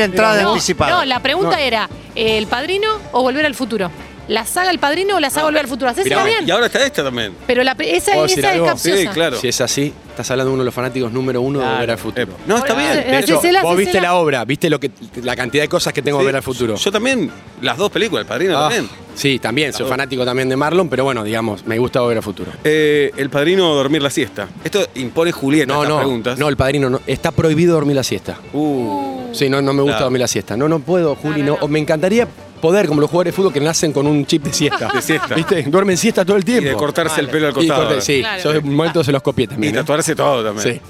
entradas 0.04 0.45
anticipadas. 0.45 1.08
la 1.08 1.19
pregunta 1.19 1.60
era, 1.62 1.89
¿el 2.15 2.47
padrino 2.47 2.88
o 3.12 3.21
volver 3.21 3.45
al 3.45 3.56
futuro? 3.56 3.91
¿La 4.28 4.46
saga 4.46 4.72
El 4.72 4.80
Padrino 4.80 5.18
o 5.18 5.20
la 5.20 5.30
saga 5.30 5.46
Volver 5.48 5.62
al 5.64 5.68
Futuro? 5.68 5.92
Hacésela 5.92 6.24
Mirá, 6.24 6.26
bien. 6.38 6.48
Y 6.48 6.52
ahora 6.52 6.68
está 6.68 6.86
esta 6.86 7.04
también. 7.04 7.34
Pero 7.46 7.62
la, 7.64 7.74
esa, 7.80 8.14
¿Puedo 8.14 8.26
esa 8.26 8.36
decir 8.36 8.46
es 8.46 8.52
algo? 8.52 8.66
capciosa. 8.68 8.98
Sí, 9.02 9.08
claro. 9.08 9.38
Si 9.38 9.48
es 9.50 9.60
así, 9.62 9.94
estás 10.10 10.32
hablando 10.32 10.52
de 10.52 10.54
uno 10.54 10.64
de 10.64 10.66
los 10.66 10.74
fanáticos 10.74 11.12
número 11.12 11.42
uno 11.42 11.60
de 11.60 11.66
Claro. 11.66 11.80
Ver 11.82 11.92
al 11.92 11.98
Eh, 11.98 12.00
Futuro. 12.00 12.28
no, 12.48 12.58
está 12.58 12.74
bien. 12.74 12.94
De 12.94 13.20
hecho, 13.20 13.34
hacésela, 13.38 13.62
vos 13.64 13.76
viste 13.76 13.92
hacésela. 13.98 14.08
la 14.10 14.16
obra, 14.16 14.46
viste 14.46 14.70
lo 14.70 14.80
que, 14.80 14.92
la 15.22 15.36
cantidad 15.36 15.64
de 15.64 15.68
cosas 15.68 15.92
que 15.92 16.02
tengo 16.02 16.20
que 16.20 16.26
ver 16.26 16.36
al 16.38 16.44
futuro. 16.44 16.76
Yo 16.76 16.92
también, 16.92 17.30
las 17.62 17.78
dos 17.78 17.92
películas, 17.92 18.22
el 18.22 18.28
padrino 18.28 18.58
Ah, 18.58 18.70
también. 18.70 18.88
sí, 19.14 19.40
también, 19.40 19.74
soy 19.74 19.90
fanático 19.90 20.24
también 20.24 20.48
de 20.48 20.56
Marlon, 20.56 20.88
pero 20.88 21.04
bueno, 21.04 21.24
digamos, 21.26 21.66
me 21.66 21.78
gusta 21.78 22.02
ver 22.04 22.16
al 22.18 22.24
futuro. 22.24 22.52
Eh, 22.64 23.12
el 23.18 23.30
padrino 23.30 23.72
o 23.72 23.76
dormir 23.76 24.02
la 24.02 24.10
siesta. 24.10 24.48
Esto 24.64 24.88
impone 24.96 25.34
Julieta 25.34 25.74
No, 25.74 25.82
estas 25.84 25.90
no, 25.96 26.00
preguntas. 26.00 26.40
no, 26.40 26.48
el 26.48 26.56
padrino 26.56 26.90
no, 26.90 27.02
está 27.08 27.32
prohibido 27.32 27.74
dormir 27.74 27.98
la 27.98 28.04
siesta. 28.04 28.38
Uh, 28.54 29.12
Sí, 29.34 29.50
no, 29.50 29.62
no 29.64 29.74
me 29.74 29.82
gusta 29.82 29.96
Claro. 29.98 30.06
dormir 30.06 30.22
la 30.22 30.28
siesta. 30.28 30.56
No, 30.56 30.70
no 30.70 30.80
puedo, 30.80 31.16
Juli, 31.16 31.42
no. 31.42 31.56
O 31.60 31.68
Me 31.68 31.80
encantaría 31.80 32.28
poder, 32.63 32.88
como 32.88 33.02
los 33.02 33.10
jugadores 33.10 33.34
de 33.34 33.36
fútbol 33.36 33.52
que 33.52 33.60
nacen 33.60 33.91
con 33.91 34.08
un 34.08 34.26
chip 34.26 34.43
de 34.45 34.54
siesta. 34.54 34.88
De 34.93 35.02
siesta. 35.02 35.36
¿Viste? 35.36 35.63
Duermen 35.63 35.97
siesta 35.97 36.23
todo 36.23 36.38
el 36.38 36.43
y 36.43 36.45
tiempo. 36.45 36.69
de 36.69 36.76
cortarse 36.76 37.19
el 37.19 37.28
pelo 37.28 37.47
al 37.47 37.52
Y 37.52 37.56
costado. 37.56 37.88
corte- 37.88 38.02
sí, 38.02 38.19
Claro. 38.21 38.41
yo 38.41 38.52
en 38.54 38.67
un 38.69 38.76
momento 38.76 39.04
se 39.04 39.12
los 39.12 39.21
copié 39.21 39.43
Y 39.43 39.47
también. 39.49 39.73
¿eh? 39.76 39.78
tatuarse 39.80 40.15
todo 40.15 40.41
también. 40.43 40.76
Sí. 40.76 40.82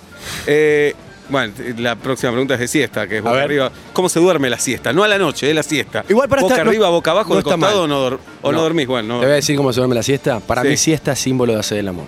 Eh, 0.45 0.93
bueno, 1.29 1.51
la 1.79 1.95
próxima 1.95 2.31
pregunta 2.31 2.53
es 2.53 2.59
de 2.59 2.67
siesta, 2.67 3.07
que 3.07 3.17
es 3.17 3.23
boca 3.23 3.33
ver. 3.35 3.43
arriba. 3.45 3.71
¿Cómo 3.93 4.07
se 4.07 4.19
duerme 4.19 4.49
la 4.51 4.59
siesta? 4.59 4.93
No 4.93 5.03
a 5.03 5.07
la 5.07 5.17
noche, 5.17 5.49
es 5.49 5.55
la 5.55 5.63
siesta. 5.63 6.05
Igual 6.07 6.29
para 6.29 6.41
boca 6.43 6.53
estar- 6.53 6.65
no- 6.65 6.69
arriba, 6.71 6.89
boca 6.89 7.09
abajo, 7.11 7.29
no 7.29 7.35
de 7.35 7.39
está 7.41 7.51
costado 7.55 7.87
mal. 7.87 7.91
o 7.91 8.09
no, 8.11 8.17
o 8.43 8.51
no 8.51 8.57
No. 8.57 8.61
dormís. 8.61 8.85
Bueno, 8.87 9.15
no 9.15 9.19
Te 9.21 9.25
voy 9.25 9.31
a 9.33 9.35
decir 9.35 9.57
cómo 9.57 9.73
se 9.73 9.79
duerme 9.79 9.95
la 9.95 10.03
siesta. 10.03 10.39
Para 10.41 10.61
Sí. 10.61 10.67
mí 10.67 10.77
siesta 10.77 11.13
es 11.13 11.19
símbolo 11.19 11.53
de 11.53 11.59
hacer 11.59 11.79
el 11.79 11.87
amor. 11.87 12.05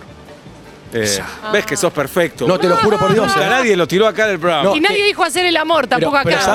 Eh, 1.04 1.22
Ves 1.52 1.66
que 1.66 1.76
sos 1.76 1.92
perfecto. 1.92 2.46
No, 2.46 2.58
te 2.58 2.68
lo 2.68 2.76
juro 2.76 2.98
por 2.98 3.12
Dios. 3.12 3.34
A 3.36 3.48
nadie 3.48 3.76
lo 3.76 3.86
tiró 3.86 4.06
acá 4.06 4.24
en 4.26 4.32
el 4.32 4.38
programa. 4.38 4.76
Y 4.76 4.80
nadie 4.80 5.04
dijo 5.04 5.22
hacer 5.24 5.44
el 5.46 5.56
amor 5.56 5.86
tampoco 5.86 6.16
pero 6.24 6.38
acá. 6.38 6.54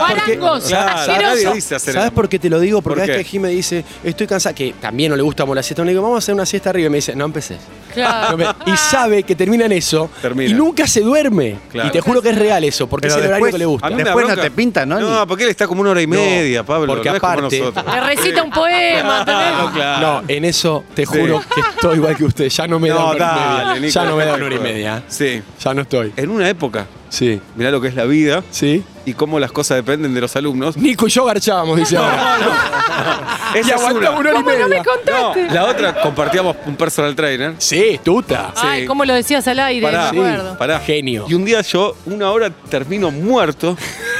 hacer 1.75 1.93
¿Sabes 1.93 2.11
por 2.11 2.27
qué 2.29 2.39
te 2.39 2.49
lo 2.49 2.59
digo? 2.59 2.81
Porque 2.81 2.99
¿Por 3.01 3.07
cada 3.07 3.17
qué? 3.17 3.23
vez 3.23 3.27
que 3.41 3.47
dice, 3.49 3.85
estoy 4.03 4.27
cansada, 4.27 4.55
que 4.55 4.73
también 4.79 5.09
no 5.11 5.15
le 5.15 5.23
gusta 5.23 5.45
la 5.55 5.63
siesta, 5.63 5.83
le 5.83 5.91
digo, 5.91 6.01
vamos 6.01 6.17
a 6.17 6.19
hacer 6.19 6.33
una 6.35 6.45
siesta 6.45 6.69
arriba. 6.69 6.87
Y 6.87 6.89
me 6.89 6.97
dice, 6.97 7.15
no 7.15 7.25
empecé. 7.25 7.57
Claro. 7.93 8.37
Y 8.65 8.77
sabe 8.77 9.23
que 9.23 9.35
termina 9.35 9.65
en 9.65 9.73
eso. 9.73 10.09
Termina. 10.21 10.49
Y 10.49 10.53
nunca 10.53 10.87
se 10.87 11.01
duerme. 11.01 11.57
Claro. 11.71 11.89
Y 11.89 11.91
te 11.91 12.01
juro 12.01 12.21
que 12.21 12.29
es 12.29 12.37
real 12.37 12.63
eso, 12.63 12.87
porque 12.87 13.07
Pero 13.07 13.19
es 13.19 13.23
el 13.25 13.27
horario 13.27 13.45
después- 13.45 13.51
que 13.53 13.57
le 13.59 13.65
gusta. 13.65 13.87
A 13.87 13.89
mí 13.89 14.01
Después 14.01 14.27
no 14.27 14.35
te 14.37 14.51
pinta, 14.51 14.85
¿no? 14.85 14.99
No, 14.99 15.27
porque 15.27 15.43
él 15.43 15.49
está 15.49 15.67
como 15.67 15.81
una 15.81 15.91
hora 15.91 16.01
y 16.01 16.07
media, 16.07 16.63
Pablo. 16.63 16.87
porque 16.87 17.09
no 17.09 17.17
aparte- 17.17 17.59
nosotros. 17.59 17.85
Le 17.93 18.01
recita 18.01 18.43
un 18.43 18.51
poema. 18.51 19.25
No, 20.01 20.23
en 20.27 20.45
eso 20.45 20.83
te 20.93 21.05
juro 21.05 21.41
que 21.53 21.61
estoy 21.61 21.95
igual 21.97 22.15
que 22.15 22.23
usted. 22.25 22.49
Ya 22.49 22.67
no 22.67 22.79
me 22.79 22.89
da 22.89 23.75
ya 23.77 24.03
no 24.05 24.15
me 24.15 24.25
da 24.25 24.30
no 24.31 24.45
una 24.45 24.45
hora 24.47 24.55
y 24.55 24.59
media. 24.59 25.03
Sí. 25.07 25.41
Ya 25.63 25.73
no 25.73 25.81
estoy. 25.81 26.13
En 26.17 26.29
una 26.29 26.49
época, 26.49 26.87
Sí. 27.09 27.39
mirá 27.55 27.71
lo 27.71 27.81
que 27.81 27.87
es 27.89 27.95
la 27.95 28.05
vida 28.05 28.43
¿Sí? 28.51 28.83
y 29.05 29.13
cómo 29.13 29.39
las 29.39 29.51
cosas 29.51 29.77
dependen 29.77 30.13
de 30.13 30.21
los 30.21 30.35
alumnos. 30.35 30.77
Nico 30.77 31.07
y 31.07 31.09
yo 31.11 31.25
garchábamos, 31.25 31.77
dice 31.77 31.97
ahora. 31.97 32.37
Esa 33.53 33.67
y 33.67 33.71
es 33.71 33.71
aguantamos 33.77 33.99
una. 34.01 34.09
una 34.11 34.19
hora 34.19 34.29
y 34.29 34.33
¿Cómo 34.33 34.49
no 34.51 34.57
me 34.57 34.67
media. 34.67 34.83
No, 34.83 34.83
contaste? 34.91 35.53
la 35.53 35.65
otra 35.65 36.01
compartíamos 36.01 36.55
un 36.65 36.75
personal 36.77 37.13
trainer. 37.15 37.55
Sí, 37.57 37.99
tuta. 38.03 38.53
Ay, 38.55 38.81
Sí. 38.81 38.87
cómo 38.87 39.03
lo 39.03 39.13
decías 39.13 39.45
al 39.47 39.59
aire, 39.59 39.85
Pará, 39.87 40.11
me 40.13 40.19
acuerdo. 40.19 40.57
pará. 40.57 40.79
Genio. 40.79 41.25
Y 41.27 41.33
un 41.33 41.43
día 41.43 41.61
yo, 41.61 41.95
una 42.05 42.31
hora, 42.31 42.49
termino 42.69 43.11
muerto. 43.11 43.75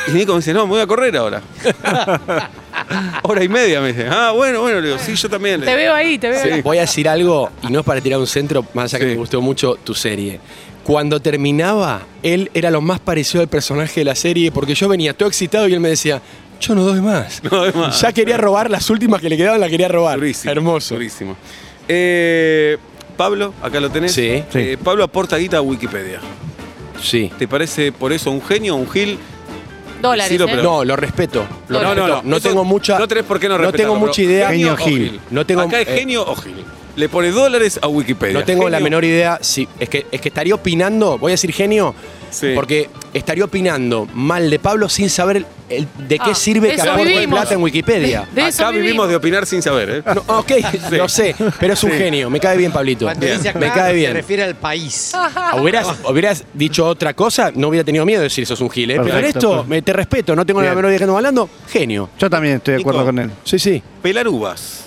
Y 0.08 0.12
Nico 0.12 0.34
me 0.34 0.39
dice, 0.39 0.54
no, 0.54 0.65
me 0.65 0.71
voy 0.71 0.82
a 0.82 0.88
correr 0.88 1.15
ahora. 1.15 1.41
hora 3.23 3.43
y 3.43 3.49
media 3.49 3.82
me 3.82 3.89
dice. 3.93 4.08
Ah, 4.10 4.32
bueno, 4.36 4.62
bueno, 4.62 4.80
le 4.82 4.88
digo, 4.89 4.99
sí, 4.99 5.15
yo 5.15 5.30
también. 5.30 5.60
le 5.62 5.65
Te 5.65 5.75
veo 5.75 5.93
ahí, 5.93 6.17
te 6.17 6.30
veo 6.30 6.43
ahí. 6.56 6.62
Voy 6.62 6.77
a 6.77 6.82
decir 6.82 7.08
algo, 7.10 7.49
y 7.63 7.67
no 7.71 7.80
es 7.80 7.86
para 7.86 8.01
tirar 8.01 8.19
un 8.19 8.27
centro, 8.27 8.65
más 8.73 8.93
allá 8.93 8.99
que 8.99 9.06
Sí. 9.06 9.12
me 9.12 9.17
gustó 9.17 9.41
mucho 9.41 9.75
tu 9.84 9.93
serie. 9.93 10.39
Cuando 10.84 11.19
terminaba, 11.19 12.01
él 12.23 12.49
era 12.54 12.71
lo 12.71 12.82
más 12.82 12.99
parecido 12.99 13.41
al 13.41 13.47
personaje 13.47 14.01
de 14.01 14.06
la 14.06 14.15
serie, 14.15 14.51
porque 14.51 14.73
yo 14.73 14.88
venía 14.89 15.13
todo 15.13 15.30
excitado 15.30 15.67
y 15.67 15.73
él 15.73 15.80
me 15.80 15.89
decía, 15.89 16.21
yo 16.60 16.73
no 16.75 16.84
doy 16.84 17.01
más. 17.01 17.41
No 17.51 17.58
doy 17.58 17.71
más. 17.73 18.01
Ya 18.01 18.12
quería 18.12 18.38
robar 18.38 18.69
las 18.71 18.89
últimas 18.89 19.21
que 19.21 19.30
le 19.30 19.38
quedaban, 19.38 19.60
la 19.62 19.69
quería 19.69 19.88
robar. 19.88 20.17
Durísimo. 20.19 20.51
Hermoso. 20.51 20.95
Durísimo. 20.95 21.36
Eh, 21.88 22.77
Pablo, 23.17 23.54
acá 23.62 23.80
lo 23.80 23.89
tenés. 23.91 24.13
Sí. 24.13 24.43
Eh, 24.54 24.77
Pablo 24.84 25.04
aporta 25.04 25.38
guita 25.38 25.58
a 25.58 25.62
Wikipedia. 25.62 26.19
Sí. 27.01 27.32
¿Te 27.38 27.47
parece 27.47 27.91
por 27.91 28.12
eso 28.13 28.32
un 28.32 28.41
genio, 28.41 28.75
un 28.75 28.89
gil? 28.89 29.19
Dólares, 30.02 30.40
¿eh? 30.40 30.44
pero- 30.46 30.64
No, 30.64 30.84
lo 30.86 30.96
respeto. 30.96 31.46
Lo 31.68 31.82
No, 31.82 31.96
no, 31.96 31.96
respeto. 32.08 32.22
no. 32.26 32.38
Eso 32.38 32.50
tengo 32.50 32.64
mucha. 32.64 32.98
No 33.00 33.08
tenés 33.08 33.24
por 33.26 33.40
qué 33.40 33.48
no 33.50 33.58
respetarlo, 33.58 33.94
tengo 33.94 34.00
mucha 34.08 34.22
idea. 34.22 34.50
Genio 34.50 34.74
o 34.74 34.78
Gil. 34.78 35.20
No 35.30 35.46
tengo- 35.46 35.62
Acá 35.62 35.82
es 35.82 35.88
eh, 35.88 35.98
genio 36.00 36.24
o 36.28 36.36
gil. 36.36 36.64
Le 36.96 37.08
pone 37.08 37.32
dólares 37.32 37.80
a 37.82 37.88
Wikipedia. 37.88 38.38
No 38.38 38.44
tengo 38.44 38.68
la 38.70 38.78
Genio- 38.78 38.84
menor 38.84 39.06
idea. 39.06 39.40
Sí, 39.42 39.68
es 39.80 39.88
que, 39.88 40.06
es 40.12 40.20
que 40.20 40.28
estaría 40.30 40.54
opinando, 40.56 41.18
voy 41.18 41.32
a 41.32 41.34
decir 41.34 41.54
genio, 41.54 41.96
Sí. 42.30 42.52
porque 42.54 42.90
estaría 43.14 43.46
opinando 43.46 44.08
mal 44.14 44.50
de 44.50 44.60
Pablo 44.60 44.90
sin 44.90 45.10
saber 45.10 45.46
el- 45.78 45.88
de 46.08 46.18
qué 46.20 46.32
Ah, 46.32 46.36
sirve 46.36 46.70
que 46.70 46.76
eso 46.76 46.92
aporte 46.92 47.06
vivimos. 47.14 47.40
plata 47.40 47.54
en 47.56 47.62
Wikipedia. 47.62 48.28
De 48.34 48.48
eso 48.48 48.64
Acá 48.64 48.72
vivimos 48.72 49.08
de 49.10 49.16
opinar 49.16 49.46
sin 49.46 49.62
saber, 49.62 49.90
¿eh? 49.90 50.04
No, 50.16 50.38
ok, 50.40 50.52
lo 50.92 51.08
sé, 51.10 51.36
pero 51.60 51.74
es 51.74 51.84
un 51.84 51.92
Sí. 51.92 51.98
genio. 51.98 52.30
Me 52.30 52.40
cae 52.40 52.58
bien, 52.58 52.72
Pablito. 52.72 53.06
Cuando 53.06 53.26
dice 53.26 53.50
acá, 53.50 53.60
me 53.60 53.68
cae 53.72 53.92
se 53.92 53.96
bien. 53.98 54.14
refiere 54.14 54.44
al 54.44 54.56
país. 54.56 55.14
Hubieras, 55.60 55.88
hubieras 56.08 56.44
dicho 56.54 56.86
otra 56.86 57.14
cosa, 57.14 57.52
no 57.56 57.70
hubiera 57.70 57.84
tenido 57.84 58.06
miedo 58.06 58.20
de 58.22 58.26
decir 58.26 58.46
sos 58.46 58.62
un 58.62 58.70
gil. 58.70 58.92
¿eh? 58.92 58.96
Pero 58.98 59.08
en 59.08 59.14
Perfecto, 59.16 59.40
esto, 59.40 59.64
me, 59.66 59.82
te 59.82 59.94
respeto, 59.94 60.36
no 60.36 60.46
tengo 60.46 60.62
la 60.62 60.68
Bien. 60.68 60.76
menor 60.76 60.90
idea 60.90 60.94
de 60.94 60.98
qué 61.00 61.04
estamos 61.06 61.18
hablando. 61.20 61.50
Genio. 61.70 62.10
Yo 62.20 62.30
también 62.30 62.56
estoy 62.56 62.74
de 62.74 62.78
Nico. 62.80 62.90
acuerdo 62.90 63.06
con 63.08 63.20
él. 63.20 63.32
Sí, 63.44 63.60
sí. 63.60 63.82
Pelar 64.02 64.28
uvas. 64.28 64.86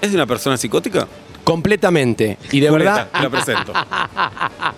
¿Es 0.00 0.10
de 0.10 0.16
una 0.16 0.26
persona 0.26 0.56
psicótica? 0.56 1.06
Completamente. 1.44 2.38
Y 2.50 2.60
de 2.60 2.68
Julieta, 2.70 2.94
verdad. 2.94 3.08
Te 3.12 3.22
la 3.22 3.30
presento. 3.30 3.72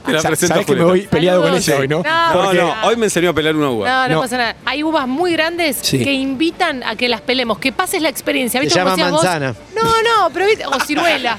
Te 0.05 0.13
la 0.13 0.23
presento, 0.23 0.55
Sabes 0.55 0.67
que 0.67 0.73
me 0.75 0.83
Julieta. 0.83 0.85
voy 0.85 1.01
peleado 1.07 1.41
con 1.43 1.47
Saludos. 1.51 1.69
ese 1.69 1.75
hoy, 1.79 1.89
¿no? 1.89 2.03
No, 2.03 2.35
No, 2.35 2.43
porque- 2.43 2.59
no, 2.59 2.75
hoy 2.85 2.97
me 2.97 3.07
enseñó 3.07 3.31
a 3.31 3.33
pelar 3.33 3.55
una 3.57 3.71
uva. 3.71 3.89
No, 3.89 4.09
no, 4.09 4.15
No. 4.17 4.21
pasa 4.23 4.37
nada. 4.37 4.57
Hay 4.65 4.83
uvas 4.83 5.07
muy 5.09 5.33
grandes 5.33 5.79
Sí. 5.81 6.03
que 6.03 6.13
invitan 6.13 6.83
a 6.83 6.97
que 6.97 7.09
las 7.09 7.21
pelemos, 7.21 7.59
que 7.59 7.73
pases 7.73 8.03
la 8.03 8.09
experiencia. 8.09 8.61
¿Viste 8.61 8.75
Se 8.75 8.81
cómo 8.81 8.97
llama 8.97 8.97
decías 8.97 9.13
vos? 9.13 9.25
manzana. 9.25 9.55
No, 9.75 9.83
no, 10.03 10.31
pero 10.33 10.47
viste, 10.47 10.67
o 10.67 10.81
ciruela. 10.81 11.39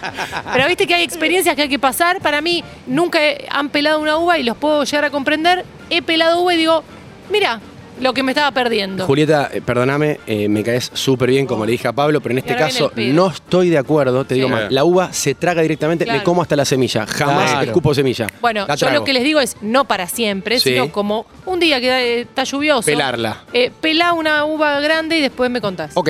pero 0.53 0.67
viste 0.67 0.87
que 0.87 0.95
hay 0.95 1.03
experiencias 1.03 1.55
que 1.55 1.63
hay 1.63 1.69
que 1.69 1.79
pasar. 1.79 2.21
Para 2.21 2.41
mí, 2.41 2.63
nunca 2.87 3.21
he- 3.23 3.45
han 3.51 3.69
pelado 3.69 3.99
una 3.99 4.17
uva 4.17 4.37
y 4.39 4.43
los 4.43 4.55
puedo 4.57 4.83
llegar 4.85 5.05
a 5.05 5.09
comprender. 5.09 5.65
He 5.89 6.01
pelado 6.01 6.39
uva 6.41 6.53
y 6.53 6.57
digo, 6.57 6.83
mira, 7.29 7.59
lo 7.99 8.13
que 8.13 8.23
me 8.23 8.31
estaba 8.31 8.51
perdiendo. 8.51 9.05
Julieta, 9.05 9.49
eh, 9.51 9.61
perdóname, 9.61 10.19
eh, 10.27 10.47
me 10.49 10.63
caes 10.63 10.89
súper 10.93 11.29
bien, 11.29 11.45
como 11.45 11.65
le 11.65 11.71
dije 11.71 11.87
a 11.87 11.93
Pablo, 11.93 12.21
pero 12.21 12.33
en 12.33 12.39
este 12.39 12.55
caso 12.55 12.91
no 12.95 13.27
estoy 13.27 13.69
de 13.69 13.77
acuerdo. 13.77 14.25
Te 14.25 14.35
digo 14.35 14.47
Sí. 14.47 14.53
más, 14.53 14.71
la 14.71 14.83
uva 14.83 15.11
se 15.13 15.35
traga 15.35 15.61
directamente, 15.61 16.05
Claro. 16.05 16.19
le 16.19 16.23
como 16.23 16.41
hasta 16.41 16.55
la 16.55 16.65
semilla. 16.65 17.05
Jamás 17.07 17.51
Claro. 17.51 17.65
escupo 17.65 17.93
semilla. 17.93 18.27
Bueno, 18.41 18.67
yo 18.75 18.89
lo 18.91 19.03
que 19.03 19.13
les 19.13 19.23
digo 19.23 19.39
es 19.39 19.57
no 19.61 19.85
para 19.85 20.07
siempre, 20.07 20.59
Sí. 20.59 20.71
sino 20.71 20.91
como 20.91 21.25
un 21.45 21.59
día 21.59 21.79
que 21.81 21.89
eh, 21.89 22.21
está 22.21 22.43
lluvioso. 22.43 22.85
Pelarla. 22.85 23.43
Eh, 23.53 23.71
pelá 23.81 24.13
una 24.13 24.45
uva 24.45 24.79
grande 24.79 25.17
y 25.17 25.21
después 25.21 25.49
me 25.49 25.61
contás. 25.61 25.91
Ok. 25.95 26.09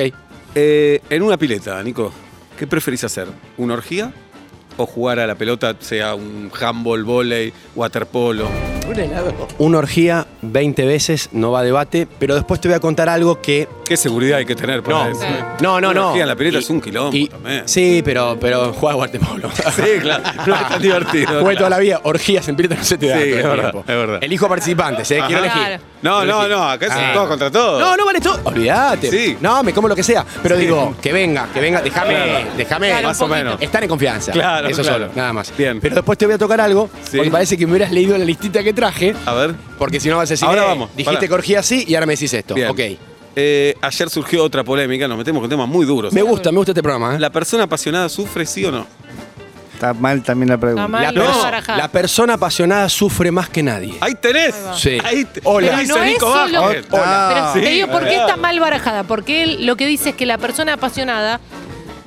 Eh, 0.54 1.00
en 1.10 1.22
una 1.22 1.36
pileta, 1.36 1.82
Nico, 1.82 2.12
¿qué 2.58 2.66
preferís 2.66 3.04
hacer? 3.04 3.28
¿Una 3.56 3.74
orgía? 3.74 4.12
¿O 4.76 4.86
jugar 4.86 5.18
a 5.18 5.26
la 5.26 5.34
pelota, 5.34 5.74
sea 5.80 6.14
un 6.14 6.50
handball, 6.60 7.02
volei, 7.04 7.52
waterpolo? 7.74 8.77
Un 8.88 8.98
helado. 8.98 9.34
Una 9.58 9.78
orgía 9.78 10.26
20 10.42 10.86
veces, 10.86 11.28
no 11.32 11.50
va 11.52 11.60
a 11.60 11.62
debate, 11.62 12.06
pero 12.18 12.34
después 12.34 12.60
te 12.60 12.68
voy 12.68 12.76
a 12.76 12.80
contar 12.80 13.08
algo 13.08 13.40
que 13.40 13.68
¿Qué 13.84 13.96
seguridad 13.96 14.38
hay 14.38 14.44
que 14.44 14.54
tener 14.54 14.82
para 14.82 15.04
No, 15.04 15.10
eso? 15.10 15.20
Sí. 15.20 15.26
no, 15.62 15.80
no, 15.80 15.90
Una 15.90 16.00
no. 16.00 16.08
orgía 16.08 16.22
en 16.22 16.28
la 16.28 16.36
pileta 16.36 16.56
Y- 16.58 16.60
es 16.60 16.68
un 16.70 16.80
quilombo 16.80 17.16
y- 17.16 17.28
también. 17.28 17.62
Sí, 17.66 18.02
pero, 18.04 18.36
pero 18.40 18.72
juega 18.74 18.94
a 18.94 18.96
waterpolo. 18.98 19.50
Sí, 19.76 19.82
claro. 20.00 20.24
No 20.46 20.54
es 20.54 20.68
tan 20.68 20.82
divertido. 20.82 21.40
Jugué 21.40 21.56
toda 21.56 21.70
la 21.70 21.78
vida, 21.78 22.00
orgías 22.04 22.46
en 22.48 22.56
pileta 22.56 22.74
no 22.76 22.84
se 22.84 22.98
te 22.98 23.08
da. 23.08 23.16
Sí, 23.18 23.30
todo 23.30 23.32
el 23.32 23.38
es 23.38 23.44
verdad, 23.44 23.74
es 23.80 23.86
verdad. 23.86 24.18
Elijo 24.24 24.48
participantes, 24.48 25.10
¿eh? 25.10 25.20
Quiero 25.26 25.40
elegir. 25.42 25.62
Claro. 25.62 25.82
No, 26.02 26.24
no, 26.24 26.46
no, 26.48 26.62
acá 26.68 26.86
son 26.88 26.98
Ah. 27.04 27.10
todos 27.12 27.28
contra 27.28 27.50
todos. 27.50 27.80
No, 27.80 27.96
no 27.96 28.04
vale 28.06 28.20
todo. 28.20 28.40
Olvídate. 28.44 29.10
Sí. 29.10 29.36
No, 29.40 29.62
me 29.62 29.72
como 29.72 29.88
lo 29.88 29.96
que 29.96 30.02
sea. 30.02 30.24
Pero 30.42 30.56
digo, 30.56 30.94
que 31.02 31.12
venga, 31.12 31.48
que 31.52 31.60
venga, 31.60 31.80
déjame, 31.82 32.14
Claro. 32.14 32.48
déjame. 32.56 32.88
Claro, 32.88 33.08
más 33.08 33.16
o 33.16 33.20
poquito. 33.26 33.36
menos. 33.36 33.60
Estar 33.62 33.82
en 33.82 33.88
confianza. 33.88 34.32
Claro, 34.32 34.68
Eso 34.68 34.82
claro. 34.82 34.98
solo, 35.06 35.12
nada 35.16 35.32
más. 35.32 35.52
Bien. 35.56 35.80
Pero 35.80 35.96
después 35.96 36.16
te 36.18 36.26
voy 36.26 36.34
a 36.36 36.38
tocar 36.38 36.60
algo, 36.60 36.88
Sí. 37.10 37.16
porque 37.16 37.30
parece 37.30 37.56
que 37.58 37.66
me 37.66 37.72
hubieras 37.72 37.90
leído 37.92 38.16
la 38.16 38.24
listita 38.24 38.62
que 38.62 38.72
traje. 38.72 39.14
A 39.26 39.34
ver. 39.34 39.54
Porque 39.78 39.98
si 40.00 40.08
no 40.08 40.16
vas 40.18 40.30
a 40.30 40.34
decir, 40.34 40.46
Ahora 40.46 40.62
eh, 40.62 40.66
vamos, 40.68 40.90
dijiste 40.96 41.14
pará. 41.16 41.26
que 41.28 41.34
orgía 41.34 41.60
así 41.60 41.84
y 41.86 41.94
ahora 41.94 42.06
me 42.06 42.12
decís 42.14 42.32
esto. 42.32 42.54
Bien. 42.54 42.68
Ok. 42.70 42.80
Eh, 43.40 43.74
ayer 43.80 44.10
surgió 44.10 44.42
otra 44.42 44.64
polémica, 44.64 45.06
nos 45.06 45.16
metemos 45.18 45.40
con 45.40 45.48
temas 45.50 45.68
muy 45.68 45.86
duros. 45.86 46.12
Me 46.12 46.22
gusta, 46.22 46.50
me 46.50 46.56
gusta 46.58 46.72
este 46.72 46.82
programa. 46.82 47.14
¿eh? 47.14 47.20
¿La 47.20 47.30
persona 47.30 47.64
apasionada 47.64 48.08
sufre, 48.08 48.44
sí 48.46 48.64
o 48.64 48.70
no? 48.72 48.86
Está 49.78 49.94
mal 49.94 50.22
también 50.24 50.48
la 50.48 50.58
pregunta. 50.58 50.86
Está 50.86 50.88
mal. 50.88 51.14
La, 51.14 51.22
pers- 51.62 51.76
la 51.76 51.88
persona 51.88 52.34
apasionada 52.34 52.88
sufre 52.88 53.30
más 53.30 53.48
que 53.48 53.62
nadie. 53.62 53.94
Ahí 54.00 54.16
tenés. 54.16 54.52
Ahí 54.52 54.62
va. 54.66 54.76
Sí. 54.76 54.98
Ahí 55.04 55.24
te- 55.24 55.40
Hola. 55.44 55.68
Pero 55.68 55.78
dice 55.78 55.92
no 55.92 56.02
es 56.02 56.12
Nico 56.12 56.32
solo- 56.32 56.62
Vázquez. 56.62 56.86
Hola. 56.90 57.30
Pero 57.32 57.52
Sí, 57.54 57.60
te 57.60 57.68
digo, 57.74 57.86
¿por 57.88 58.02
qué 58.02 58.08
claro. 58.14 58.26
está 58.28 58.36
mal 58.36 58.58
barajada? 58.58 59.04
Porque 59.04 59.44
él 59.44 59.66
lo 59.66 59.76
que 59.76 59.86
dice 59.86 60.08
es 60.10 60.14
que 60.16 60.26
la 60.26 60.36
persona 60.36 60.72
apasionada 60.72 61.38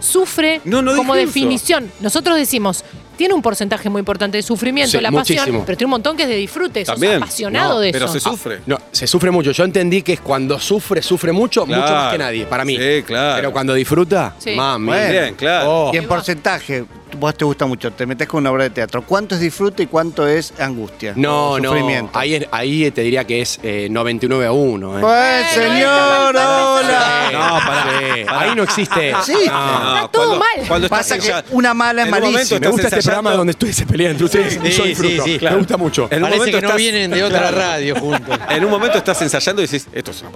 sufre 0.02 0.60
No, 0.66 0.82
no 0.82 0.96
como 0.98 1.14
dije 1.14 1.24
eso. 1.24 1.34
definición. 1.34 1.92
Nosotros 2.02 2.36
decimos, 2.36 2.84
tiene 3.18 3.34
un 3.36 3.42
porcentaje 3.42 3.90
muy 3.90 4.00
importante 4.00 4.36
de 4.38 4.44
sufrimiento, 4.44 4.98
Sí, 4.98 5.02
la 5.02 5.12
pasión, 5.12 5.38
muchísimo. 5.38 5.64
pero 5.66 5.78
tiene 5.78 5.86
un 5.88 5.92
montón 5.92 6.18
que 6.18 6.24
es 6.24 6.30
de 6.30 6.36
disfrute, 6.36 6.84
sos 6.86 6.96
También. 6.96 7.18
apasionado 7.24 7.76
No, 7.76 7.80
de 7.80 7.92
pero 7.94 8.06
eso. 8.06 8.14
se 8.16 8.20
sufre. 8.20 8.60
No, 8.66 8.78
se 8.92 9.08
sufre 9.08 9.32
mucho. 9.32 9.52
Yo 9.52 9.64
entendí 9.64 10.02
que 10.02 10.14
es 10.14 10.20
cuando 10.22 10.60
sufre, 10.60 11.02
sufre 11.02 11.32
mucho, 11.32 11.66
mucho 11.66 11.80
Claro. 11.80 11.96
más 11.96 12.12
que 12.12 12.18
nadie, 12.18 12.46
para 12.48 12.66
mí. 12.66 12.76
Sí, 12.78 13.04
claro. 13.06 13.36
Pero 13.38 13.52
cuando 13.54 13.74
disfruta, 13.76 14.34
Sí. 14.40 14.56
mami. 14.56 14.88
Bueno. 14.88 15.12
Bien, 15.12 15.36
claro. 15.36 15.72
Oh. 15.72 15.92
Y 15.94 15.98
en 15.98 16.08
porcentaje, 16.08 16.84
vos 17.18 17.36
te 17.36 17.46
gusta 17.46 17.66
mucho, 17.66 17.92
te 17.92 18.06
metes 18.06 18.28
con 18.28 18.40
una 18.42 18.52
obra 18.52 18.64
de 18.64 18.70
teatro. 18.72 19.02
¿Cuánto 19.04 19.36
es 19.36 19.42
disfrute 19.42 19.84
y 19.84 19.88
cuánto 19.88 20.28
es 20.28 20.54
angustia? 20.60 21.14
No, 21.16 21.60
no. 21.60 21.70
sufrimiento? 21.70 22.18
Ahí, 22.18 22.36
es- 22.36 22.48
ahí 22.52 22.92
te 22.92 23.02
diría 23.02 23.26
que 23.26 23.42
es 23.42 23.60
eh, 23.64 23.88
99 23.90 24.46
a 24.46 24.52
1. 24.52 24.98
¿eh? 24.98 25.02
Pues, 25.02 25.48
señor, 25.54 26.36
hola. 26.36 27.30
No, 27.32 27.40
pará. 27.68 27.86
Sí, 28.16 28.22
Ahí 28.28 28.56
no 28.56 28.64
existe. 28.64 29.14
Sí. 29.26 29.34
No. 29.48 29.96
Está 29.96 30.08
todo 30.12 30.36
mal. 30.38 30.48
Cuando 30.68 30.88
estás 30.88 31.00
Pasa 31.10 31.18
que 31.18 31.54
una 31.56 31.74
mala 31.74 32.04
es 32.04 32.10
malísima. 32.10 32.60
Me 32.60 32.68
gusta 32.70 32.88
este 32.88 33.02
programa 33.02 33.32
donde 33.34 33.52
ustedes 33.52 33.76
se 33.76 33.86
pelean 33.86 34.12
entre 34.12 34.26
ustedes 34.26 34.56
y 34.64 34.72
Sí, 34.72 34.78
yo 34.78 34.84
sí, 34.84 34.90
disfruto. 34.90 35.24
sí, 35.24 35.40
Me 35.42 35.56
gusta 35.56 35.78
mucho. 35.78 36.08
En 36.12 36.18
un 36.18 36.24
Parece 36.24 36.38
momento 36.40 36.60
que 36.62 36.68
no 36.68 36.76
vienen 36.76 37.12
de 37.12 37.24
otra 37.24 37.40
Claro. 37.40 37.58
radio 37.58 37.96
juntos. 37.96 38.40
En 38.50 38.66
un 38.66 38.72
momento 38.72 38.98
estás 38.98 39.22
ensayando 39.22 39.62
y 39.62 39.66
dices, 39.66 39.88
esto 39.92 40.12
es 40.12 40.22
una. 40.22 40.32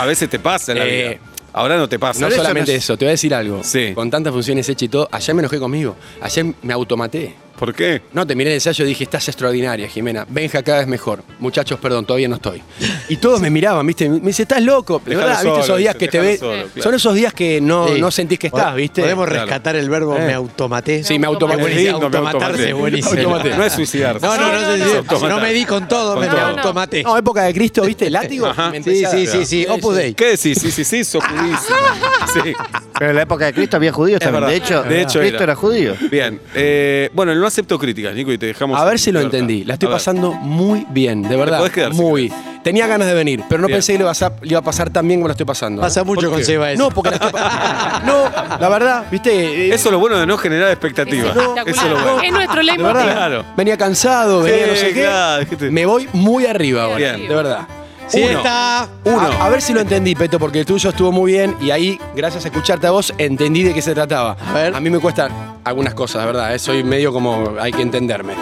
A 0.00 0.04
veces 0.06 0.28
te 0.28 0.38
pasa 0.38 0.72
en 0.72 0.78
la 0.78 0.84
Eh, 0.86 1.08
vida. 1.20 1.37
Ahora 1.52 1.76
no 1.76 1.88
te 1.88 1.98
pasa. 1.98 2.20
No 2.20 2.30
solamente 2.30 2.74
eso, 2.74 2.96
te 2.96 3.04
voy 3.04 3.10
a 3.10 3.12
decir 3.12 3.34
algo. 3.34 3.62
Sí. 3.62 3.92
Con 3.94 4.10
tantas 4.10 4.32
funciones 4.32 4.68
hechas 4.68 4.82
y 4.82 4.88
todo, 4.88 5.08
ayer 5.10 5.34
me 5.34 5.40
enojé 5.40 5.58
conmigo. 5.58 5.96
Ayer 6.20 6.46
me 6.62 6.72
automaté. 6.72 7.34
¿Por 7.58 7.74
qué? 7.74 8.02
No, 8.12 8.24
te 8.26 8.36
miré 8.36 8.50
el 8.50 8.54
ensayo 8.54 8.84
y 8.84 8.88
dije, 8.88 9.04
estás 9.04 9.26
extraordinaria, 9.28 9.88
Jimena. 9.88 10.24
Benja 10.28 10.62
cada 10.62 10.78
vez 10.78 10.86
mejor. 10.86 11.24
Muchachos, 11.40 11.78
perdón, 11.80 12.04
todavía 12.06 12.28
no 12.28 12.36
estoy. 12.36 12.62
Y 13.08 13.16
todos 13.16 13.40
me 13.40 13.50
miraban, 13.50 13.84
¿viste? 13.86 14.08
Me 14.08 14.20
dice, 14.20 14.42
estás 14.42 14.62
loco. 14.62 15.02
De 15.04 15.10
Dejalo 15.16 15.26
verdad, 15.26 15.42
¿viste? 15.42 15.50
solo, 15.50 15.64
Esos 15.64 15.78
días 15.78 15.94
que 15.96 16.08
te 16.08 16.20
ves. 16.20 16.38
solo, 16.38 16.52
claro. 16.52 16.82
Son 16.82 16.94
esos 16.94 17.14
días 17.14 17.34
que 17.34 17.60
no, 17.60 17.88
Sí. 17.88 18.00
no 18.00 18.10
sentís 18.12 18.38
que 18.38 18.46
estás, 18.46 18.74
¿viste? 18.76 19.02
Podemos 19.02 19.28
rescatar 19.28 19.74
el 19.76 19.90
verbo 19.90 20.16
Eh. 20.16 20.20
me 20.26 20.34
automaté. 20.34 21.02
Sí, 21.02 21.18
me 21.18 21.26
automaté. 21.26 21.60
buenísimo. 21.62 21.92
lindo, 21.98 21.98
me 22.10 22.16
automatarse, 22.16 22.46
automaté. 22.46 22.72
buenísimo. 22.74 23.10
Automaté. 23.32 23.56
No 23.56 23.64
es 23.64 23.72
suicidarse. 23.72 24.24
No, 24.26 24.36
no, 24.36 24.52
no, 24.52 24.52
No, 24.52 24.76
no, 24.76 24.84
si- 25.18 25.22
no. 25.24 25.28
No 25.28 25.40
me 25.40 25.52
di 25.52 25.64
con 25.64 25.88
todo, 25.88 26.14
Con 26.14 26.22
me 26.24 26.28
todo. 26.28 26.40
automaté. 26.40 27.02
No, 27.02 27.16
época 27.18 27.42
de 27.42 27.54
Cristo, 27.54 27.82
¿viste? 27.82 28.08
Látigo. 28.08 28.46
Ajá. 28.46 28.70
me 28.70 28.82
Sí, 28.82 29.04
sí, 29.10 29.26
sí, 29.26 29.44
sí, 29.44 29.66
Opus 29.68 29.96
Dei. 29.96 30.14
¿Qué 30.14 30.26
decís? 30.36 30.58
Sí, 30.60 30.70
sí, 30.70 30.84
sí, 30.84 31.02
sos 31.04 31.24
judísimo. 31.24 31.76
Sí. 32.32 32.52
Pero 32.98 33.10
en 33.10 33.16
la 33.16 33.22
época 33.22 33.46
de 33.46 33.52
Cristo 33.54 33.76
había 33.76 33.92
judíos 33.92 34.20
también. 34.20 34.46
De 34.46 34.56
hecho, 34.56 34.82
De 34.82 35.00
hecho 35.02 35.20
Cristo 35.20 35.42
era. 35.42 35.54
judío. 35.54 35.94
Bien. 36.10 36.40
Eh, 36.54 37.08
bueno, 37.14 37.34
no 37.34 37.47
acepto 37.48 37.78
críticas, 37.78 38.14
Nico, 38.14 38.32
y 38.32 38.38
te 38.38 38.46
dejamos. 38.46 38.78
A 38.80 38.84
ver 38.84 38.98
si 38.98 39.10
lo 39.12 39.18
libertad. 39.20 39.40
entendí. 39.40 39.64
La 39.64 39.74
estoy 39.74 39.86
A 39.88 39.90
ver. 39.90 39.96
pasando 39.96 40.32
muy 40.32 40.86
bien, 40.90 41.22
de 41.22 41.36
verdad. 41.36 41.58
podés 41.58 41.72
quedar, 41.72 41.92
si 41.92 42.00
muy. 42.00 42.32
Tenía 42.62 42.86
ganas 42.86 43.08
de 43.08 43.14
venir, 43.14 43.42
pero 43.48 43.60
no 43.62 43.66
Bien. 43.68 43.76
pensé 43.78 43.92
que 43.92 43.98
le 43.98 44.02
iba, 44.04 44.10
a, 44.10 44.14
sa- 44.14 44.32
le 44.42 44.48
iba 44.50 44.58
a 44.58 44.62
pasar 44.62 44.90
tan 44.90 45.06
bien 45.08 45.20
como 45.20 45.28
la 45.28 45.32
estoy 45.32 45.46
pasando. 45.46 45.80
¿eh? 45.80 45.84
Pasa 45.84 46.04
mucho 46.04 46.28
¿Por 46.28 46.38
con? 46.38 46.44
Seba 46.44 46.70
eso. 46.72 46.82
No, 46.82 46.90
porque 46.90 47.10
la 47.10 47.16
estoy 47.16 47.32
No, 48.06 48.24
la 48.60 48.68
verdad, 48.68 49.04
viste. 49.10 49.30
eh, 49.68 49.74
Eso 49.74 49.88
es 49.88 49.92
lo 49.92 49.98
bueno 49.98 50.18
de 50.18 50.26
no 50.26 50.36
generar 50.36 50.70
expectativas. 50.70 51.34
Es 51.34 51.36
espectacular. 51.42 51.68
Eso 51.68 51.82
es 51.86 51.90
lo 51.92 51.98
bueno. 52.02 52.22
Es 52.22 52.32
nuestro 52.32 52.62
verdad. 52.88 53.12
Claro. 53.14 53.44
Venía 53.56 53.76
cansado, 53.78 54.42
venía 54.42 54.64
Sí, 54.64 54.70
no 54.70 54.76
sé 54.76 54.86
qué. 54.92 55.00
claro, 55.02 55.46
Me 55.72 55.86
voy 55.86 56.08
muy 56.12 56.46
arriba 56.46 56.82
ahora. 56.84 56.96
Bien. 56.96 57.28
De 57.28 57.34
verdad. 57.34 57.66
Sí, 58.08 58.22
Uno. 58.22 58.38
está. 58.38 58.88
Uno. 59.04 59.20
A, 59.20 59.46
a 59.46 59.48
ver 59.50 59.60
si 59.62 59.72
lo 59.74 59.80
entendí, 59.80 60.14
Peto, 60.14 60.38
porque 60.38 60.60
el 60.60 60.66
tuyo 60.66 60.90
estuvo 60.90 61.12
muy 61.12 61.32
bien 61.32 61.56
y 61.60 61.70
ahí, 61.70 62.00
gracias 62.16 62.44
a 62.44 62.48
escucharte 62.48 62.86
a 62.86 62.90
vos, 62.90 63.12
entendí 63.18 63.62
de 63.62 63.74
qué 63.74 63.82
se 63.82 63.94
trataba. 63.94 64.36
A 64.48 64.52
ver. 64.54 64.80
mí 64.80 64.88
me 64.90 64.98
cuestan 64.98 65.30
algunas 65.64 65.94
cosas, 65.94 66.22
de 66.22 66.26
verdad. 66.26 66.54
eh, 66.54 66.58
Soy 66.58 66.82
medio 66.84 67.12
como. 67.12 67.54
Hay 67.60 67.72
que 67.72 67.82
entenderme. 67.82 68.32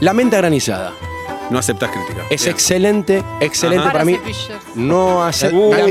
La 0.00 0.12
menta 0.12 0.36
granizada 0.38 0.92
No 1.50 1.58
aceptas 1.58 1.90
críticas. 1.90 2.24
es 2.28 2.42
Bien. 2.42 2.54
excelente, 2.54 3.22
excelente 3.40 3.82
Ajá. 3.84 3.92
para 3.92 4.04
mí. 4.04 4.18
No 4.74 5.24
hace. 5.24 5.48
Uh, 5.48 5.72
no, 5.74 5.86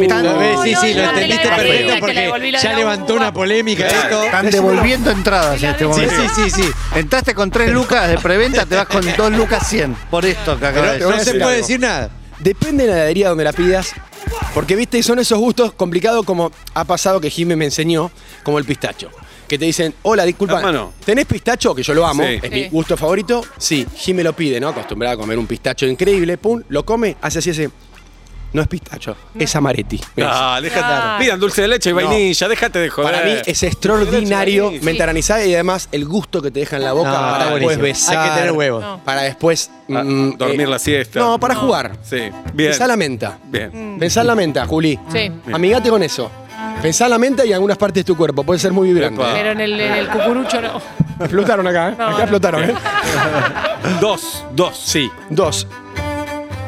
sí, 0.63 0.73
no, 0.73 0.81
sí, 0.81 0.93
lo 0.93 1.03
entendiste 1.03 1.43
te 1.43 1.49
la 1.49 1.55
perfecto 1.55 1.93
la 1.93 1.99
porque 1.99 2.51
la 2.51 2.59
ya 2.59 2.71
la 2.71 2.77
levantó 2.77 3.13
uva. 3.13 3.21
una 3.21 3.33
polémica 3.33 3.87
esto. 3.87 4.23
Están 4.23 4.49
devolviendo 4.51 5.11
entradas 5.11 5.61
en 5.63 5.69
este 5.69 5.85
momento. 5.85 6.13
sí, 6.35 6.49
sí, 6.49 6.63
sí. 6.63 6.69
Entraste 6.95 7.33
con 7.33 7.49
3 7.51 7.69
lucas 7.71 8.09
de 8.09 8.17
preventa, 8.17 8.65
te 8.65 8.75
vas 8.75 8.87
con 8.87 9.03
2 9.15 9.31
lucas 9.33 9.67
100. 9.67 9.95
Por 10.11 10.25
esto 10.25 10.59
que 10.59 10.65
acabas 10.67 10.91
de 10.93 10.97
Pero 10.97 11.09
no 11.11 11.17
decir. 11.17 11.33
se 11.33 11.39
puede 11.39 11.57
decir 11.57 11.79
nada. 11.79 12.09
Depende 12.45 12.83
de 12.83 12.89
la 12.91 12.95
heladería 12.97 13.29
donde 13.29 13.43
la 13.43 13.53
pidas. 13.53 13.93
Porque, 14.53 14.75
viste, 14.75 15.01
son 15.01 15.17
esos 15.17 15.39
gustos 15.39 15.73
complicados 15.73 16.23
como 16.25 16.51
ha 16.75 16.83
pasado 16.85 17.19
que 17.19 17.31
Jimé 17.31 17.55
me 17.55 17.65
enseñó, 17.65 18.11
como 18.43 18.59
el 18.59 18.65
pistacho. 18.65 19.09
Que 19.47 19.57
te 19.57 19.65
dicen, 19.65 19.95
hola, 20.03 20.25
disculpa, 20.25 20.57
Hermano. 20.59 20.93
¿tenés 21.03 21.25
pistacho? 21.25 21.73
Que 21.73 21.81
yo 21.81 21.95
lo 21.95 22.05
amo, 22.05 22.23
Sí. 22.23 22.35
es 22.35 22.41
Sí. 22.43 22.49
mi 22.51 22.69
gusto 22.69 22.95
favorito. 22.97 23.43
Sí, 23.57 23.87
Jimé 23.95 24.21
lo 24.23 24.33
pide, 24.35 24.59
¿no? 24.59 24.69
Acostumbrada 24.69 25.15
a 25.15 25.17
comer 25.17 25.39
un 25.39 25.47
pistacho 25.47 25.87
increíble, 25.87 26.37
pum, 26.37 26.61
lo 26.69 26.85
come, 26.85 27.17
hace 27.19 27.39
así 27.39 27.49
ese. 27.49 27.71
No 28.55 28.61
es 28.61 28.69
pistacho, 28.69 29.17
es 29.37 29.53
amaretti. 29.57 29.99
Ah, 30.23 30.59
déjate. 30.61 30.85
Ah. 30.87 31.17
Pidan 31.19 31.37
dulce 31.41 31.61
de 31.63 31.67
leche 31.67 31.89
y 31.89 31.93
No. 31.93 31.97
vainilla, 31.97 32.47
déjate 32.47 32.79
de 32.79 32.89
joder. 32.89 33.11
Para 33.11 33.25
mí 33.25 33.33
es 33.45 33.63
extraordinario, 33.63 34.71
granizada 34.81 35.45
y 35.45 35.53
además 35.53 35.89
el 35.91 36.05
gusto 36.05 36.41
que 36.41 36.51
te 36.51 36.61
deja 36.61 36.77
en 36.77 36.83
la 36.85 36.93
boca 36.93 37.09
No, 37.09 37.15
para 37.15 37.31
está 37.31 37.43
después 37.55 37.77
buenísimo. 37.77 37.83
besar. 37.83 38.17
Hay 38.17 38.29
que 38.29 38.35
tener 38.37 38.51
huevos. 38.53 38.81
No. 38.81 39.01
Para 39.03 39.23
después 39.23 39.69
Ah, 39.93 40.03
mm, 40.03 40.37
dormir 40.37 40.61
eh, 40.61 40.67
la 40.67 40.79
siesta. 40.79 41.19
No, 41.19 41.37
para 41.37 41.53
jugar. 41.55 41.97
Sí, 42.01 42.15
bien. 42.53 42.69
Pensá 42.71 42.87
la 42.87 42.95
menta. 42.95 43.37
Bien. 43.43 43.97
Pensá 43.99 44.21
en 44.21 44.27
la 44.27 44.35
menta, 44.35 44.65
Juli. 44.65 44.97
Sí. 45.11 45.29
Amigate 45.51 45.89
con 45.89 46.01
eso. 46.01 46.31
Pensá 46.81 47.05
en 47.05 47.11
la 47.11 47.17
menta 47.17 47.43
y 47.45 47.49
en 47.49 47.55
algunas 47.55 47.77
partes 47.77 48.05
de 48.05 48.07
tu 48.07 48.15
cuerpo. 48.15 48.43
Puede 48.45 48.59
ser 48.61 48.71
muy 48.71 48.87
vibrante. 48.87 49.21
Epa. 49.21 49.33
Pero 49.33 49.51
en 49.51 49.59
el, 49.59 49.77
en 49.81 49.93
el 49.95 50.07
cucurucho 50.07 50.61
no. 50.61 50.81
Explotaron 51.19 51.67
acá, 51.67 51.89
¿eh? 51.89 51.95
No, 51.97 52.03
acá 52.05 52.11
no. 52.13 52.19
explotaron, 52.21 52.63
¿eh? 52.63 52.73
Dos, 54.01 54.45
dos. 54.53 54.77
Sí. 54.77 55.11
Dos. 55.29 55.67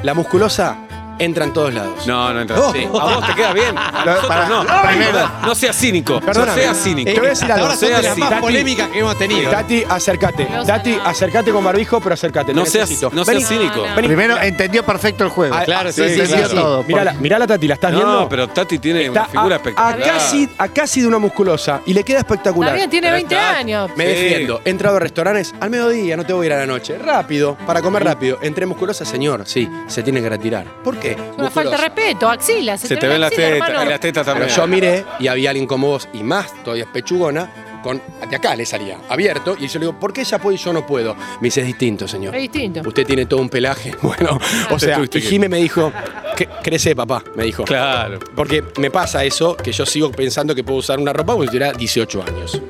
La 0.03 0.13
musculosa 0.13 0.77
entra 1.19 1.45
en 1.45 1.53
todos 1.53 1.73
lados. 1.73 2.05
No, 2.07 2.33
no 2.33 2.41
entra. 2.41 2.59
Oh. 2.59 2.71
Sí. 2.73 2.85
A 2.85 2.87
vos 2.89 3.27
te 3.27 3.33
queda 3.35 3.53
bien. 3.53 3.75
A 3.77 4.03
nosotros 4.05 4.27
para- 4.27 4.47
no. 4.49 4.65
primero. 4.87 5.31
No 5.43 5.55
seas 5.55 5.75
cínico. 5.77 6.19
Perdóname. 6.21 6.51
No 6.57 6.63
seas 6.73 6.83
cínico. 6.83 7.09
Eh, 7.09 7.13
te 7.13 7.19
voy 7.19 7.27
a 7.27 7.29
decir 7.31 7.51
algo. 7.51 7.65
Ahora 7.65 7.77
son 7.77 7.89
de 7.89 7.95
Sea 7.95 8.01
las 8.03 8.11
así. 8.11 8.19
más 8.21 8.29
Tati. 8.29 8.41
polémicas 8.41 8.89
que 8.89 8.99
hemos 8.99 9.17
tenido. 9.17 9.51
Tati, 9.51 9.83
acércate. 9.87 10.47
No 10.49 10.63
Tati, 10.65 10.97
acércate 11.03 11.51
con 11.51 11.63
barbijo, 11.63 11.99
pero 12.01 12.13
acércate. 12.13 12.53
No 12.53 12.63
te 12.63 12.69
seas, 12.69 12.89
necesito. 12.89 13.11
no 13.13 13.23
Vení. 13.25 13.41
seas 13.41 13.49
cínico. 13.49 13.77
No, 13.77 13.87
no. 13.89 13.95
Vení. 13.95 14.07
Primero, 14.07 14.37
entendió 14.41 14.83
perfecto 14.85 15.23
el 15.23 15.29
juego. 15.29 15.55
Ah, 15.55 15.63
Claro, 15.65 15.91
sí, 15.91 16.01
sí, 16.03 16.13
entendió 16.21 16.35
claro. 16.49 16.53
todo. 16.61 16.83
Mirala, 16.83 17.13
mirala, 17.13 17.47
Tati, 17.47 17.67
¿la 17.67 17.73
estás 17.75 17.91
viendo? 17.91 18.11
No, 18.21 18.29
pero 18.29 18.47
Tati 18.49 18.79
tiene 18.79 19.09
una 19.09 19.25
figura 19.25 19.55
a, 19.55 19.57
espectacular. 19.57 20.01
A 20.01 20.03
casi, 20.13 20.49
a 20.57 20.67
casi 20.69 21.01
de 21.01 21.07
una 21.07 21.17
musculosa 21.19 21.81
y 21.85 21.93
le 21.93 22.03
queda 22.03 22.19
espectacular. 22.19 22.71
También 22.71 22.89
tiene 22.89 23.07
Pero 23.07 23.15
20 23.15 23.35
está- 23.35 23.57
años. 23.57 23.91
Me 23.95 24.05
Sí. 24.05 24.09
defiendo. 24.23 24.61
He 24.65 24.69
entrado 24.69 24.97
a 24.97 24.99
restaurantes 24.99 25.53
al 25.59 25.69
mediodía, 25.69 26.15
no 26.17 26.25
te 26.25 26.33
voy 26.33 26.45
a 26.45 26.47
ir 26.47 26.53
a 26.53 26.57
la 26.59 26.65
noche. 26.65 26.97
Rápido, 26.97 27.57
para 27.65 27.81
comer 27.81 28.03
rápido. 28.03 28.37
Entré 28.41 28.65
musculosa, 28.65 29.05
señor. 29.05 29.43
Sí, 29.45 29.69
se 29.87 30.03
tiene 30.03 30.21
que 30.21 30.29
retirar. 30.29 30.65
¿Por 30.83 30.97
qué? 30.97 31.06
Una 31.37 31.49
falta 31.51 31.71
de 31.71 31.77
respeto, 31.77 32.29
axila. 32.29 32.77
Se 32.77 32.95
te 32.97 33.07
ven 33.07 33.21
las 33.21 33.31
tetas, 33.31 33.69
y 33.85 33.89
las 33.89 33.99
tetas 33.99 34.25
Pero 34.25 34.37
también. 34.39 34.55
yo 34.55 34.67
miré 34.67 35.05
y 35.19 35.27
había 35.27 35.49
alguien 35.51 35.67
como 35.67 35.87
vos, 35.87 36.07
y 36.13 36.23
más 36.23 36.51
todavía 36.63 36.83
es 36.85 36.89
pechugona, 36.89 37.51
con, 37.83 38.01
de 38.29 38.35
acá 38.35 38.55
le 38.55 38.65
salía, 38.65 38.97
abierto, 39.07 39.55
y 39.57 39.67
yo 39.67 39.79
le 39.79 39.85
digo, 39.85 39.99
¿por 39.99 40.11
qué 40.11 40.21
ella 40.21 40.39
puede 40.39 40.55
y 40.55 40.59
yo 40.59 40.73
no 40.73 40.85
puedo? 40.85 41.15
Me 41.15 41.47
dice, 41.47 41.61
es 41.61 41.67
distinto, 41.67 42.07
señor. 42.07 42.35
Es 42.35 42.41
distinto. 42.41 42.81
Usted 42.85 43.05
tiene 43.05 43.25
todo 43.27 43.39
un 43.39 43.49
pelaje. 43.49 43.95
Bueno, 44.01 44.39
o 44.71 44.79
sea, 44.79 44.99
y 45.01 45.07
que- 45.07 45.21
Jime 45.21 45.47
me 45.47 45.57
dijo, 45.57 45.91
"Que- 46.35 46.47
crece, 46.63 46.95
papá, 46.95 47.23
me 47.35 47.43
dijo. 47.43 47.63
Claro. 47.65 48.19
Porque 48.35 48.63
me 48.77 48.89
pasa 48.89 49.23
eso, 49.23 49.55
que 49.55 49.71
yo 49.71 49.85
sigo 49.85 50.11
pensando 50.11 50.55
que 50.55 50.63
puedo 50.63 50.79
usar 50.79 50.99
una 50.99 51.13
ropa 51.13 51.33
cuando 51.35 51.51
tuviera 51.51 51.71
18 51.71 52.23
años. 52.23 52.61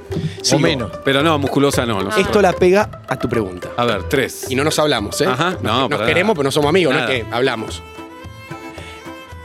Sigo. 0.42 0.60
menos. 0.60 0.92
Pero 1.04 1.22
no, 1.24 1.38
musculosa 1.40 1.86
no. 1.86 2.10
Esto 2.16 2.42
la 2.42 2.54
pega 2.54 3.02
a 3.08 3.18
tu 3.18 3.28
pregunta. 3.28 3.70
A 3.78 3.86
ver, 3.86 4.04
tres. 4.04 4.46
Y 4.50 4.56
no 4.56 4.64
nos 4.64 4.78
hablamos, 4.80 5.20
¿eh? 5.22 5.26
Ajá, 5.26 5.58
no, 5.62 5.82
Nos 5.82 5.90
para 5.90 6.06
queremos, 6.06 6.28
nada. 6.30 6.34
pero 6.36 6.44
no 6.44 6.52
somos 6.52 6.70
amigos, 6.70 6.94
no 6.94 7.00
es 7.02 7.06
que 7.08 7.26
hablamos. 7.32 7.82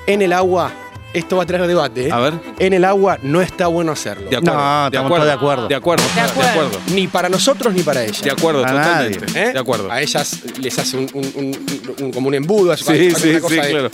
En 0.07 0.21
el 0.23 0.33
agua, 0.33 0.73
esto 1.13 1.37
va 1.37 1.43
a 1.45 1.47
traer 1.47 1.67
debate, 1.67 2.09
¿eh? 2.09 2.13
A 2.13 2.19
ver. 2.19 2.35
En 2.59 2.73
el 2.73 2.85
agua 2.85 3.19
no 3.23 3.41
está 3.41 3.67
bueno 3.69 3.93
hacerlo. 3.93 4.29
De 4.31 4.37
acuerdo. 4.37 4.57
No, 4.59 4.91
de 4.91 4.99
acuerdo. 4.99 5.27
de 5.27 5.33
acuerdo. 5.33 5.69
De 5.69 5.75
acuerdo. 5.75 6.05
De 6.09 6.15
De 6.15 6.21
acuerdo. 6.29 6.51
acuerdo. 6.51 6.79
Ni 6.95 7.07
para 7.07 7.29
nosotros 7.29 7.73
ni 7.73 7.83
para 7.83 8.03
ella. 8.05 8.21
De 8.23 8.31
acuerdo, 8.31 8.65
A 8.65 8.69
totalmente. 8.69 9.27
nadie. 9.27 9.49
¿Eh? 9.51 9.53
De 9.53 9.59
acuerdo. 9.59 9.91
A 9.93 10.01
ellas 10.01 10.41
les 10.59 10.79
hace 10.79 10.97
un, 10.97 11.09
un- 11.15 11.33
un- 11.37 11.95
un- 12.05 12.13
como 12.13 12.29
un 12.29 12.35
embudo. 12.35 12.77
Sí, 12.77 12.83
hace 12.85 13.11
sí, 13.11 13.21
sí, 13.21 13.29
de- 13.31 13.41
claro. 13.41 13.91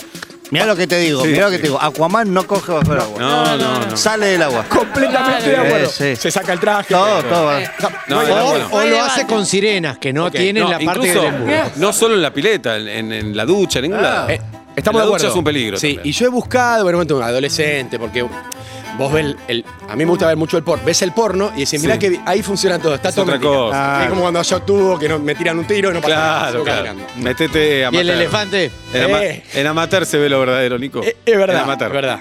Mirá 0.51 0.65
lo 0.65 0.75
que 0.75 0.87
te 0.87 0.97
digo, 0.97 1.21
Sí. 1.21 1.27
mirá 1.27 1.45
lo 1.45 1.51
que 1.51 1.57
te 1.59 1.63
digo. 1.67 1.79
Aquaman 1.79 2.33
no 2.33 2.47
coge 2.47 2.71
bajo 2.71 2.91
el 2.93 2.99
agua. 2.99 3.19
No, 3.19 3.55
no, 3.57 3.85
no. 3.85 3.95
Sale 3.97 4.25
del 4.25 4.41
agua. 4.41 4.65
Completamente 4.67 5.47
de 5.51 5.57
acuerdo. 5.57 5.89
Sí, 5.91 6.15
sí. 6.15 6.21
Se 6.23 6.31
saca 6.31 6.53
el 6.53 6.59
traje. 6.59 6.91
Todo, 6.95 7.21
todo. 7.21 7.59
Eh, 7.59 7.69
No, 8.07 8.19
hay- 8.19 8.25
de 8.25 8.31
O, 8.33 8.55
acuerdo. 8.65 8.89
lo 8.89 9.03
hace 9.03 9.27
con 9.27 9.45
sirenas, 9.45 9.99
que 9.99 10.11
no 10.11 10.25
Ok, 10.25 10.31
tienen 10.31 10.63
No, 10.63 10.71
la 10.71 10.79
parte 10.79 11.07
incluso, 11.07 11.21
del 11.21 11.35
embudo. 11.35 11.71
no 11.75 11.93
solo 11.93 12.15
en 12.15 12.21
la 12.23 12.33
pileta, 12.33 12.77
en, 12.77 13.11
en 13.13 13.37
la 13.37 13.45
ducha, 13.45 13.77
en 13.77 13.83
ningún 13.83 14.01
lado. 14.01 14.27
Eh, 14.29 14.41
Estamos 14.79 14.99
la 14.99 15.05
de 15.05 15.11
ducha 15.11 15.17
acuerdo. 15.27 15.33
es 15.33 15.37
un 15.37 15.43
peligro 15.43 15.77
Sí, 15.77 15.87
también. 15.95 16.07
y 16.07 16.11
yo 16.17 16.25
he 16.25 16.29
buscado, 16.29 16.83
bueno, 16.83 16.99
un 16.99 17.23
adolescente, 17.23 17.97
porque 17.99 18.23
vos 18.23 19.13
ves 19.13 19.25
el, 19.25 19.37
el- 19.47 19.65
A 19.87 19.95
mí 19.95 20.03
me 20.05 20.09
gusta 20.11 20.27
ver 20.27 20.37
mucho 20.37 20.57
el 20.57 20.63
porno. 20.63 20.83
Ves 20.85 21.01
el 21.01 21.11
porno 21.13 21.51
y 21.55 21.61
decís, 21.61 21.81
mirá 21.81 21.93
Sí. 21.95 21.99
que 21.99 22.19
ahí 22.25 22.41
funciona 22.43 22.77
todo. 22.79 22.95
Está 22.95 23.09
Es 23.09 23.15
todo 23.15 23.23
otra 23.23 23.35
mentira. 23.35 23.53
cosa. 23.53 24.03
Es 24.03 24.09
como 24.09 24.21
cuando 24.21 24.41
yo 24.41 24.55
actúo, 24.57 24.99
que 24.99 25.07
no, 25.09 25.19
me 25.19 25.35
tiran 25.35 25.57
un 25.59 25.65
tiro 25.65 25.91
y 25.91 25.93
no 25.93 26.01
pasa 26.01 26.15
nada. 26.15 26.37
Claro, 26.39 26.51
sigo 26.51 26.63
claro. 26.65 26.85
caminando. 26.85 27.13
Metete 27.17 27.85
a 27.85 27.89
¿Y 27.91 27.97
el 27.97 28.09
elefante? 28.09 28.71
En, 28.93 29.03
ama- 29.03 29.23
Eh. 29.23 29.43
en 29.53 29.67
amateur 29.67 30.05
se 30.05 30.17
ve 30.17 30.29
lo 30.29 30.39
verdadero, 30.39 30.77
Nico. 30.77 31.01
Eh, 31.03 31.15
Es 31.25 31.37
verdad, 31.37 31.57
En 31.57 31.63
amateur. 31.63 31.87
es 31.89 31.93
verdad. 31.93 32.19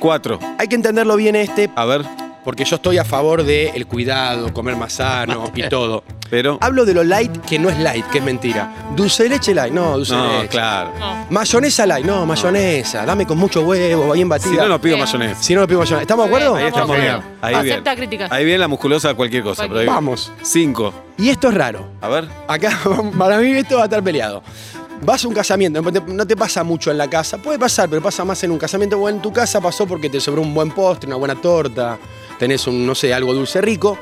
Cuatro. 0.00 0.38
Hay 0.58 0.66
que 0.68 0.74
entenderlo 0.74 1.16
bien 1.16 1.36
este, 1.36 1.70
A 1.76 1.84
ver, 1.84 2.02
porque 2.46 2.64
yo 2.64 2.76
estoy 2.76 2.96
a 2.96 3.04
favor 3.04 3.42
del 3.42 3.86
cuidado, 3.88 4.54
comer 4.54 4.76
más 4.76 4.92
sano 4.94 5.50
y 5.52 5.68
todo. 5.68 6.04
pero. 6.30 6.58
Hablo 6.60 6.84
de 6.84 6.94
lo 6.94 7.02
light 7.02 7.36
que 7.44 7.58
no 7.58 7.68
es 7.68 7.76
light, 7.80 8.06
que 8.06 8.18
es 8.18 8.24
mentira. 8.24 8.72
Dulce 8.94 9.24
de 9.24 9.30
leche 9.30 9.52
light, 9.52 9.72
no, 9.74 9.96
dulce 9.96 10.14
de 10.14 10.20
No, 10.22 10.32
leche. 10.36 10.48
claro. 10.48 10.92
No. 10.98 11.26
Mayonesa 11.28 11.84
light, 11.86 12.06
no, 12.06 12.24
mayonesa. 12.24 13.04
Dame 13.04 13.26
con 13.26 13.36
mucho 13.36 13.62
huevo, 13.62 14.12
bien 14.12 14.28
batida. 14.28 14.50
Si 14.50 14.56
no, 14.56 14.68
no 14.68 14.80
pido 14.80 14.96
mayonesa. 14.96 15.42
Si 15.42 15.54
no, 15.56 15.62
no 15.62 15.66
pido 15.66 15.80
mayonesa. 15.80 16.02
¿Estamos 16.02 16.24
de 16.24 16.34
acuerdo? 16.36 16.54
Ahí 16.54 16.66
estamos 16.66 16.96
bien. 16.96 17.02
bien. 17.02 17.22
Ahí 17.42 17.54
Acepta 17.56 17.90
bien. 17.94 17.96
críticas. 18.08 18.30
Ahí 18.32 18.44
bien 18.44 18.60
la 18.60 18.68
musculosa 18.68 19.12
cualquier 19.14 19.42
cosa. 19.42 19.64
Pero 19.66 19.80
ahí- 19.80 19.86
Vamos. 19.86 20.32
Cinco. 20.42 20.94
Y 21.18 21.30
esto 21.30 21.48
es 21.48 21.54
raro. 21.54 21.88
A 22.00 22.06
ver. 22.08 22.28
Acá, 22.46 22.78
para 23.18 23.38
mí, 23.38 23.50
esto 23.50 23.74
va 23.76 23.82
a 23.82 23.84
estar 23.86 24.02
peleado. 24.04 24.42
Vas 25.02 25.22
a 25.24 25.28
un 25.28 25.34
casamiento, 25.34 25.82
no 25.82 26.26
te 26.26 26.36
pasa 26.36 26.62
mucho 26.64 26.90
en 26.90 26.96
la 26.96 27.08
casa. 27.10 27.36
Puede 27.36 27.58
pasar, 27.58 27.86
pero 27.90 28.00
pasa 28.00 28.24
más 28.24 28.42
en 28.44 28.50
un 28.52 28.58
casamiento. 28.58 28.98
O 28.98 29.08
en 29.10 29.20
tu 29.20 29.30
casa 29.32 29.60
pasó 29.60 29.84
porque 29.86 30.08
te 30.08 30.20
sobró 30.20 30.40
un 30.40 30.54
buen 30.54 30.70
postre, 30.70 31.06
una 31.08 31.16
buena 31.16 31.34
torta, 31.34 31.98
tenés 32.38 32.66
un, 32.66 32.86
no 32.86 32.94
sé, 32.94 33.12
algo 33.14 33.34
dulce 33.34 33.60
rico. 33.60 33.98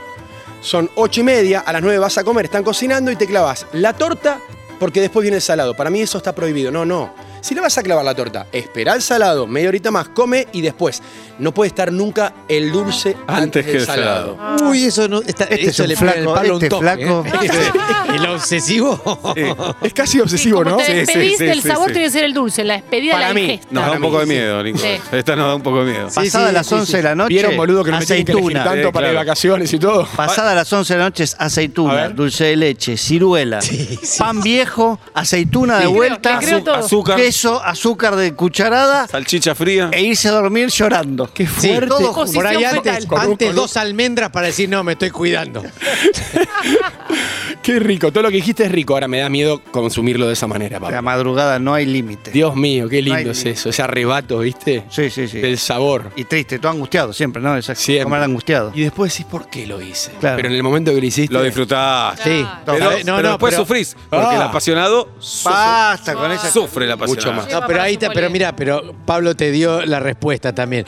Son 0.60 0.90
ocho 0.94 1.20
y 1.20 1.24
media, 1.24 1.60
a 1.60 1.72
las 1.72 1.82
nueve 1.82 1.98
vas 1.98 2.16
a 2.16 2.24
comer, 2.24 2.46
están 2.46 2.64
cocinando 2.64 3.10
y 3.10 3.16
te 3.16 3.26
clavas 3.26 3.66
la 3.72 3.92
torta 3.92 4.40
porque 4.78 5.00
después 5.00 5.22
viene 5.22 5.36
el 5.36 5.42
salado. 5.42 5.74
Para 5.74 5.90
mí 5.90 6.00
eso 6.00 6.18
está 6.18 6.34
prohibido. 6.34 6.70
No, 6.70 6.84
no. 6.84 7.14
Si 7.44 7.54
le 7.54 7.60
vas 7.60 7.76
a 7.76 7.82
clavar 7.82 8.02
la 8.06 8.14
torta, 8.14 8.46
espera 8.52 8.94
el 8.94 9.02
salado, 9.02 9.46
media 9.46 9.68
horita 9.68 9.90
más, 9.90 10.08
come 10.08 10.48
y 10.52 10.62
después. 10.62 11.02
No 11.38 11.52
puede 11.52 11.68
estar 11.68 11.92
nunca 11.92 12.32
el 12.48 12.72
dulce 12.72 13.16
antes, 13.26 13.42
Antes 13.42 13.64
que 13.66 13.72
del 13.72 13.80
el 13.80 13.86
salado. 13.86 14.36
salado. 14.36 14.70
Uy, 14.70 14.84
eso 14.86 15.08
no. 15.08 15.20
está- 15.20 15.44
Este 15.44 15.62
es 15.62 15.68
eso 15.68 15.86
le 15.86 15.92
el 15.92 15.98
flaco, 15.98 16.32
palo 16.32 16.52
a 16.54 16.56
un 16.56 16.62
este 16.62 16.68
toque, 16.70 16.82
flaco. 16.84 17.24
¿eh? 17.42 18.14
¿El 18.14 18.26
obsesivo? 18.26 19.34
Es 19.82 19.92
casi 19.92 20.20
obsesivo, 20.20 20.58
Como 20.62 20.70
¿no? 20.70 20.76
te 20.78 20.84
Sí, 20.84 20.90
sí, 20.92 20.96
despedís 20.98 21.38
sí, 21.38 21.52
sí, 21.62 21.68
sabor 21.68 21.88
sí. 21.88 21.92
tiene 21.92 22.06
que 22.08 22.12
ser 22.12 22.24
el 22.24 22.32
dulce, 22.32 22.64
la 22.64 22.74
despedida 22.74 23.12
Para 23.14 23.28
la 23.28 23.34
mí. 23.34 23.40
ingesta. 23.42 23.66
Nos 23.72 23.84
da 23.86 23.92
un 23.92 24.00
poco 24.00 24.18
de 24.20 24.24
sí. 24.24 24.30
miedo, 24.30 24.62
Nico. 24.62 24.78
Sí. 24.78 24.88
Esta 25.12 25.36
nos 25.36 25.46
da 25.48 25.54
un 25.56 25.62
poco 25.62 25.84
de 25.84 25.92
miedo. 25.92 26.08
Sí, 26.10 26.14
Pasada 26.14 26.48
sí, 26.48 26.54
las 26.54 26.66
sí, 26.66 26.74
11 26.76 26.86
sí. 26.86 26.96
de 26.96 27.02
la 27.02 27.14
noche. 27.14 27.28
¿Vieron, 27.28 27.56
boludo, 27.58 27.84
que 27.84 27.90
no 27.90 27.98
me 27.98 28.06
tienen 28.06 28.24
que 28.24 28.32
tanto 28.54 28.86
Sí, 28.88 28.92
para 28.92 29.12
vacaciones 29.12 29.72
y 29.72 29.78
todo? 29.78 30.06
Pasada 30.16 30.54
las 30.54 30.72
11 30.72 30.94
de 30.94 30.98
la 30.98 31.04
noche 31.06 31.24
es 31.24 31.36
aceituna, 31.38 32.08
dulce 32.08 32.44
de 32.44 32.56
leche, 32.56 32.96
ciruela, 32.96 33.58
pan 34.18 34.40
viejo, 34.40 34.98
aceituna 35.12 35.80
de 35.80 35.88
vuelta. 35.88 36.38
Azúcar, 36.78 37.18
queso, 37.34 37.62
azúcar 37.62 38.14
de 38.16 38.34
cucharada 38.34 39.08
salchicha 39.08 39.54
fría. 39.54 39.90
e 39.92 40.02
irse 40.02 40.28
a 40.28 40.32
dormir 40.32 40.68
llorando. 40.68 41.28
Qué 41.32 41.46
fuerte. 41.46 41.88
todo 41.88 42.14
por 42.32 42.46
ahí 42.46 42.62
antes, 42.64 43.06
antes 43.10 43.54
dos 43.54 43.76
almendras 43.76 44.30
para 44.30 44.46
decir, 44.46 44.68
no, 44.68 44.84
me 44.84 44.92
estoy 44.92 45.10
cuidando. 45.10 45.62
Qué 47.64 47.78
rico. 47.80 48.12
Todo 48.12 48.24
lo 48.24 48.28
que 48.28 48.36
dijiste 48.36 48.64
es 48.64 48.70
rico. 48.70 48.92
Ahora 48.92 49.08
me 49.08 49.18
da 49.20 49.30
miedo 49.30 49.62
consumirlo 49.70 50.26
de 50.26 50.34
esa 50.34 50.46
manera, 50.46 50.78
La 50.78 50.80
papá. 50.86 51.00
madrugada 51.00 51.58
no 51.58 51.72
hay 51.72 51.86
límite. 51.86 52.30
Dios 52.30 52.54
mío, 52.54 52.90
qué 52.90 52.96
lindo 53.00 53.14
No 53.14 53.16
hay 53.16 53.22
es 53.30 53.38
límite. 53.38 53.50
eso. 53.58 53.70
Ese 53.70 53.80
arrebato, 53.82 54.38
¿viste? 54.40 54.84
Sí, 54.90 55.08
sí, 55.08 55.26
sí. 55.26 55.38
Del 55.40 55.56
sabor. 55.56 56.10
Y 56.14 56.24
triste, 56.24 56.58
todo 56.58 56.72
angustiado 56.72 57.14
siempre, 57.14 57.40
¿no? 57.40 57.56
Esa 57.56 57.74
Siempre. 57.74 58.04
comer 58.04 58.22
angustiado. 58.22 58.70
Y 58.74 58.82
después 58.82 59.12
decís, 59.14 59.24
¿por 59.30 59.48
qué 59.48 59.66
lo 59.66 59.80
hice? 59.80 60.10
Claro. 60.20 60.36
Pero 60.36 60.48
en 60.48 60.54
el 60.56 60.62
momento 60.62 60.92
que 60.94 61.00
lo 61.00 61.06
hiciste. 61.06 61.32
Lo 61.32 61.42
disfrutaste. 61.42 62.22
Sí. 62.40 62.46
Pero, 62.66 62.78
No, 62.78 62.90
pero 62.90 63.22
no, 63.22 63.28
después 63.30 63.54
pero- 63.54 63.64
sufrís. 63.64 63.96
Porque 64.10 64.26
Ah. 64.26 64.36
el 64.36 64.42
apasionado 64.42 65.08
sufre, 65.18 65.52
Basta 65.58 66.14
con 66.14 66.30
esa. 66.32 66.50
sufre 66.50 66.84
el 66.84 66.92
apasionado. 66.92 67.32
Mucho 67.32 67.42
más. 67.48 67.50
No, 67.60 67.66
pero 67.66 67.80
ahí 67.80 67.94
está, 67.94 68.10
pero 68.10 68.28
mira, 68.28 68.54
pero 68.54 68.94
Pablo 69.06 69.34
te 69.34 69.50
dio 69.50 69.86
la 69.86 70.00
respuesta 70.00 70.54
también. 70.54 70.84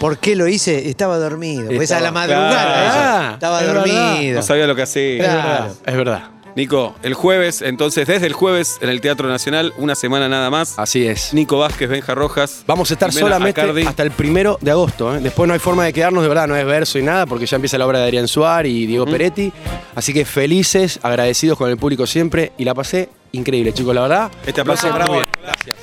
¿Por 0.00 0.18
qué 0.18 0.34
lo 0.34 0.48
hice? 0.48 0.88
Estaba 0.88 1.18
dormido. 1.18 1.66
Pues 1.76 1.92
a 1.92 2.00
la 2.00 2.08
Estaba- 2.08 2.26
madrugada. 2.26 2.50
Claro. 2.50 3.24
eso. 3.26 3.34
Estaba 3.34 3.60
Es 3.60 3.66
verdad. 3.66 3.84
dormido. 3.84 4.34
No 4.36 4.42
sabía 4.42 4.66
lo 4.66 4.74
que 4.74 4.82
hacía. 4.82 5.12
Es 5.12 5.18
Claro. 5.24 5.42
verdad. 5.42 5.70
Es 5.86 5.96
verdad. 5.96 6.22
Nico, 6.56 6.96
el 7.04 7.14
jueves, 7.14 7.62
entonces, 7.62 8.08
desde 8.08 8.26
el 8.26 8.32
jueves 8.32 8.78
en 8.80 8.88
el 8.88 9.00
Teatro 9.00 9.28
Nacional, 9.28 9.72
una 9.76 9.94
semana 9.94 10.28
nada 10.28 10.50
más. 10.50 10.74
Así 10.78 11.06
es. 11.06 11.32
Nico 11.32 11.58
Vázquez, 11.58 11.88
Benja 11.88 12.12
Rojas. 12.16 12.64
Vamos 12.66 12.90
a 12.90 12.94
estar 12.94 13.10
Jimena 13.10 13.26
solamente 13.28 13.60
Acardi. 13.60 13.86
hasta 13.86 14.02
el 14.02 14.10
primero 14.10 14.58
de 14.60 14.72
agosto. 14.72 15.14
¿eh? 15.14 15.20
Después 15.20 15.46
no 15.46 15.54
hay 15.54 15.60
forma 15.60 15.84
de 15.84 15.92
quedarnos, 15.92 16.22
de 16.24 16.28
verdad, 16.28 16.48
no 16.48 16.56
es 16.56 16.66
verso 16.66 16.98
y 16.98 17.02
nada, 17.02 17.24
porque 17.26 17.46
ya 17.46 17.54
empieza 17.54 17.78
la 17.78 17.86
obra 17.86 17.98
de 18.00 18.04
Adrián 18.06 18.26
Suárez 18.26 18.72
y 18.72 18.86
Diego 18.86 19.04
Peretti. 19.06 19.52
Así 19.94 20.12
que 20.12 20.24
felices, 20.24 20.98
agradecidos 21.02 21.56
con 21.56 21.70
el 21.70 21.76
público 21.76 22.04
siempre 22.06 22.50
y 22.58 22.64
la 22.64 22.74
pasé 22.74 23.08
increíble, 23.30 23.72
chicos, 23.72 23.94
la 23.94 24.00
verdad. 24.00 24.30
Este 24.44 24.60
aplauso 24.62 24.92
bravo. 24.92 25.22
Gracias. 25.42 25.76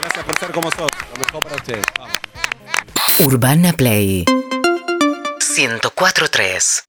Gracias 0.00 0.24
por 0.24 0.38
ser 0.40 0.50
como 0.50 0.70
sos. 0.72 0.88
Lo 1.14 1.24
mejor 1.24 1.42
para 1.44 1.54
ustedes. 1.56 1.84
Urbana 3.18 3.74
Play. 3.74 4.24
104.3 4.24 6.84